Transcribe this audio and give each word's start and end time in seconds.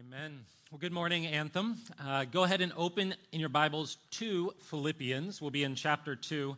Amen. 0.00 0.46
Well, 0.70 0.78
good 0.78 0.94
morning, 0.94 1.26
Anthem. 1.26 1.76
Uh, 2.02 2.24
go 2.24 2.44
ahead 2.44 2.62
and 2.62 2.72
open 2.74 3.14
in 3.32 3.40
your 3.40 3.50
Bibles 3.50 3.98
to 4.12 4.54
Philippians. 4.62 5.42
We'll 5.42 5.50
be 5.50 5.62
in 5.62 5.74
chapter 5.74 6.16
2. 6.16 6.56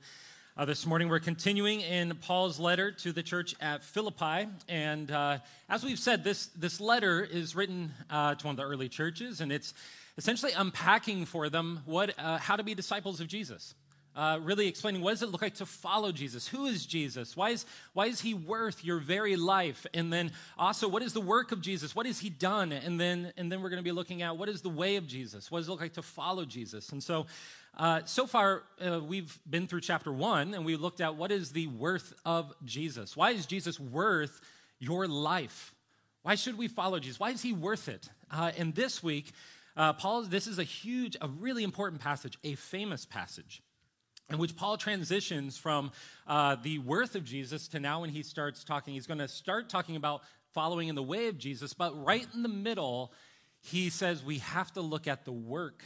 Uh, 0.56 0.64
this 0.64 0.86
morning, 0.86 1.08
we're 1.08 1.18
continuing 1.18 1.80
in 1.80 2.14
Paul's 2.14 2.60
letter 2.60 2.92
to 2.92 3.10
the 3.10 3.22
church 3.24 3.56
at 3.60 3.82
Philippi. 3.82 4.46
And 4.68 5.10
uh, 5.10 5.38
as 5.68 5.82
we've 5.82 5.98
said, 5.98 6.22
this, 6.22 6.46
this 6.54 6.80
letter 6.80 7.20
is 7.20 7.56
written 7.56 7.90
uh, 8.10 8.36
to 8.36 8.46
one 8.46 8.52
of 8.52 8.58
the 8.58 8.62
early 8.62 8.88
churches, 8.88 9.40
and 9.40 9.50
it's 9.50 9.74
essentially 10.16 10.52
unpacking 10.52 11.24
for 11.24 11.48
them 11.48 11.80
what, 11.84 12.16
uh, 12.20 12.38
how 12.38 12.54
to 12.54 12.62
be 12.62 12.76
disciples 12.76 13.20
of 13.20 13.26
Jesus 13.26 13.74
uh, 14.14 14.38
really 14.42 14.68
explaining 14.68 15.00
what 15.00 15.12
does 15.12 15.22
it 15.22 15.30
look 15.30 15.42
like 15.42 15.54
to 15.54 15.66
follow 15.66 16.12
Jesus? 16.12 16.46
Who 16.48 16.66
is 16.66 16.84
Jesus? 16.84 17.36
Why 17.36 17.50
is, 17.50 17.64
why 17.94 18.06
is 18.06 18.20
he 18.20 18.34
worth 18.34 18.84
your 18.84 18.98
very 18.98 19.36
life? 19.36 19.86
And 19.94 20.12
then 20.12 20.32
also, 20.58 20.86
what 20.86 21.02
is 21.02 21.12
the 21.12 21.20
work 21.20 21.52
of 21.52 21.60
Jesus? 21.60 21.94
What 21.94 22.06
has 22.06 22.18
he 22.18 22.28
done? 22.28 22.72
And 22.72 23.00
then, 23.00 23.32
and 23.36 23.50
then 23.50 23.62
we're 23.62 23.70
going 23.70 23.78
to 23.78 23.84
be 23.84 23.92
looking 23.92 24.22
at 24.22 24.36
what 24.36 24.48
is 24.48 24.60
the 24.60 24.68
way 24.68 24.96
of 24.96 25.06
Jesus? 25.06 25.50
What 25.50 25.60
does 25.60 25.68
it 25.68 25.70
look 25.70 25.80
like 25.80 25.94
to 25.94 26.02
follow 26.02 26.44
Jesus? 26.44 26.90
And 26.90 27.02
so, 27.02 27.26
uh, 27.78 28.02
so 28.04 28.26
far, 28.26 28.64
uh, 28.84 29.00
we've 29.00 29.38
been 29.48 29.66
through 29.66 29.80
chapter 29.80 30.12
one 30.12 30.52
and 30.52 30.66
we 30.66 30.76
looked 30.76 31.00
at 31.00 31.16
what 31.16 31.32
is 31.32 31.52
the 31.52 31.68
worth 31.68 32.12
of 32.26 32.52
Jesus? 32.64 33.16
Why 33.16 33.30
is 33.30 33.46
Jesus 33.46 33.80
worth 33.80 34.40
your 34.78 35.08
life? 35.08 35.74
Why 36.22 36.34
should 36.34 36.58
we 36.58 36.68
follow 36.68 36.98
Jesus? 36.98 37.18
Why 37.18 37.30
is 37.30 37.40
he 37.40 37.54
worth 37.54 37.88
it? 37.88 38.10
Uh, 38.30 38.52
and 38.58 38.74
this 38.74 39.02
week, 39.02 39.32
uh, 39.74 39.94
Paul, 39.94 40.22
this 40.24 40.46
is 40.46 40.58
a 40.58 40.64
huge, 40.64 41.16
a 41.22 41.28
really 41.28 41.64
important 41.64 42.02
passage, 42.02 42.36
a 42.44 42.54
famous 42.56 43.06
passage 43.06 43.62
in 44.32 44.38
which 44.38 44.56
Paul 44.56 44.76
transitions 44.76 45.56
from 45.56 45.92
uh, 46.26 46.56
the 46.62 46.78
worth 46.78 47.14
of 47.14 47.24
Jesus 47.24 47.68
to 47.68 47.80
now 47.80 48.00
when 48.00 48.10
he 48.10 48.22
starts 48.22 48.64
talking, 48.64 48.94
he's 48.94 49.06
going 49.06 49.18
to 49.18 49.28
start 49.28 49.68
talking 49.68 49.96
about 49.96 50.22
following 50.52 50.88
in 50.88 50.94
the 50.94 51.02
way 51.02 51.28
of 51.28 51.38
Jesus, 51.38 51.72
but 51.72 52.04
right 52.04 52.26
in 52.34 52.42
the 52.42 52.48
middle, 52.48 53.12
he 53.60 53.90
says 53.90 54.22
we 54.22 54.38
have 54.38 54.72
to 54.72 54.80
look 54.80 55.06
at 55.06 55.24
the 55.24 55.32
work 55.32 55.84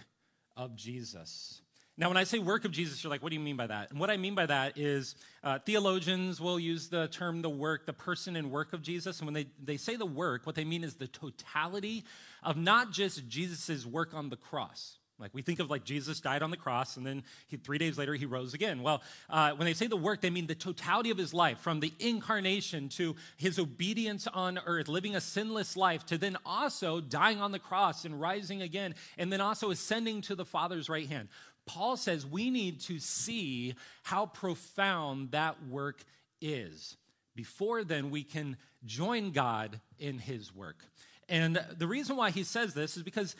of 0.56 0.76
Jesus. 0.76 1.60
Now, 1.98 2.08
when 2.08 2.18
I 2.18 2.24
say 2.24 2.38
work 2.38 2.66
of 2.66 2.72
Jesus, 2.72 3.02
you're 3.02 3.10
like, 3.10 3.22
what 3.22 3.30
do 3.30 3.36
you 3.36 3.40
mean 3.40 3.56
by 3.56 3.68
that? 3.68 3.90
And 3.90 3.98
what 3.98 4.10
I 4.10 4.18
mean 4.18 4.34
by 4.34 4.44
that 4.44 4.76
is 4.76 5.14
uh, 5.42 5.58
theologians 5.60 6.40
will 6.40 6.60
use 6.60 6.88
the 6.88 7.08
term 7.08 7.40
the 7.40 7.48
work, 7.48 7.86
the 7.86 7.94
person 7.94 8.36
and 8.36 8.50
work 8.50 8.74
of 8.74 8.82
Jesus. 8.82 9.18
And 9.20 9.26
when 9.26 9.32
they, 9.32 9.46
they 9.62 9.78
say 9.78 9.96
the 9.96 10.04
work, 10.04 10.44
what 10.44 10.56
they 10.56 10.64
mean 10.64 10.84
is 10.84 10.96
the 10.96 11.08
totality 11.08 12.04
of 12.42 12.58
not 12.58 12.92
just 12.92 13.26
Jesus' 13.28 13.86
work 13.86 14.12
on 14.12 14.28
the 14.28 14.36
cross. 14.36 14.98
Like 15.18 15.32
we 15.32 15.40
think 15.40 15.60
of 15.60 15.70
like 15.70 15.84
Jesus 15.84 16.20
died 16.20 16.42
on 16.42 16.50
the 16.50 16.56
cross 16.56 16.96
and 16.96 17.06
then 17.06 17.22
he, 17.46 17.56
three 17.56 17.78
days 17.78 17.96
later 17.96 18.14
he 18.14 18.26
rose 18.26 18.52
again. 18.52 18.82
Well, 18.82 19.02
uh, 19.30 19.52
when 19.52 19.64
they 19.64 19.72
say 19.72 19.86
the 19.86 19.96
work, 19.96 20.20
they 20.20 20.30
mean 20.30 20.46
the 20.46 20.54
totality 20.54 21.10
of 21.10 21.16
his 21.16 21.32
life 21.32 21.58
from 21.58 21.80
the 21.80 21.92
incarnation 21.98 22.88
to 22.90 23.16
his 23.36 23.58
obedience 23.58 24.26
on 24.26 24.60
earth, 24.66 24.88
living 24.88 25.16
a 25.16 25.20
sinless 25.20 25.76
life, 25.76 26.04
to 26.06 26.18
then 26.18 26.36
also 26.44 27.00
dying 27.00 27.40
on 27.40 27.52
the 27.52 27.58
cross 27.58 28.04
and 28.04 28.20
rising 28.20 28.60
again, 28.60 28.94
and 29.16 29.32
then 29.32 29.40
also 29.40 29.70
ascending 29.70 30.20
to 30.22 30.34
the 30.34 30.44
Father's 30.44 30.88
right 30.88 31.08
hand. 31.08 31.28
Paul 31.64 31.96
says 31.96 32.26
we 32.26 32.50
need 32.50 32.80
to 32.82 32.98
see 32.98 33.74
how 34.02 34.26
profound 34.26 35.32
that 35.32 35.66
work 35.66 36.02
is. 36.40 36.96
Before 37.34 37.84
then, 37.84 38.10
we 38.10 38.22
can 38.22 38.56
join 38.84 39.30
God 39.30 39.80
in 39.98 40.18
his 40.18 40.54
work. 40.54 40.84
And 41.28 41.60
the 41.76 41.86
reason 41.86 42.16
why 42.16 42.30
he 42.30 42.44
says 42.44 42.72
this 42.72 42.96
is 42.96 43.02
because 43.02 43.34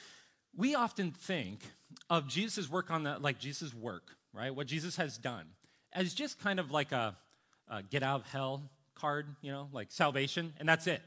we 0.57 0.75
often 0.75 1.13
think 1.13 1.61
of 2.09 2.29
Jesus' 2.29 2.71
work 2.71 2.91
on 2.91 3.03
the, 3.03 3.19
like 3.19 3.39
Jesus' 3.39 3.75
work, 3.75 4.17
right? 4.33 4.55
What 4.55 4.67
Jesus 4.67 4.97
has 4.97 5.19
done, 5.19 5.47
as 5.93 6.15
just 6.15 6.41
kind 6.41 6.59
of 6.59 6.71
like 6.71 6.93
a, 6.93 7.17
a 7.69 7.83
get 7.83 8.03
out 8.03 8.21
of 8.21 8.27
hell 8.27 8.71
card, 8.95 9.27
you 9.43 9.53
know, 9.53 9.69
like 9.73 9.89
salvation, 9.91 10.55
and 10.59 10.69
that's 10.69 10.87
it. 10.87 11.03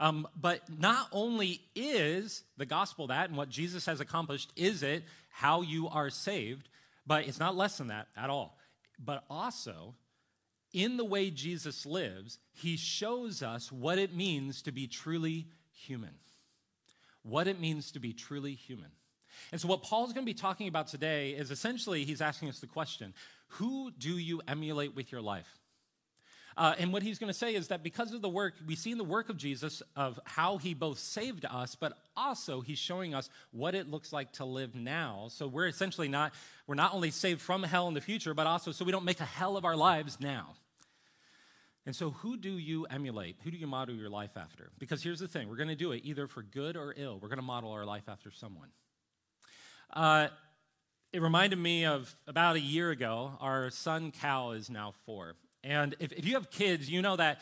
Um, 0.00 0.28
but 0.40 0.60
not 0.78 1.08
only 1.12 1.60
is 1.74 2.44
the 2.56 2.66
gospel 2.66 3.08
that 3.08 3.28
and 3.28 3.36
what 3.36 3.48
Jesus 3.48 3.86
has 3.86 4.00
accomplished, 4.00 4.52
is 4.56 4.82
it 4.82 5.04
how 5.30 5.62
you 5.62 5.88
are 5.88 6.10
saved, 6.10 6.68
but 7.06 7.26
it's 7.26 7.40
not 7.40 7.56
less 7.56 7.78
than 7.78 7.88
that 7.88 8.08
at 8.16 8.30
all. 8.30 8.58
But 8.98 9.24
also, 9.28 9.94
in 10.72 10.96
the 10.96 11.04
way 11.04 11.30
Jesus 11.30 11.86
lives, 11.86 12.38
he 12.52 12.76
shows 12.76 13.42
us 13.42 13.72
what 13.72 13.98
it 13.98 14.14
means 14.14 14.62
to 14.62 14.72
be 14.72 14.86
truly 14.86 15.46
human 15.72 16.14
what 17.28 17.48
it 17.48 17.60
means 17.60 17.92
to 17.92 18.00
be 18.00 18.12
truly 18.12 18.54
human. 18.54 18.90
And 19.52 19.60
so, 19.60 19.68
what 19.68 19.82
Paul's 19.82 20.12
going 20.12 20.24
to 20.24 20.30
be 20.30 20.38
talking 20.38 20.68
about 20.68 20.88
today 20.88 21.30
is 21.30 21.50
essentially 21.50 22.04
he's 22.04 22.20
asking 22.20 22.48
us 22.48 22.58
the 22.60 22.66
question 22.66 23.14
Who 23.48 23.90
do 23.90 24.18
you 24.18 24.40
emulate 24.48 24.94
with 24.94 25.12
your 25.12 25.20
life? 25.20 25.58
Uh, 26.56 26.74
and 26.80 26.92
what 26.92 27.04
he's 27.04 27.20
going 27.20 27.32
to 27.32 27.38
say 27.38 27.54
is 27.54 27.68
that 27.68 27.84
because 27.84 28.12
of 28.12 28.20
the 28.20 28.28
work, 28.28 28.54
we 28.66 28.74
see 28.74 28.90
in 28.90 28.98
the 28.98 29.04
work 29.04 29.28
of 29.28 29.36
Jesus 29.36 29.80
of 29.94 30.18
how 30.24 30.58
he 30.58 30.74
both 30.74 30.98
saved 30.98 31.44
us, 31.44 31.76
but 31.76 31.92
also 32.16 32.60
he's 32.62 32.80
showing 32.80 33.14
us 33.14 33.30
what 33.52 33.76
it 33.76 33.88
looks 33.88 34.12
like 34.12 34.32
to 34.32 34.44
live 34.44 34.74
now. 34.74 35.28
So 35.30 35.46
we're 35.46 35.68
essentially 35.68 36.08
not, 36.08 36.34
we're 36.66 36.74
not 36.74 36.94
only 36.94 37.12
saved 37.12 37.40
from 37.40 37.62
hell 37.62 37.86
in 37.86 37.94
the 37.94 38.00
future, 38.00 38.34
but 38.34 38.48
also 38.48 38.72
so 38.72 38.84
we 38.84 38.90
don't 38.90 39.04
make 39.04 39.20
a 39.20 39.24
hell 39.24 39.56
of 39.56 39.64
our 39.64 39.76
lives 39.76 40.18
now. 40.18 40.56
And 41.88 41.96
so, 41.96 42.10
who 42.10 42.36
do 42.36 42.50
you 42.50 42.84
emulate? 42.90 43.36
Who 43.44 43.50
do 43.50 43.56
you 43.56 43.66
model 43.66 43.94
your 43.94 44.10
life 44.10 44.36
after? 44.36 44.68
Because 44.78 45.02
here's 45.02 45.20
the 45.20 45.26
thing 45.26 45.48
we're 45.48 45.56
going 45.56 45.70
to 45.70 45.74
do 45.74 45.92
it 45.92 46.02
either 46.04 46.26
for 46.26 46.42
good 46.42 46.76
or 46.76 46.92
ill. 46.94 47.18
We're 47.18 47.28
going 47.28 47.38
to 47.38 47.42
model 47.42 47.72
our 47.72 47.86
life 47.86 48.10
after 48.10 48.30
someone. 48.30 48.68
Uh, 49.94 50.28
it 51.14 51.22
reminded 51.22 51.58
me 51.58 51.86
of 51.86 52.14
about 52.26 52.56
a 52.56 52.60
year 52.60 52.90
ago, 52.90 53.32
our 53.40 53.70
son 53.70 54.10
Cal 54.10 54.52
is 54.52 54.68
now 54.68 54.92
four. 55.06 55.36
And 55.64 55.94
if, 55.98 56.12
if 56.12 56.26
you 56.26 56.34
have 56.34 56.50
kids, 56.50 56.90
you 56.90 57.00
know 57.00 57.16
that 57.16 57.40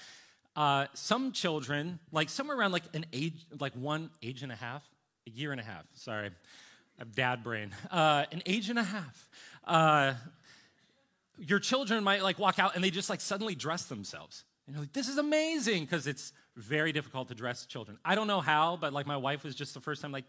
uh, 0.54 0.86
some 0.94 1.32
children, 1.32 1.98
like 2.12 2.28
somewhere 2.28 2.56
around 2.56 2.70
like 2.70 2.84
an 2.94 3.04
age, 3.12 3.44
like 3.58 3.72
one 3.72 4.10
age 4.22 4.44
and 4.44 4.52
a 4.52 4.56
half, 4.56 4.84
a 5.26 5.30
year 5.30 5.50
and 5.50 5.60
a 5.60 5.64
half, 5.64 5.86
sorry, 5.94 6.28
I 6.28 6.30
have 7.00 7.16
dad 7.16 7.42
brain, 7.42 7.74
uh, 7.90 8.26
an 8.30 8.44
age 8.46 8.70
and 8.70 8.78
a 8.78 8.84
half, 8.84 9.28
uh, 9.64 10.14
your 11.38 11.58
children 11.58 12.02
might 12.04 12.22
like 12.22 12.38
walk 12.38 12.58
out 12.58 12.74
and 12.74 12.84
they 12.84 12.90
just 12.90 13.10
like 13.10 13.20
suddenly 13.20 13.54
dress 13.54 13.84
themselves. 13.84 14.44
And 14.66 14.74
you're 14.74 14.82
like, 14.82 14.92
this 14.92 15.08
is 15.08 15.16
amazing 15.16 15.84
because 15.84 16.06
it's 16.08 16.32
very 16.56 16.90
difficult 16.90 17.28
to 17.28 17.34
dress 17.34 17.66
children. 17.66 17.98
I 18.04 18.16
don't 18.16 18.26
know 18.26 18.40
how, 18.40 18.76
but 18.76 18.92
like 18.92 19.06
my 19.06 19.16
wife 19.16 19.44
was 19.44 19.54
just 19.54 19.74
the 19.74 19.80
first 19.80 20.02
time 20.02 20.10
like, 20.10 20.24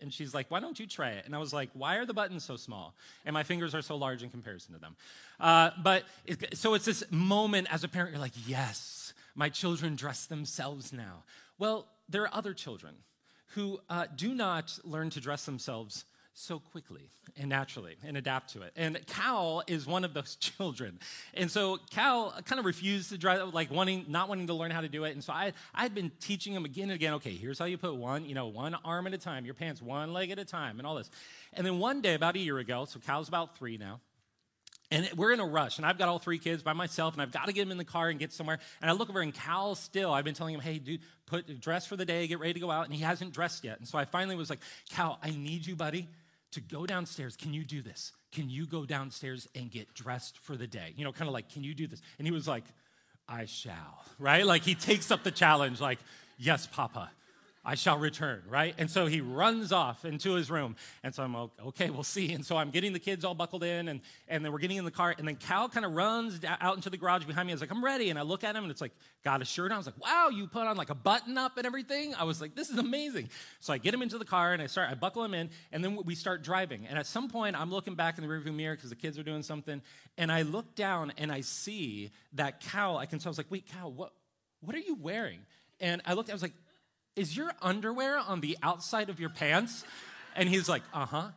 and 0.00 0.12
she's 0.12 0.32
like, 0.32 0.50
why 0.50 0.60
don't 0.60 0.78
you 0.78 0.86
try 0.86 1.10
it? 1.10 1.26
And 1.26 1.34
I 1.34 1.38
was 1.38 1.52
like, 1.52 1.68
why 1.74 1.96
are 1.96 2.06
the 2.06 2.14
buttons 2.14 2.44
so 2.44 2.56
small? 2.56 2.94
And 3.26 3.34
my 3.34 3.42
fingers 3.42 3.74
are 3.74 3.82
so 3.82 3.96
large 3.96 4.22
in 4.22 4.30
comparison 4.30 4.72
to 4.74 4.80
them. 4.80 4.96
Uh, 5.38 5.70
but 5.82 6.04
it, 6.24 6.56
so 6.56 6.72
it's 6.72 6.86
this 6.86 7.04
moment 7.10 7.68
as 7.70 7.84
a 7.84 7.88
parent, 7.88 8.12
you're 8.12 8.20
like, 8.20 8.32
yes, 8.46 9.12
my 9.34 9.50
children 9.50 9.94
dress 9.94 10.24
themselves 10.24 10.92
now. 10.92 11.24
Well, 11.58 11.86
there 12.08 12.22
are 12.22 12.34
other 12.34 12.54
children 12.54 12.94
who 13.48 13.78
uh, 13.90 14.06
do 14.14 14.34
not 14.34 14.78
learn 14.84 15.10
to 15.10 15.20
dress 15.20 15.44
themselves 15.44 16.04
so 16.34 16.58
quickly 16.58 17.08
and 17.36 17.48
naturally 17.48 17.96
and 18.04 18.16
adapt 18.16 18.52
to 18.52 18.62
it. 18.62 18.72
And 18.76 18.98
Cal 19.06 19.62
is 19.66 19.86
one 19.86 20.04
of 20.04 20.14
those 20.14 20.36
children. 20.40 20.98
And 21.32 21.50
so 21.50 21.78
Cal 21.90 22.34
kind 22.44 22.58
of 22.58 22.64
refused 22.64 23.10
to 23.10 23.18
drive, 23.18 23.54
like 23.54 23.70
wanting, 23.70 24.06
not 24.08 24.28
wanting 24.28 24.48
to 24.48 24.54
learn 24.54 24.70
how 24.70 24.80
to 24.80 24.88
do 24.88 25.04
it. 25.04 25.12
And 25.12 25.22
so 25.22 25.32
I, 25.32 25.52
I 25.74 25.82
had 25.82 25.94
been 25.94 26.10
teaching 26.20 26.52
him 26.52 26.64
again 26.64 26.84
and 26.84 26.92
again, 26.92 27.14
okay, 27.14 27.30
here's 27.30 27.58
how 27.58 27.64
you 27.64 27.78
put 27.78 27.94
one, 27.94 28.26
you 28.26 28.34
know, 28.34 28.48
one 28.48 28.74
arm 28.84 29.06
at 29.06 29.14
a 29.14 29.18
time, 29.18 29.44
your 29.44 29.54
pants 29.54 29.80
one 29.80 30.12
leg 30.12 30.30
at 30.30 30.38
a 30.38 30.44
time 30.44 30.78
and 30.78 30.86
all 30.86 30.96
this. 30.96 31.10
And 31.52 31.66
then 31.66 31.78
one 31.78 32.00
day, 32.00 32.14
about 32.14 32.34
a 32.34 32.40
year 32.40 32.58
ago, 32.58 32.84
so 32.84 32.98
Cal's 32.98 33.28
about 33.28 33.56
three 33.56 33.78
now, 33.78 34.00
and 34.90 35.08
we're 35.16 35.32
in 35.32 35.40
a 35.40 35.46
rush, 35.46 35.78
and 35.78 35.86
I've 35.86 35.98
got 35.98 36.08
all 36.08 36.18
three 36.18 36.38
kids 36.38 36.62
by 36.62 36.72
myself, 36.72 37.14
and 37.14 37.22
I've 37.22 37.32
got 37.32 37.46
to 37.46 37.52
get 37.52 37.62
them 37.62 37.72
in 37.72 37.78
the 37.78 37.84
car 37.84 38.10
and 38.10 38.18
get 38.18 38.32
somewhere. 38.32 38.58
And 38.82 38.90
I 38.90 38.94
look 38.94 39.08
over, 39.08 39.20
and 39.20 39.32
Cal 39.32 39.74
still, 39.74 40.12
I've 40.12 40.24
been 40.24 40.34
telling 40.34 40.54
him, 40.54 40.60
hey, 40.60 40.78
dude, 40.78 41.00
put 41.26 41.60
dress 41.60 41.86
for 41.86 41.96
the 41.96 42.04
day, 42.04 42.26
get 42.26 42.38
ready 42.38 42.52
to 42.52 42.60
go 42.60 42.70
out, 42.70 42.84
and 42.84 42.94
he 42.94 43.02
hasn't 43.02 43.32
dressed 43.32 43.64
yet. 43.64 43.78
And 43.78 43.88
so 43.88 43.98
I 43.98 44.04
finally 44.04 44.36
was 44.36 44.50
like, 44.50 44.60
Cal, 44.90 45.18
I 45.22 45.30
need 45.30 45.66
you, 45.66 45.74
buddy 45.74 46.08
to 46.54 46.60
go 46.60 46.86
downstairs. 46.86 47.36
Can 47.36 47.54
you 47.54 47.64
do 47.64 47.82
this? 47.82 48.12
Can 48.32 48.50
you 48.50 48.66
go 48.66 48.84
downstairs 48.84 49.48
and 49.54 49.70
get 49.70 49.94
dressed 49.94 50.38
for 50.38 50.56
the 50.56 50.66
day? 50.66 50.92
You 50.96 51.04
know, 51.04 51.12
kind 51.12 51.28
of 51.28 51.34
like, 51.34 51.52
can 51.52 51.62
you 51.62 51.74
do 51.74 51.86
this? 51.86 52.00
And 52.18 52.26
he 52.26 52.32
was 52.32 52.48
like, 52.48 52.64
I 53.28 53.44
shall, 53.44 54.04
right? 54.18 54.44
Like 54.44 54.62
he 54.62 54.74
takes 54.74 55.10
up 55.10 55.22
the 55.22 55.30
challenge, 55.30 55.80
like, 55.80 55.98
yes, 56.38 56.66
Papa. 56.66 57.10
I 57.66 57.76
shall 57.76 57.96
return, 57.96 58.42
right? 58.46 58.74
And 58.76 58.90
so 58.90 59.06
he 59.06 59.22
runs 59.22 59.72
off 59.72 60.04
into 60.04 60.34
his 60.34 60.50
room. 60.50 60.76
And 61.02 61.14
so 61.14 61.22
I'm 61.22 61.32
like, 61.32 61.48
okay, 61.68 61.88
we'll 61.88 62.02
see. 62.02 62.32
And 62.34 62.44
so 62.44 62.58
I'm 62.58 62.70
getting 62.70 62.92
the 62.92 62.98
kids 62.98 63.24
all 63.24 63.34
buckled 63.34 63.64
in, 63.64 63.88
and, 63.88 64.00
and 64.28 64.44
then 64.44 64.52
we're 64.52 64.58
getting 64.58 64.76
in 64.76 64.84
the 64.84 64.90
car. 64.90 65.14
And 65.16 65.26
then 65.26 65.36
Cal 65.36 65.70
kind 65.70 65.86
of 65.86 65.92
runs 65.92 66.40
out 66.44 66.76
into 66.76 66.90
the 66.90 66.98
garage 66.98 67.24
behind 67.24 67.46
me. 67.46 67.52
I 67.52 67.54
was 67.54 67.62
like, 67.62 67.70
I'm 67.70 67.82
ready. 67.82 68.10
And 68.10 68.18
I 68.18 68.22
look 68.22 68.44
at 68.44 68.54
him, 68.54 68.64
and 68.64 68.70
it's 68.70 68.82
like, 68.82 68.92
got 69.24 69.40
a 69.40 69.46
shirt 69.46 69.70
on. 69.70 69.76
I 69.76 69.78
was 69.78 69.86
like, 69.86 69.98
wow, 69.98 70.28
you 70.28 70.46
put 70.46 70.66
on 70.66 70.76
like 70.76 70.90
a 70.90 70.94
button 70.94 71.38
up 71.38 71.56
and 71.56 71.66
everything. 71.66 72.14
I 72.14 72.24
was 72.24 72.40
like, 72.40 72.54
this 72.54 72.68
is 72.68 72.76
amazing. 72.76 73.30
So 73.60 73.72
I 73.72 73.78
get 73.78 73.94
him 73.94 74.02
into 74.02 74.18
the 74.18 74.26
car, 74.26 74.52
and 74.52 74.60
I 74.60 74.66
start, 74.66 74.90
I 74.90 74.94
buckle 74.94 75.24
him 75.24 75.32
in, 75.32 75.48
and 75.72 75.82
then 75.82 75.98
we 76.04 76.14
start 76.14 76.42
driving. 76.42 76.86
And 76.86 76.98
at 76.98 77.06
some 77.06 77.30
point, 77.30 77.58
I'm 77.58 77.70
looking 77.70 77.94
back 77.94 78.18
in 78.18 78.26
the 78.26 78.32
rearview 78.32 78.54
mirror 78.54 78.76
because 78.76 78.90
the 78.90 78.96
kids 78.96 79.18
are 79.18 79.22
doing 79.22 79.42
something. 79.42 79.80
And 80.18 80.30
I 80.30 80.42
look 80.42 80.74
down, 80.74 81.12
and 81.16 81.32
I 81.32 81.40
see 81.40 82.10
that 82.34 82.60
Cal, 82.60 82.98
I 82.98 83.06
can 83.06 83.18
tell, 83.20 83.30
I 83.30 83.32
was 83.32 83.38
like, 83.38 83.50
wait, 83.50 83.66
Cal, 83.66 83.90
what, 83.90 84.12
what 84.60 84.76
are 84.76 84.80
you 84.80 84.96
wearing? 84.96 85.40
And 85.80 86.02
I 86.04 86.12
looked, 86.12 86.30
I 86.30 86.32
was 86.34 86.42
like, 86.42 86.52
is 87.16 87.36
your 87.36 87.52
underwear 87.62 88.18
on 88.18 88.40
the 88.40 88.56
outside 88.62 89.10
of 89.10 89.20
your 89.20 89.30
pants? 89.30 89.84
And 90.36 90.48
he's 90.48 90.68
like, 90.68 90.82
Uh 90.92 91.06
huh. 91.06 91.28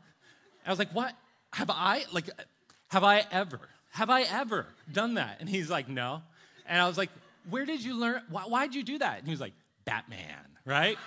I 0.65 0.69
was 0.69 0.79
like, 0.79 0.91
What? 0.91 1.13
Have 1.53 1.69
I, 1.69 2.03
like, 2.11 2.29
have 2.89 3.03
I 3.03 3.23
ever, 3.31 3.59
have 3.91 4.09
I 4.09 4.21
ever 4.23 4.67
done 4.91 5.15
that? 5.15 5.37
And 5.39 5.49
he's 5.49 5.69
like, 5.69 5.87
No. 5.87 6.21
And 6.65 6.81
I 6.81 6.87
was 6.87 6.97
like, 6.97 7.09
Where 7.49 7.65
did 7.65 7.83
you 7.83 7.99
learn? 7.99 8.21
Why, 8.29 8.43
why'd 8.43 8.75
you 8.75 8.83
do 8.83 8.97
that? 8.99 9.19
And 9.19 9.27
he 9.27 9.31
was 9.31 9.41
like, 9.41 9.53
Batman, 9.85 10.45
right? 10.65 10.97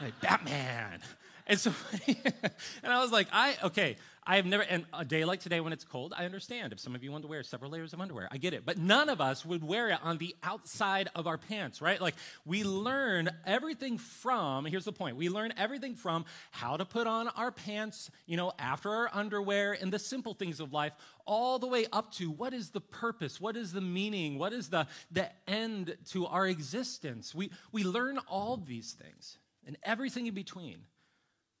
like, 0.00 0.20
Batman. 0.20 1.00
And 1.46 1.60
so, 1.60 1.72
and 2.08 2.92
I 2.92 3.00
was 3.02 3.12
like, 3.12 3.28
I, 3.32 3.56
okay, 3.64 3.96
I 4.26 4.36
have 4.36 4.46
never, 4.46 4.62
and 4.62 4.86
a 4.94 5.04
day 5.04 5.26
like 5.26 5.40
today 5.40 5.60
when 5.60 5.74
it's 5.74 5.84
cold, 5.84 6.14
I 6.16 6.24
understand 6.24 6.72
if 6.72 6.80
some 6.80 6.94
of 6.94 7.04
you 7.04 7.12
want 7.12 7.24
to 7.24 7.28
wear 7.28 7.42
several 7.42 7.70
layers 7.70 7.92
of 7.92 8.00
underwear. 8.00 8.26
I 8.30 8.38
get 8.38 8.54
it. 8.54 8.64
But 8.64 8.78
none 8.78 9.10
of 9.10 9.20
us 9.20 9.44
would 9.44 9.62
wear 9.62 9.90
it 9.90 9.98
on 10.02 10.16
the 10.16 10.34
outside 10.42 11.10
of 11.14 11.26
our 11.26 11.36
pants, 11.36 11.82
right? 11.82 12.00
Like 12.00 12.14
we 12.46 12.64
learn 12.64 13.28
everything 13.44 13.98
from, 13.98 14.64
here's 14.64 14.86
the 14.86 14.92
point, 14.92 15.16
we 15.16 15.28
learn 15.28 15.52
everything 15.58 15.94
from 15.94 16.24
how 16.52 16.78
to 16.78 16.86
put 16.86 17.06
on 17.06 17.28
our 17.28 17.50
pants, 17.50 18.10
you 18.24 18.38
know, 18.38 18.52
after 18.58 18.88
our 18.88 19.10
underwear 19.12 19.76
and 19.78 19.92
the 19.92 19.98
simple 19.98 20.32
things 20.32 20.58
of 20.58 20.72
life, 20.72 20.94
all 21.26 21.58
the 21.58 21.66
way 21.66 21.84
up 21.92 22.10
to 22.12 22.30
what 22.30 22.54
is 22.54 22.70
the 22.70 22.80
purpose, 22.80 23.38
what 23.38 23.56
is 23.58 23.72
the 23.72 23.82
meaning, 23.82 24.38
what 24.38 24.54
is 24.54 24.68
the, 24.68 24.86
the 25.10 25.28
end 25.46 25.98
to 26.12 26.26
our 26.26 26.46
existence. 26.46 27.34
We, 27.34 27.50
we 27.72 27.84
learn 27.84 28.16
all 28.26 28.56
these 28.56 28.92
things 28.92 29.36
and 29.66 29.76
everything 29.82 30.26
in 30.26 30.34
between. 30.34 30.78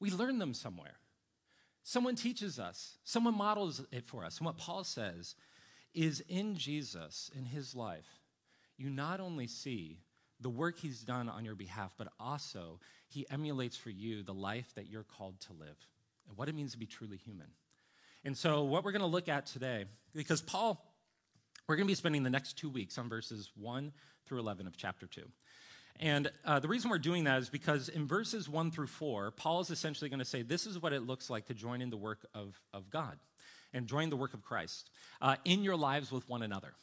We 0.00 0.10
learn 0.10 0.38
them 0.38 0.54
somewhere. 0.54 0.94
Someone 1.86 2.16
teaches 2.16 2.58
us, 2.58 2.96
someone 3.04 3.36
models 3.36 3.82
it 3.92 4.06
for 4.06 4.24
us. 4.24 4.38
And 4.38 4.46
what 4.46 4.56
Paul 4.56 4.84
says 4.84 5.34
is 5.94 6.24
in 6.28 6.56
Jesus, 6.56 7.30
in 7.36 7.44
his 7.44 7.74
life, 7.74 8.08
you 8.78 8.88
not 8.88 9.20
only 9.20 9.46
see 9.46 9.98
the 10.40 10.48
work 10.48 10.78
he's 10.78 11.02
done 11.02 11.28
on 11.28 11.44
your 11.44 11.54
behalf, 11.54 11.92
but 11.98 12.08
also 12.18 12.80
he 13.08 13.26
emulates 13.30 13.76
for 13.76 13.90
you 13.90 14.22
the 14.22 14.32
life 14.32 14.72
that 14.74 14.88
you're 14.88 15.04
called 15.04 15.38
to 15.42 15.52
live 15.52 15.76
and 16.26 16.36
what 16.38 16.48
it 16.48 16.54
means 16.54 16.72
to 16.72 16.78
be 16.78 16.86
truly 16.86 17.18
human. 17.18 17.48
And 18.24 18.36
so, 18.36 18.62
what 18.62 18.82
we're 18.82 18.92
going 18.92 19.00
to 19.00 19.06
look 19.06 19.28
at 19.28 19.44
today, 19.44 19.84
because 20.14 20.40
Paul, 20.40 20.82
we're 21.68 21.76
going 21.76 21.86
to 21.86 21.90
be 21.90 21.94
spending 21.94 22.22
the 22.22 22.30
next 22.30 22.56
two 22.56 22.70
weeks 22.70 22.96
on 22.96 23.10
verses 23.10 23.50
1 23.56 23.92
through 24.26 24.38
11 24.38 24.66
of 24.66 24.74
chapter 24.78 25.06
2. 25.06 25.20
And 26.00 26.30
uh, 26.44 26.58
the 26.58 26.68
reason 26.68 26.90
we're 26.90 26.98
doing 26.98 27.24
that 27.24 27.38
is 27.40 27.48
because 27.48 27.88
in 27.88 28.06
verses 28.06 28.48
one 28.48 28.70
through 28.70 28.88
four, 28.88 29.30
Paul 29.30 29.60
is 29.60 29.70
essentially 29.70 30.10
going 30.10 30.18
to 30.18 30.24
say 30.24 30.42
this 30.42 30.66
is 30.66 30.80
what 30.80 30.92
it 30.92 31.06
looks 31.06 31.30
like 31.30 31.46
to 31.46 31.54
join 31.54 31.80
in 31.80 31.90
the 31.90 31.96
work 31.96 32.26
of, 32.34 32.60
of 32.72 32.90
God 32.90 33.16
and 33.72 33.86
join 33.86 34.10
the 34.10 34.16
work 34.16 34.34
of 34.34 34.42
Christ 34.42 34.90
uh, 35.20 35.36
in 35.44 35.62
your 35.62 35.76
lives 35.76 36.10
with 36.10 36.28
one 36.28 36.42
another. 36.42 36.74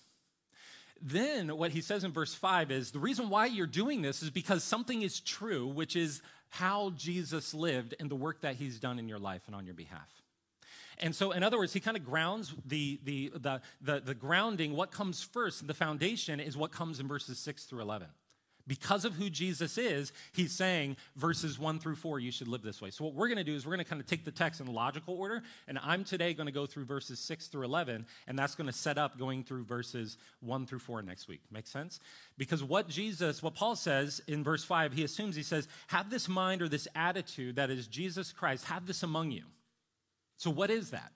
Then, 1.01 1.57
what 1.57 1.71
he 1.71 1.81
says 1.81 2.03
in 2.03 2.11
verse 2.11 2.35
5 2.35 2.69
is 2.69 2.91
the 2.91 2.99
reason 2.99 3.29
why 3.29 3.47
you're 3.47 3.65
doing 3.65 4.03
this 4.03 4.21
is 4.21 4.29
because 4.29 4.63
something 4.63 5.01
is 5.01 5.19
true, 5.19 5.65
which 5.67 5.95
is 5.95 6.21
how 6.49 6.91
Jesus 6.91 7.53
lived 7.53 7.95
and 7.99 8.09
the 8.09 8.15
work 8.15 8.41
that 8.41 8.55
he's 8.55 8.79
done 8.79 8.99
in 8.99 9.07
your 9.09 9.17
life 9.17 9.41
and 9.47 9.55
on 9.55 9.65
your 9.65 9.73
behalf. 9.73 10.21
And 10.99 11.15
so, 11.15 11.31
in 11.31 11.41
other 11.41 11.57
words, 11.57 11.73
he 11.73 11.79
kind 11.79 11.97
of 11.97 12.05
grounds 12.05 12.53
the, 12.65 12.99
the, 13.03 13.31
the, 13.33 13.61
the, 13.81 13.99
the 14.01 14.13
grounding, 14.13 14.75
what 14.75 14.91
comes 14.91 15.23
first, 15.23 15.65
the 15.65 15.73
foundation 15.73 16.39
is 16.39 16.55
what 16.55 16.71
comes 16.71 16.99
in 16.99 17.07
verses 17.07 17.39
6 17.39 17.63
through 17.63 17.81
11. 17.81 18.07
Because 18.67 19.05
of 19.05 19.13
who 19.13 19.29
Jesus 19.29 19.77
is, 19.77 20.11
he's 20.33 20.51
saying 20.51 20.97
verses 21.15 21.57
one 21.57 21.79
through 21.79 21.95
four, 21.95 22.19
you 22.19 22.31
should 22.31 22.47
live 22.47 22.61
this 22.61 22.81
way. 22.81 22.89
So, 22.89 23.03
what 23.03 23.13
we're 23.13 23.27
going 23.27 23.37
to 23.37 23.43
do 23.43 23.55
is 23.55 23.65
we're 23.65 23.75
going 23.75 23.83
to 23.83 23.89
kind 23.89 24.01
of 24.01 24.07
take 24.07 24.25
the 24.25 24.31
text 24.31 24.61
in 24.61 24.67
logical 24.67 25.15
order, 25.15 25.41
and 25.67 25.79
I'm 25.83 26.03
today 26.03 26.33
going 26.33 26.45
to 26.47 26.51
go 26.51 26.65
through 26.65 26.85
verses 26.85 27.19
six 27.19 27.47
through 27.47 27.65
11, 27.65 28.05
and 28.27 28.37
that's 28.37 28.55
going 28.55 28.67
to 28.67 28.73
set 28.73 28.97
up 28.97 29.17
going 29.17 29.43
through 29.43 29.63
verses 29.63 30.17
one 30.39 30.65
through 30.65 30.79
four 30.79 31.01
next 31.01 31.27
week. 31.27 31.41
Make 31.51 31.67
sense? 31.67 31.99
Because 32.37 32.63
what 32.63 32.87
Jesus, 32.87 33.41
what 33.41 33.55
Paul 33.55 33.75
says 33.75 34.21
in 34.27 34.43
verse 34.43 34.63
five, 34.63 34.93
he 34.93 35.03
assumes, 35.03 35.35
he 35.35 35.43
says, 35.43 35.67
have 35.87 36.09
this 36.09 36.29
mind 36.29 36.61
or 36.61 36.69
this 36.69 36.87
attitude 36.95 37.55
that 37.55 37.69
is 37.69 37.87
Jesus 37.87 38.31
Christ, 38.31 38.65
have 38.65 38.85
this 38.85 39.03
among 39.03 39.31
you. 39.31 39.43
So, 40.37 40.49
what 40.49 40.69
is 40.69 40.91
that? 40.91 41.11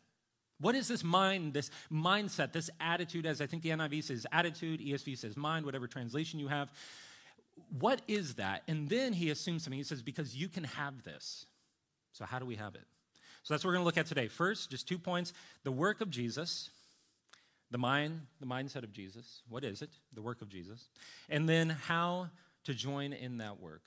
What 0.59 0.75
is 0.75 0.88
this 0.88 1.03
mind, 1.03 1.53
this 1.53 1.69
mindset, 1.92 2.53
this 2.53 2.69
attitude, 2.80 3.25
as 3.25 3.42
I 3.42 3.45
think 3.45 3.62
the 3.62 3.69
NIV 3.69 4.06
says 4.06 4.25
attitude, 4.31 4.80
ESV 4.80 5.18
says 5.18 5.36
mind, 5.36 5.65
whatever 5.65 5.88
translation 5.88 6.39
you 6.39 6.47
have 6.47 6.71
what 7.69 8.02
is 8.07 8.36
that? 8.36 8.63
And 8.68 8.90
then 8.90 9.13
he 9.13 9.30
assumes 9.30 9.63
something. 9.63 9.78
He 9.78 9.84
says, 9.84 10.02
because 10.02 10.36
you 10.36 10.48
can 10.48 10.63
have 10.63 11.04
this. 11.04 11.46
So, 12.12 12.25
how 12.25 12.40
do 12.40 12.46
we 12.46 12.56
have 12.56 12.75
it? 12.75 12.84
So, 13.44 13.54
that's 13.54 13.63
what 13.63 13.69
we're 13.69 13.75
going 13.75 13.84
to 13.84 13.86
look 13.86 13.98
at 13.98 14.06
today. 14.06 14.28
First, 14.28 14.72
just 14.72 14.88
two 14.88 14.98
points 14.98 15.34
the 15.63 15.72
work 15.72 16.02
of 16.02 16.10
Jesus, 16.10 16.69
the 17.72 17.78
mind, 17.78 18.22
the 18.40 18.46
mindset 18.46 18.84
of 18.84 18.92
Jesus. 18.92 19.42
What 19.50 19.63
is 19.63 19.81
it? 19.81 19.90
The 20.13 20.22
work 20.22 20.42
of 20.42 20.50
Jesus. 20.50 20.88
And 21.30 21.48
then 21.48 21.69
how 21.69 22.30
to 22.63 22.74
join 22.74 23.13
in 23.13 23.38
that 23.40 23.60
work. 23.60 23.81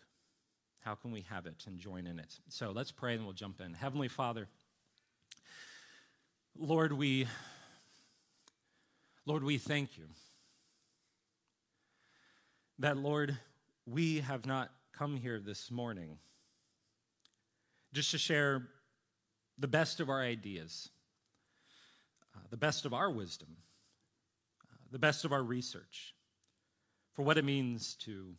How 0.81 0.95
can 0.95 1.11
we 1.11 1.23
have 1.23 1.47
it 1.47 1.65
and 1.67 1.79
join 1.79 2.07
in 2.07 2.19
it? 2.19 2.39
So, 2.49 2.71
let's 2.71 2.93
pray 2.93 3.15
and 3.15 3.25
we'll 3.25 3.33
jump 3.33 3.61
in. 3.61 3.75
Heavenly 3.75 4.09
Father, 4.09 4.49
Lord, 6.57 6.93
we 6.93 7.27
Lord, 9.29 9.45
we 9.45 9.59
thank 9.59 9.99
you. 9.99 10.05
That, 12.79 12.97
Lord, 12.97 13.37
we 13.91 14.21
have 14.21 14.45
not 14.45 14.71
come 14.93 15.17
here 15.17 15.41
this 15.41 15.71
morning 15.71 16.19
just 17.93 18.11
to 18.11 18.19
share 18.19 18.69
the 19.59 19.69
best 19.69 20.01
of 20.01 20.11
our 20.11 20.21
ideas, 20.21 20.91
uh, 22.35 22.41
the 22.51 22.57
best 22.57 22.85
of 22.85 22.93
our 22.93 23.11
wisdom, 23.11 23.49
uh, 24.63 24.77
the 24.93 24.99
best 24.99 25.25
of 25.25 25.33
our 25.33 25.43
research 25.43 26.15
for 27.15 27.23
what 27.23 27.39
it 27.39 27.45
means 27.45 27.95
to 27.95 28.35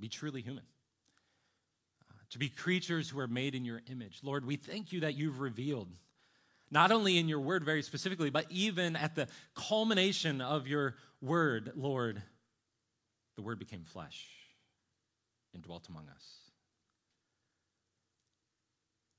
be 0.00 0.08
truly 0.08 0.40
human, 0.40 0.64
uh, 2.10 2.14
to 2.30 2.38
be 2.38 2.48
creatures 2.48 3.10
who 3.10 3.18
are 3.18 3.28
made 3.28 3.54
in 3.54 3.64
your 3.64 3.82
image. 3.90 4.20
Lord, 4.22 4.46
we 4.46 4.56
thank 4.56 4.90
you 4.90 5.00
that 5.00 5.14
you've 5.14 5.40
revealed. 5.40 5.88
Not 6.70 6.90
only 6.90 7.18
in 7.18 7.28
your 7.28 7.40
word 7.40 7.62
very 7.64 7.82
specifically, 7.82 8.30
but 8.30 8.46
even 8.50 8.96
at 8.96 9.14
the 9.14 9.28
culmination 9.54 10.40
of 10.40 10.66
your 10.66 10.96
word, 11.20 11.72
Lord, 11.76 12.22
the 13.36 13.42
word 13.42 13.58
became 13.58 13.84
flesh 13.84 14.26
and 15.56 15.64
dwelt 15.64 15.88
among 15.88 16.06
us. 16.14 16.24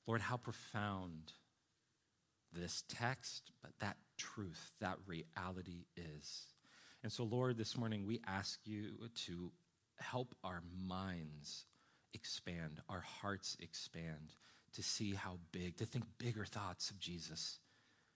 Lord, 0.05 0.21
how 0.21 0.37
profound 0.37 1.33
this 2.53 2.83
text, 2.87 3.51
but 3.61 3.71
that 3.79 3.97
truth, 4.17 4.71
that 4.79 4.99
reality 5.07 5.85
is. 5.95 6.45
And 7.01 7.11
so, 7.11 7.23
Lord, 7.23 7.57
this 7.57 7.75
morning 7.75 8.05
we 8.05 8.21
ask 8.27 8.59
you 8.65 8.91
to 9.25 9.51
help 9.99 10.35
our 10.43 10.61
minds 10.87 11.65
expand, 12.13 12.81
our 12.87 13.01
hearts 13.01 13.57
expand, 13.59 14.35
to 14.73 14.83
see 14.83 15.15
how 15.15 15.39
big, 15.51 15.77
to 15.77 15.85
think 15.85 16.05
bigger 16.19 16.45
thoughts 16.45 16.91
of 16.91 16.99
Jesus, 16.99 17.57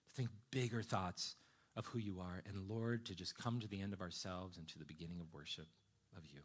to 0.08 0.14
think 0.14 0.28
bigger 0.52 0.82
thoughts 0.82 1.34
of 1.74 1.86
who 1.86 1.98
you 1.98 2.20
are, 2.20 2.42
and 2.46 2.68
Lord, 2.68 3.04
to 3.06 3.16
just 3.16 3.36
come 3.36 3.58
to 3.60 3.68
the 3.68 3.80
end 3.80 3.92
of 3.92 4.00
ourselves 4.00 4.58
and 4.58 4.68
to 4.68 4.78
the 4.78 4.84
beginning 4.84 5.20
of 5.20 5.32
worship 5.34 5.66
of 6.16 6.24
you. 6.32 6.40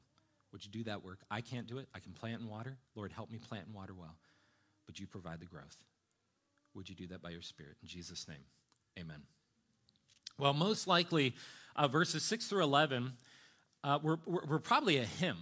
Would 0.52 0.66
you 0.66 0.72
do 0.72 0.84
that 0.86 1.04
work? 1.04 1.20
I 1.30 1.42
can't 1.42 1.68
do 1.68 1.78
it. 1.78 1.88
I 1.94 2.00
can 2.00 2.14
plant 2.14 2.42
and 2.42 2.50
water. 2.50 2.78
Lord, 2.96 3.12
help 3.12 3.30
me 3.30 3.38
plant 3.38 3.66
and 3.66 3.76
water 3.76 3.94
well. 3.94 4.16
But 4.86 5.00
you 5.00 5.08
provide 5.08 5.40
the 5.40 5.46
growth. 5.46 5.78
Would 6.74 6.90
you 6.90 6.96
do 6.96 7.08
that 7.08 7.22
by 7.22 7.32
your 7.32 7.42
Spirit? 7.42 7.76
In 7.82 7.88
Jesus' 7.88 8.28
name, 8.28 8.46
amen. 8.98 9.22
Well, 10.38 10.54
most 10.54 10.88
likely, 10.88 11.34
uh, 11.76 11.88
verses 11.88 12.24
6 12.24 12.48
through 12.48 12.64
11 12.64 13.14
uh, 13.84 14.00
were, 14.02 14.20
were, 14.26 14.44
were 14.48 14.60
probably 14.60 14.98
a 14.98 15.06
hymn. 15.06 15.38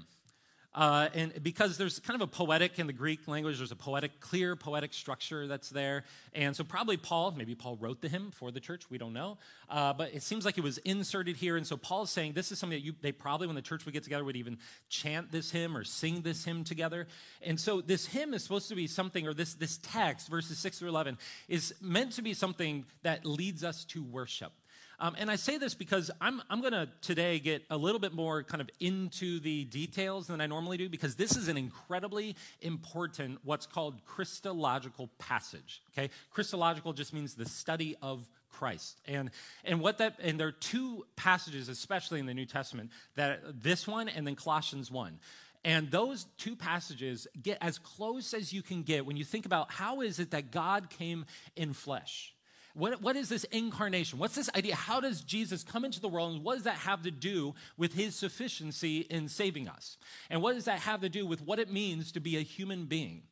Uh, 0.76 1.08
and 1.14 1.42
because 1.42 1.78
there's 1.78 2.00
kind 2.00 2.22
of 2.22 2.28
a 2.28 2.30
poetic 2.30 2.78
in 2.80 2.86
the 2.86 2.94
Greek 2.94 3.30
language, 3.30 3.58
there's 3.58 3.72
a 3.72 3.78
poetic, 3.78 4.20
clear 4.20 4.58
poetic 4.58 4.94
structure 4.94 5.48
that's 5.48 5.70
there. 5.70 6.04
And 6.34 6.54
so 6.54 6.66
probably 6.66 6.98
Paul, 6.98 7.32
maybe 7.32 7.56
Paul 7.56 7.78
wrote 7.78 8.02
the 8.02 8.10
hymn 8.10 8.30
for 8.32 8.52
the 8.52 8.60
church, 8.60 8.90
we 8.90 8.98
don't 8.98 9.14
know. 9.14 9.38
Uh, 9.70 9.94
but 9.94 10.14
it 10.14 10.22
seems 10.22 10.44
like 10.44 10.58
it 10.58 10.64
was 10.66 10.78
inserted 10.80 11.38
here. 11.38 11.56
And 11.56 11.66
so 11.66 11.78
Paul's 11.78 12.12
saying 12.12 12.34
this 12.34 12.52
is 12.52 12.60
something 12.60 12.78
that 12.78 12.86
you, 12.86 12.94
they 13.02 13.14
probably, 13.14 13.48
when 13.48 13.56
the 13.56 13.62
church 13.62 13.86
would 13.86 13.94
get 13.94 14.04
together, 14.04 14.26
would 14.26 14.36
even 14.36 14.58
chant 14.90 15.32
this 15.32 15.50
hymn 15.50 15.78
or 15.78 15.86
sing 15.86 16.22
this 16.24 16.44
hymn 16.44 16.66
together. 16.66 17.08
And 17.42 17.58
so 17.58 17.80
this 17.80 18.08
hymn 18.08 18.34
is 18.34 18.44
supposed 18.44 18.68
to 18.68 18.76
be 18.76 18.88
something, 18.88 19.26
or 19.26 19.34
this, 19.34 19.54
this 19.54 19.78
text, 19.78 20.28
verses 20.28 20.58
6 20.60 20.80
through 20.80 20.90
11, 20.90 21.18
is 21.48 21.74
meant 21.80 22.12
to 22.14 22.22
be 22.22 22.34
something 22.34 22.84
that 23.04 23.26
leads 23.26 23.64
us 23.64 23.86
to 23.86 24.04
worship. 24.04 24.52
Um, 25.00 25.16
and 25.18 25.30
I 25.30 25.36
say 25.36 25.58
this 25.58 25.74
because 25.74 26.12
I'm, 26.22 26.42
I'm 26.50 26.62
going 26.62 26.74
to 26.74 26.90
today 27.02 27.40
get 27.40 27.64
a 27.70 27.78
little 27.78 28.00
bit 28.00 28.14
more 28.14 28.44
kind 28.44 28.62
of 28.62 28.70
into 28.80 29.40
the 29.40 29.66
details 29.66 30.28
than 30.28 30.42
I 30.42 30.48
normally 30.48 30.78
do 30.78 30.90
because 30.90 31.16
this 31.16 31.36
is 31.36 31.48
an 31.48 31.58
incredibly 31.58 32.36
important, 32.62 33.40
what's 33.44 33.66
called 33.66 34.04
Christological 34.06 35.10
passage. 35.20 35.82
Okay? 35.94 36.10
Christological 36.32 36.94
just 36.94 37.14
means 37.14 37.36
the 37.36 37.46
study 37.46 37.96
of 38.02 38.28
Christ. 38.52 39.00
And, 39.06 39.32
and 39.66 39.82
what 39.82 39.98
that, 39.98 40.16
and 40.22 40.40
there 40.40 40.48
are 40.48 40.54
two 40.54 41.06
passages, 41.16 41.68
especially 41.68 42.20
in 42.20 42.26
the 42.26 42.34
New 42.34 42.46
Testament, 42.46 42.92
that 43.16 43.42
this 43.62 43.88
one 43.88 44.08
and 44.08 44.26
then 44.26 44.36
Colossians 44.36 44.90
1. 44.90 45.20
And 45.66 45.90
those 45.90 46.28
two 46.38 46.56
passages 46.56 47.28
get 47.42 47.58
as 47.60 47.80
close 47.80 48.36
as 48.36 48.54
you 48.54 48.62
can 48.62 48.84
get 48.84 49.06
when 49.06 49.18
you 49.18 49.26
think 49.26 49.48
about 49.48 49.72
how 49.72 50.02
is 50.02 50.20
it 50.20 50.32
that 50.32 50.52
God 50.52 50.92
came 50.92 51.26
in 51.56 51.74
flesh. 51.74 52.35
What, 52.76 53.02
what 53.02 53.16
is 53.16 53.30
this 53.30 53.46
incarnation? 53.46 54.20
What's 54.20 54.36
this 54.36 54.50
idea? 54.54 54.76
How 54.76 55.00
does 55.00 55.22
Jesus 55.22 55.64
come 55.64 55.86
into 55.86 56.02
the 56.02 56.10
world, 56.10 56.34
and 56.34 56.44
what 56.44 56.56
does 56.56 56.66
that 56.66 56.76
have 56.76 57.04
to 57.04 57.12
do 57.12 57.56
with 57.78 57.94
his 57.94 58.16
sufficiency 58.16 59.00
in 59.00 59.30
saving 59.30 59.70
us? 59.70 59.98
And 60.30 60.42
what 60.42 60.56
does 60.56 60.66
that 60.66 60.80
have 60.80 61.00
to 61.02 61.10
do 61.10 61.26
with 61.26 61.42
what 61.42 61.58
it 61.58 61.72
means 61.72 62.12
to 62.12 62.20
be 62.20 62.36
a 62.36 62.42
human 62.42 62.86
being? 62.86 63.24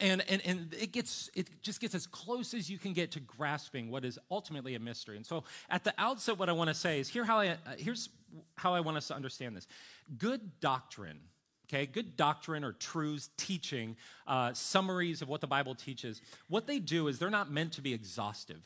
And, 0.00 0.24
and, 0.28 0.42
and 0.44 0.74
it 0.74 0.92
gets 0.92 1.30
it 1.34 1.62
just 1.62 1.80
gets 1.80 1.94
as 1.94 2.06
close 2.06 2.52
as 2.52 2.68
you 2.70 2.78
can 2.78 2.92
get 2.92 3.12
to 3.12 3.20
grasping 3.20 3.90
what 3.90 4.04
is 4.04 4.18
ultimately 4.30 4.74
a 4.74 4.80
mystery. 4.80 5.16
And 5.16 5.26
so 5.26 5.44
at 5.68 5.84
the 5.84 5.94
outset, 5.98 6.38
what 6.38 6.48
I 6.48 6.52
want 6.52 6.68
to 6.68 6.74
say 6.74 7.00
is 7.00 7.08
here 7.08 7.24
how 7.24 7.38
I, 7.38 7.48
uh, 7.48 7.56
here's 7.76 8.08
how 8.56 8.74
I 8.74 8.80
want 8.80 8.96
us 8.96 9.08
to 9.08 9.14
understand 9.14 9.56
this. 9.56 9.68
Good 10.18 10.60
doctrine 10.60 11.20
okay, 11.72 11.86
good 11.86 12.16
doctrine 12.16 12.64
or 12.64 12.72
truths, 12.72 13.30
teaching, 13.36 13.96
uh, 14.26 14.52
summaries 14.52 15.22
of 15.22 15.28
what 15.28 15.40
the 15.40 15.46
Bible 15.46 15.72
teaches, 15.72 16.20
what 16.48 16.66
they 16.66 16.80
do 16.80 17.06
is 17.06 17.20
they're 17.20 17.30
not 17.30 17.48
meant 17.48 17.72
to 17.74 17.80
be 17.80 17.94
exhaustive. 17.94 18.60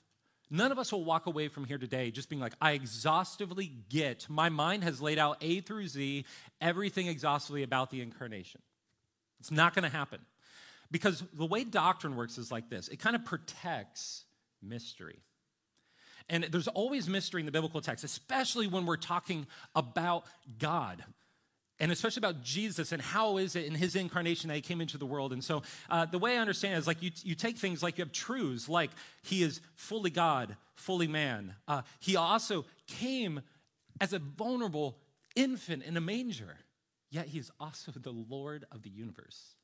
None 0.51 0.71
of 0.71 0.79
us 0.79 0.93
will 0.93 1.05
walk 1.05 1.27
away 1.27 1.49
from 1.49 1.65
here 1.65 1.79
today 1.79 2.11
just 2.11 2.29
being 2.29 2.41
like, 2.41 2.55
I 2.61 2.73
exhaustively 2.73 3.73
get, 3.89 4.27
my 4.29 4.49
mind 4.51 4.85
has 4.85 5.01
laid 5.01 5.19
out 5.19 5.39
A 5.41 5.61
through 5.61 5.89
Z, 5.89 6.25
everything 6.61 7.07
exhaustively 7.07 7.63
about 7.63 7.91
the 7.91 8.01
incarnation. 8.01 8.61
It's 9.41 9.51
not 9.51 9.75
going 9.75 9.85
to 9.85 9.97
happen. 9.97 10.21
Because 10.91 11.25
the 11.33 11.47
way 11.47 11.65
doctrine 11.65 12.15
works 12.15 12.39
is 12.39 12.53
like 12.53 12.69
this 12.71 12.89
it 12.89 12.99
kind 12.99 13.17
of 13.17 13.25
protects 13.25 14.25
mystery. 14.63 15.19
And 16.29 16.45
there's 16.45 16.69
always 16.69 17.09
mystery 17.09 17.43
in 17.43 17.47
the 17.47 17.53
biblical 17.53 17.81
text, 17.81 18.05
especially 18.05 18.67
when 18.67 18.87
we're 18.87 18.97
talking 18.97 19.47
about 19.75 20.25
God 20.59 21.05
and 21.81 21.91
especially 21.91 22.21
about 22.21 22.43
Jesus 22.43 22.93
and 22.93 23.03
how 23.03 23.37
is 23.37 23.57
it 23.57 23.65
in 23.67 23.75
his 23.75 23.97
incarnation 23.97 24.49
that 24.49 24.55
he 24.55 24.61
came 24.61 24.81
into 24.81 24.97
the 24.97 25.07
world. 25.07 25.33
And 25.33 25.43
so 25.43 25.63
uh, 25.91 26.07
the 26.07 26.19
way 26.19 26.37
I 26.37 26.41
understand 26.41 26.75
it 26.75 26.79
is 26.79 26.87
like 26.87 27.03
you, 27.03 27.11
you 27.23 27.35
take 27.35 27.57
things 27.57 27.83
like 27.83 27.99
you 27.99 28.05
have 28.05 28.13
truths, 28.13 28.69
like 28.69 28.91
he 29.23 29.43
is 29.43 29.61
fully 29.75 30.11
God, 30.11 30.57
fully 30.75 31.09
man. 31.09 31.55
Uh, 31.67 31.83
he 31.99 32.17
also 32.17 32.65
came 32.87 33.41
as 34.01 34.13
a 34.13 34.19
vulnerable 34.19 34.99
infant 35.35 35.83
in 35.83 35.97
a 35.97 36.01
manger, 36.01 36.59
yet 37.11 37.27
he 37.27 37.39
is 37.39 37.51
also 37.59 37.93
the 37.97 38.13
Lord 38.13 38.65
of 38.71 38.83
the 38.83 38.91
universe. 38.91 39.57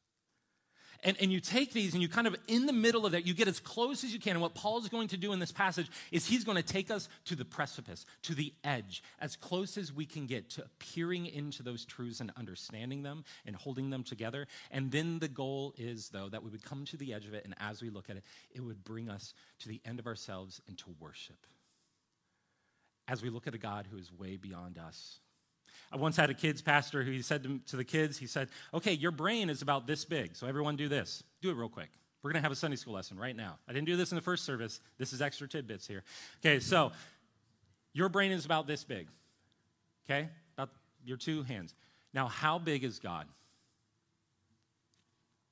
And, 1.03 1.17
and 1.21 1.33
you 1.33 1.41
take 1.41 1.73
these 1.73 1.95
and 1.95 2.03
you 2.03 2.09
kind 2.09 2.27
of, 2.27 2.37
in 2.47 2.67
the 2.67 2.73
middle 2.73 3.07
of 3.07 3.13
that, 3.13 3.27
you 3.27 3.33
get 3.33 3.49
as 3.49 3.59
close 3.59 4.05
as 4.05 4.13
you 4.13 4.21
can. 4.21 4.33
And 4.33 4.43
what 4.43 4.55
Paul's 4.55 4.89
going 4.89 5.09
to 5.09 5.17
do 5.17 5.33
in 5.33 5.39
this 5.39 5.53
passage 5.53 5.91
is 6.13 6.27
he's 6.27 6.45
going 6.45 6.57
to 6.57 6.63
take 6.63 6.91
us 6.91 7.09
to 7.27 7.35
the 7.35 7.45
precipice, 7.45 8.05
to 8.23 8.35
the 8.35 8.53
edge, 8.65 9.03
as 9.21 9.37
close 9.37 9.79
as 9.79 9.93
we 9.93 10.05
can 10.05 10.27
get 10.27 10.51
to 10.51 10.65
peering 10.79 11.27
into 11.27 11.63
those 11.63 11.85
truths 11.85 12.21
and 12.21 12.31
understanding 12.37 13.03
them 13.03 13.25
and 13.47 13.57
holding 13.57 13.91
them 13.91 14.05
together. 14.05 14.47
And 14.71 14.91
then 14.91 15.19
the 15.19 15.29
goal 15.29 15.75
is, 15.79 16.11
though, 16.11 16.29
that 16.29 16.43
we 16.43 16.51
would 16.51 16.65
come 16.65 16.85
to 16.87 16.97
the 16.97 17.15
edge 17.15 17.27
of 17.27 17.35
it. 17.35 17.45
And 17.45 17.55
as 17.59 17.81
we 17.81 17.89
look 17.89 18.11
at 18.11 18.17
it, 18.17 18.25
it 18.55 18.61
would 18.61 18.85
bring 18.85 19.09
us 19.09 19.33
to 19.61 19.69
the 19.69 19.81
end 19.87 19.99
of 19.99 20.07
ourselves 20.07 20.61
into 20.69 20.95
worship. 20.99 21.47
As 23.09 23.23
we 23.23 23.31
look 23.31 23.47
at 23.47 23.55
a 23.55 23.59
God 23.59 23.89
who 23.91 23.97
is 23.97 24.13
way 24.13 24.37
beyond 24.37 24.79
us, 24.79 25.19
I 25.93 25.97
once 25.97 26.17
had 26.17 26.31
a 26.31 26.35
kids 26.35 26.63
pastor 26.63 27.03
who 27.03 27.11
he 27.11 27.23
said 27.23 27.43
to, 27.43 27.61
to 27.67 27.77
the 27.77 27.85
kids, 27.85 28.17
he 28.19 28.27
said, 28.27 28.49
okay, 28.73 28.93
your 28.93 29.11
brain 29.11 29.51
is 29.51 29.61
about 29.61 29.87
this 29.87 30.05
big, 30.05 30.37
so 30.37 30.47
everyone 30.47 30.77
do 30.77 30.89
this. 30.89 31.25
Do 31.43 31.51
it 31.51 31.55
real 31.55 31.69
quick. 31.69 31.89
We're 32.23 32.31
going 32.31 32.41
to 32.41 32.45
have 32.45 32.53
a 32.53 32.57
Sunday 32.57 32.77
school 32.77 32.95
lesson 32.95 33.19
right 33.19 33.35
now. 33.35 33.59
I 33.67 33.73
didn't 33.73 33.87
do 33.87 33.97
this 33.97 34.13
in 34.13 34.17
the 34.17 34.23
first 34.23 34.45
service. 34.45 34.81
This 34.99 35.13
is 35.13 35.23
extra 35.23 35.49
tidbits 35.49 35.87
here. 35.87 36.03
Okay, 36.41 36.61
so 36.61 36.93
your 37.93 38.09
brain 38.09 38.31
is 38.31 38.45
about 38.45 38.67
this 38.67 38.85
big. 38.85 39.09
Okay? 40.09 40.29
About 40.57 40.71
your 41.05 41.17
two 41.17 41.43
hands. 41.43 41.75
Now, 42.13 42.29
how 42.29 42.59
big 42.59 42.85
is 42.85 42.99
God? 42.99 43.27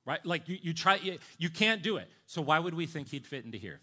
Right? 0.05 0.23
Like 0.25 0.47
you, 0.47 0.57
you 0.61 0.73
try, 0.73 0.95
you, 0.95 1.17
you 1.37 1.49
can't 1.49 1.81
do 1.81 1.97
it. 1.97 2.09
So 2.27 2.41
why 2.41 2.59
would 2.59 2.73
we 2.73 2.85
think 2.85 3.09
he'd 3.09 3.25
fit 3.25 3.45
into 3.45 3.57
here? 3.57 3.79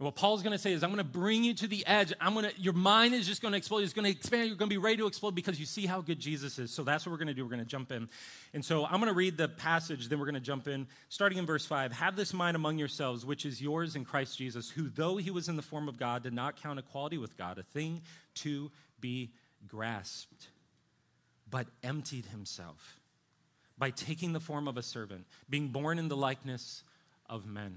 And 0.00 0.06
what 0.06 0.16
Paul's 0.16 0.42
going 0.42 0.52
to 0.52 0.58
say 0.58 0.72
is, 0.72 0.82
I'm 0.82 0.90
going 0.90 0.98
to 0.98 1.04
bring 1.04 1.44
you 1.44 1.54
to 1.54 1.68
the 1.68 1.86
edge. 1.86 2.12
I'm 2.20 2.34
going 2.34 2.50
to, 2.50 2.60
your 2.60 2.72
mind 2.72 3.14
is 3.14 3.28
just 3.28 3.40
going 3.40 3.52
to 3.52 3.58
explode. 3.58 3.84
It's 3.84 3.92
going 3.92 4.04
to 4.04 4.10
expand. 4.10 4.48
You're 4.48 4.56
going 4.56 4.68
to 4.68 4.74
be 4.74 4.78
ready 4.78 4.96
to 4.96 5.06
explode 5.06 5.36
because 5.36 5.60
you 5.60 5.66
see 5.66 5.86
how 5.86 6.00
good 6.00 6.18
Jesus 6.18 6.58
is. 6.58 6.72
So 6.72 6.82
that's 6.82 7.06
what 7.06 7.12
we're 7.12 7.18
going 7.18 7.28
to 7.28 7.34
do. 7.34 7.44
We're 7.44 7.50
going 7.50 7.62
to 7.62 7.68
jump 7.68 7.92
in. 7.92 8.08
And 8.52 8.64
so 8.64 8.84
I'm 8.84 8.98
going 8.98 9.06
to 9.06 9.12
read 9.12 9.36
the 9.36 9.48
passage, 9.48 10.08
then 10.08 10.18
we're 10.18 10.24
going 10.24 10.34
to 10.34 10.40
jump 10.40 10.66
in. 10.66 10.88
Starting 11.10 11.38
in 11.38 11.46
verse 11.46 11.64
5 11.64 11.92
Have 11.92 12.16
this 12.16 12.34
mind 12.34 12.56
among 12.56 12.76
yourselves, 12.76 13.24
which 13.24 13.46
is 13.46 13.62
yours 13.62 13.94
in 13.94 14.04
Christ 14.04 14.36
Jesus, 14.36 14.68
who, 14.68 14.88
though 14.88 15.16
he 15.16 15.30
was 15.30 15.48
in 15.48 15.54
the 15.54 15.62
form 15.62 15.88
of 15.88 15.96
God, 15.96 16.24
did 16.24 16.32
not 16.32 16.60
count 16.60 16.80
equality 16.80 17.16
with 17.16 17.36
God 17.36 17.58
a 17.58 17.62
thing 17.62 18.02
to 18.36 18.72
be 18.98 19.30
grasped, 19.68 20.48
but 21.48 21.68
emptied 21.84 22.26
himself 22.26 22.98
by 23.78 23.90
taking 23.90 24.32
the 24.32 24.40
form 24.40 24.66
of 24.66 24.76
a 24.76 24.82
servant, 24.82 25.24
being 25.48 25.68
born 25.68 26.00
in 26.00 26.08
the 26.08 26.16
likeness 26.16 26.82
of 27.30 27.46
men. 27.46 27.76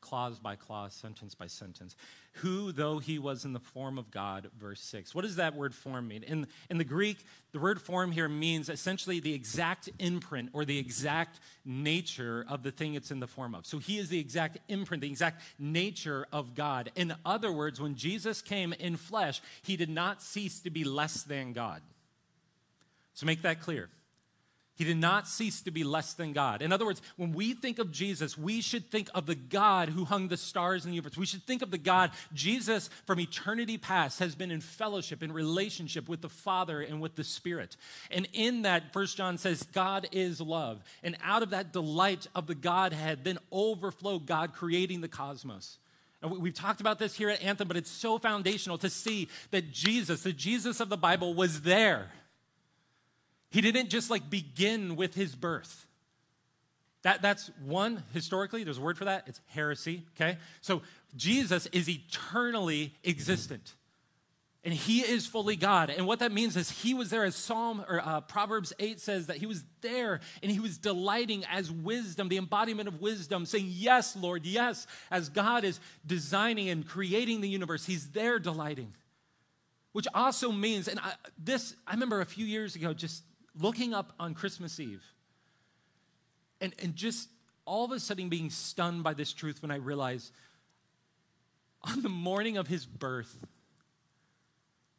clause 0.00 0.38
by 0.38 0.56
clause, 0.56 0.94
sentence 0.94 1.34
by 1.34 1.46
sentence. 1.46 1.96
Who, 2.40 2.70
though 2.70 2.98
he 2.98 3.18
was 3.18 3.44
in 3.44 3.52
the 3.52 3.60
form 3.60 3.98
of 3.98 4.10
God, 4.10 4.50
verse 4.58 4.80
6. 4.80 5.14
What 5.14 5.22
does 5.22 5.36
that 5.36 5.54
word 5.54 5.74
form 5.74 6.08
mean? 6.08 6.22
In, 6.22 6.46
in 6.68 6.78
the 6.78 6.84
Greek, 6.84 7.24
the 7.52 7.58
word 7.58 7.80
form 7.80 8.12
here 8.12 8.28
means 8.28 8.68
essentially 8.68 9.20
the 9.20 9.32
exact 9.32 9.88
imprint 9.98 10.50
or 10.52 10.64
the 10.64 10.78
exact 10.78 11.40
nature 11.64 12.44
of 12.48 12.62
the 12.62 12.70
thing 12.70 12.94
it's 12.94 13.10
in 13.10 13.20
the 13.20 13.26
form 13.26 13.54
of. 13.54 13.64
So 13.64 13.78
he 13.78 13.98
is 13.98 14.08
the 14.08 14.18
exact 14.18 14.58
imprint, 14.68 15.00
the 15.00 15.08
exact 15.08 15.42
nature 15.58 16.26
of 16.32 16.54
God. 16.54 16.90
In 16.94 17.14
other 17.24 17.50
words, 17.50 17.80
when 17.80 17.94
Jesus 17.94 18.42
came 18.42 18.72
in 18.74 18.96
flesh, 18.96 19.40
he 19.62 19.76
did 19.76 19.90
not 19.90 20.22
cease 20.22 20.60
to 20.60 20.70
be 20.70 20.84
less 20.84 21.22
than 21.22 21.52
God. 21.52 21.80
So 23.14 23.24
make 23.24 23.42
that 23.42 23.60
clear. 23.60 23.88
He 24.76 24.84
did 24.84 24.98
not 24.98 25.26
cease 25.26 25.62
to 25.62 25.70
be 25.70 25.84
less 25.84 26.12
than 26.12 26.34
God. 26.34 26.60
In 26.60 26.70
other 26.70 26.84
words, 26.84 27.00
when 27.16 27.32
we 27.32 27.54
think 27.54 27.78
of 27.78 27.90
Jesus, 27.90 28.36
we 28.36 28.60
should 28.60 28.90
think 28.90 29.08
of 29.14 29.24
the 29.24 29.34
God 29.34 29.88
who 29.88 30.04
hung 30.04 30.28
the 30.28 30.36
stars 30.36 30.84
in 30.84 30.90
the 30.90 30.96
universe. 30.96 31.16
We 31.16 31.24
should 31.24 31.44
think 31.44 31.62
of 31.62 31.70
the 31.70 31.78
God, 31.78 32.10
Jesus 32.34 32.90
from 33.06 33.18
eternity 33.18 33.78
past, 33.78 34.18
has 34.18 34.34
been 34.34 34.50
in 34.50 34.60
fellowship, 34.60 35.22
in 35.22 35.32
relationship 35.32 36.10
with 36.10 36.20
the 36.20 36.28
Father 36.28 36.82
and 36.82 37.00
with 37.00 37.16
the 37.16 37.24
Spirit. 37.24 37.76
And 38.10 38.28
in 38.34 38.62
that, 38.62 38.92
First 38.92 39.16
John 39.16 39.38
says, 39.38 39.62
God 39.62 40.08
is 40.12 40.42
love. 40.42 40.84
And 41.02 41.16
out 41.24 41.42
of 41.42 41.50
that 41.50 41.72
delight 41.72 42.26
of 42.34 42.46
the 42.46 42.54
Godhead, 42.54 43.24
then 43.24 43.38
overflow 43.50 44.18
God 44.18 44.52
creating 44.52 45.00
the 45.00 45.08
cosmos. 45.08 45.78
And 46.20 46.30
we've 46.38 46.52
talked 46.52 46.82
about 46.82 46.98
this 46.98 47.16
here 47.16 47.30
at 47.30 47.42
Anthem, 47.42 47.66
but 47.66 47.78
it's 47.78 47.90
so 47.90 48.18
foundational 48.18 48.76
to 48.78 48.90
see 48.90 49.28
that 49.52 49.72
Jesus, 49.72 50.22
the 50.22 50.32
Jesus 50.32 50.80
of 50.80 50.90
the 50.90 50.96
Bible, 50.98 51.32
was 51.32 51.62
there 51.62 52.10
he 53.50 53.60
didn't 53.60 53.90
just 53.90 54.10
like 54.10 54.28
begin 54.28 54.96
with 54.96 55.14
his 55.14 55.34
birth. 55.34 55.86
That, 57.02 57.22
that's 57.22 57.50
one, 57.64 58.02
historically, 58.12 58.64
there's 58.64 58.78
a 58.78 58.80
word 58.80 58.98
for 58.98 59.04
that. 59.04 59.28
It's 59.28 59.40
heresy, 59.46 60.02
okay? 60.16 60.38
So 60.60 60.82
Jesus 61.14 61.66
is 61.66 61.88
eternally 61.88 62.94
existent. 63.04 63.74
And 64.64 64.74
he 64.74 64.98
is 65.02 65.24
fully 65.24 65.54
God. 65.54 65.90
And 65.90 66.08
what 66.08 66.18
that 66.18 66.32
means 66.32 66.56
is 66.56 66.68
he 66.68 66.92
was 66.92 67.10
there 67.10 67.22
as 67.22 67.36
Psalm 67.36 67.84
or 67.88 68.00
uh, 68.04 68.22
Proverbs 68.22 68.72
8 68.80 68.98
says 68.98 69.28
that 69.28 69.36
he 69.36 69.46
was 69.46 69.62
there 69.80 70.18
and 70.42 70.50
he 70.50 70.58
was 70.58 70.76
delighting 70.78 71.44
as 71.48 71.70
wisdom, 71.70 72.28
the 72.28 72.38
embodiment 72.38 72.88
of 72.88 73.00
wisdom, 73.00 73.46
saying, 73.46 73.66
Yes, 73.68 74.16
Lord, 74.16 74.44
yes. 74.44 74.88
As 75.08 75.28
God 75.28 75.62
is 75.62 75.78
designing 76.04 76.68
and 76.68 76.84
creating 76.84 77.42
the 77.42 77.48
universe, 77.48 77.86
he's 77.86 78.10
there 78.10 78.40
delighting. 78.40 78.92
Which 79.92 80.08
also 80.12 80.50
means, 80.50 80.88
and 80.88 80.98
I, 80.98 81.12
this, 81.38 81.76
I 81.86 81.92
remember 81.92 82.20
a 82.20 82.26
few 82.26 82.44
years 82.44 82.74
ago 82.74 82.92
just 82.92 83.22
looking 83.58 83.94
up 83.94 84.12
on 84.18 84.34
Christmas 84.34 84.78
Eve 84.80 85.02
and, 86.60 86.74
and 86.82 86.96
just 86.96 87.28
all 87.64 87.84
of 87.84 87.90
a 87.90 88.00
sudden 88.00 88.28
being 88.28 88.50
stunned 88.50 89.02
by 89.02 89.14
this 89.14 89.32
truth 89.32 89.62
when 89.62 89.70
I 89.70 89.76
realized 89.76 90.32
on 91.82 92.02
the 92.02 92.08
morning 92.08 92.56
of 92.56 92.66
his 92.66 92.86
birth, 92.86 93.38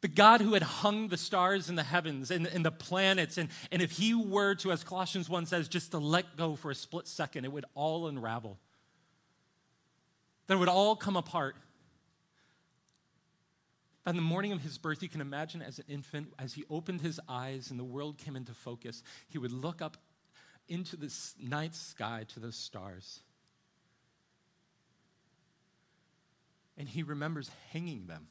the 0.00 0.08
God 0.08 0.40
who 0.40 0.54
had 0.54 0.62
hung 0.62 1.08
the 1.08 1.16
stars 1.16 1.68
in 1.68 1.74
the 1.74 1.82
heavens 1.82 2.30
and, 2.30 2.46
and 2.46 2.64
the 2.64 2.70
planets, 2.70 3.36
and, 3.36 3.48
and 3.72 3.82
if 3.82 3.92
he 3.92 4.14
were 4.14 4.54
to, 4.56 4.70
as 4.70 4.84
Colossians 4.84 5.28
1 5.28 5.46
says, 5.46 5.68
just 5.68 5.90
to 5.90 5.98
let 5.98 6.36
go 6.36 6.54
for 6.54 6.70
a 6.70 6.74
split 6.74 7.08
second, 7.08 7.44
it 7.44 7.52
would 7.52 7.64
all 7.74 8.06
unravel. 8.06 8.58
That 10.46 10.58
would 10.58 10.68
all 10.68 10.94
come 10.94 11.16
apart. 11.16 11.56
On 14.08 14.16
the 14.16 14.22
morning 14.22 14.52
of 14.52 14.62
his 14.62 14.78
birth, 14.78 15.02
you 15.02 15.08
can 15.10 15.20
imagine 15.20 15.60
as 15.60 15.78
an 15.78 15.84
infant, 15.86 16.32
as 16.38 16.54
he 16.54 16.64
opened 16.70 17.02
his 17.02 17.20
eyes 17.28 17.70
and 17.70 17.78
the 17.78 17.84
world 17.84 18.16
came 18.16 18.36
into 18.36 18.54
focus, 18.54 19.02
he 19.28 19.36
would 19.36 19.52
look 19.52 19.82
up 19.82 19.98
into 20.66 20.96
the 20.96 21.14
night 21.38 21.74
sky 21.74 22.24
to 22.28 22.40
the 22.40 22.50
stars. 22.50 23.20
And 26.78 26.88
he 26.88 27.02
remembers 27.02 27.50
hanging 27.70 28.06
them. 28.06 28.28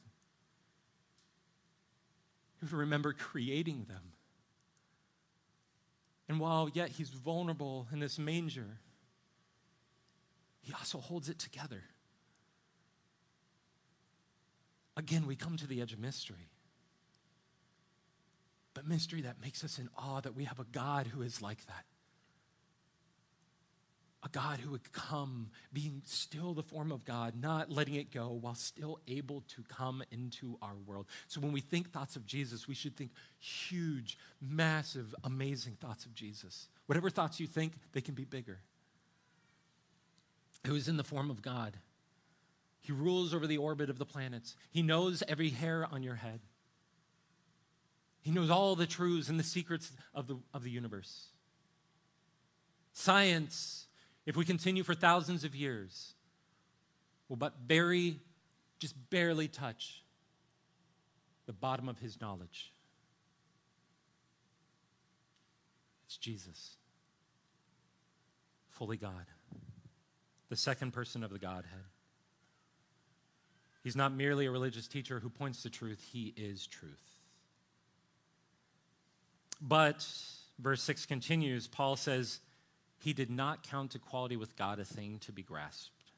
He 2.58 2.66
would 2.66 2.72
remember 2.72 3.12
creating 3.12 3.86
them. 3.88 4.14
And 6.28 6.40
while 6.40 6.68
yet 6.74 6.88
he's 6.88 7.10
vulnerable 7.10 7.86
in 7.92 8.00
this 8.00 8.18
manger, 8.18 8.80
he 10.60 10.72
also 10.72 10.98
holds 10.98 11.28
it 11.28 11.38
together. 11.38 11.84
Again, 14.98 15.26
we 15.26 15.36
come 15.36 15.56
to 15.56 15.66
the 15.66 15.80
edge 15.80 15.94
of 15.94 16.00
mystery. 16.00 16.50
But 18.74 18.86
mystery 18.86 19.22
that 19.22 19.40
makes 19.40 19.64
us 19.64 19.78
in 19.78 19.88
awe 19.96 20.20
that 20.20 20.34
we 20.34 20.44
have 20.44 20.58
a 20.58 20.64
God 20.64 21.06
who 21.06 21.22
is 21.22 21.40
like 21.40 21.64
that. 21.66 21.84
a 24.24 24.28
God 24.28 24.58
who 24.58 24.72
would 24.72 24.92
come, 24.92 25.50
being 25.72 26.02
still 26.04 26.52
the 26.52 26.62
form 26.62 26.90
of 26.90 27.04
God, 27.04 27.34
not 27.40 27.70
letting 27.70 27.94
it 27.94 28.12
go, 28.12 28.28
while 28.28 28.54
still 28.54 28.98
able 29.06 29.42
to 29.48 29.62
come 29.68 30.02
into 30.10 30.58
our 30.60 30.74
world. 30.86 31.06
So 31.28 31.40
when 31.40 31.52
we 31.52 31.60
think 31.60 31.92
thoughts 31.92 32.16
of 32.16 32.26
Jesus, 32.26 32.66
we 32.66 32.74
should 32.74 32.96
think 32.96 33.12
huge, 33.38 34.18
massive, 34.40 35.14
amazing 35.22 35.76
thoughts 35.80 36.04
of 36.04 36.14
Jesus. 36.14 36.68
Whatever 36.86 37.10
thoughts 37.10 37.38
you 37.38 37.46
think, 37.46 37.74
they 37.92 38.00
can 38.00 38.14
be 38.14 38.24
bigger. 38.24 38.58
Who 40.66 40.74
is 40.74 40.88
in 40.88 40.96
the 40.96 41.04
form 41.04 41.30
of 41.30 41.40
God. 41.40 41.76
He 42.88 42.92
rules 42.92 43.34
over 43.34 43.46
the 43.46 43.58
orbit 43.58 43.90
of 43.90 43.98
the 43.98 44.06
planets, 44.06 44.56
He 44.70 44.80
knows 44.80 45.22
every 45.28 45.50
hair 45.50 45.86
on 45.92 46.02
your 46.02 46.14
head. 46.14 46.40
He 48.22 48.30
knows 48.30 48.48
all 48.48 48.76
the 48.76 48.86
truths 48.86 49.28
and 49.28 49.38
the 49.38 49.44
secrets 49.44 49.92
of 50.14 50.26
the, 50.26 50.38
of 50.54 50.64
the 50.64 50.70
universe. 50.70 51.26
Science 52.94 53.88
if 54.24 54.36
we 54.36 54.46
continue 54.46 54.84
for 54.84 54.94
thousands 54.94 55.44
of 55.44 55.54
years, 55.54 56.14
will 57.28 57.36
but 57.36 57.56
very, 57.66 58.20
just 58.78 58.94
barely 59.10 59.48
touch 59.48 60.02
the 61.44 61.52
bottom 61.52 61.90
of 61.90 61.98
his 61.98 62.18
knowledge. 62.22 62.72
It's 66.06 66.16
Jesus, 66.16 66.76
fully 68.70 68.96
God, 68.96 69.26
the 70.48 70.56
second 70.56 70.92
person 70.92 71.22
of 71.22 71.30
the 71.30 71.38
Godhead. 71.38 71.84
He's 73.88 73.96
not 73.96 74.12
merely 74.12 74.44
a 74.44 74.50
religious 74.50 74.86
teacher 74.86 75.18
who 75.18 75.30
points 75.30 75.62
to 75.62 75.70
truth, 75.70 76.06
he 76.12 76.34
is 76.36 76.66
truth. 76.66 77.16
But, 79.62 80.06
verse 80.58 80.82
6 80.82 81.06
continues, 81.06 81.66
Paul 81.66 81.96
says, 81.96 82.40
he 82.98 83.14
did 83.14 83.30
not 83.30 83.62
count 83.62 83.94
equality 83.94 84.36
with 84.36 84.54
God 84.56 84.78
a 84.78 84.84
thing 84.84 85.20
to 85.20 85.32
be 85.32 85.42
grasped. 85.42 86.12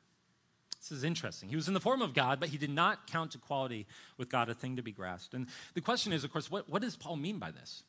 This 0.81 0.91
is 0.91 1.05
interesting. 1.05 1.49
He 1.49 1.55
was 1.55 1.69
in 1.69 1.75
the 1.75 1.79
form 1.79 2.03
of 2.03 2.12
God, 2.12 2.41
but 2.41 2.49
he 2.49 2.59
did 2.59 2.71
not 2.71 3.07
count 3.07 3.37
equality 3.37 3.87
with 4.19 4.29
God 4.29 4.49
a 4.49 4.55
thing 4.55 4.75
to 4.75 4.83
be 4.83 4.91
grasped. 4.91 5.33
And 5.35 5.47
the 5.75 5.81
question 5.81 6.12
is, 6.12 6.25
of 6.25 6.33
course, 6.33 6.50
what, 6.50 6.69
what 6.69 6.83
does 6.83 6.97
Paul 6.97 7.15
mean 7.15 7.39
by 7.39 7.53
this? 7.53 7.85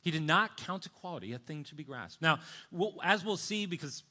He 0.00 0.10
did 0.10 0.22
not 0.22 0.56
count 0.56 0.86
equality 0.86 1.34
a 1.34 1.38
thing 1.38 1.64
to 1.64 1.74
be 1.74 1.84
grasped. 1.84 2.22
Now, 2.22 2.38
we'll, 2.72 2.94
as 3.04 3.26
we'll 3.26 3.36
see, 3.36 3.66
because 3.66 4.04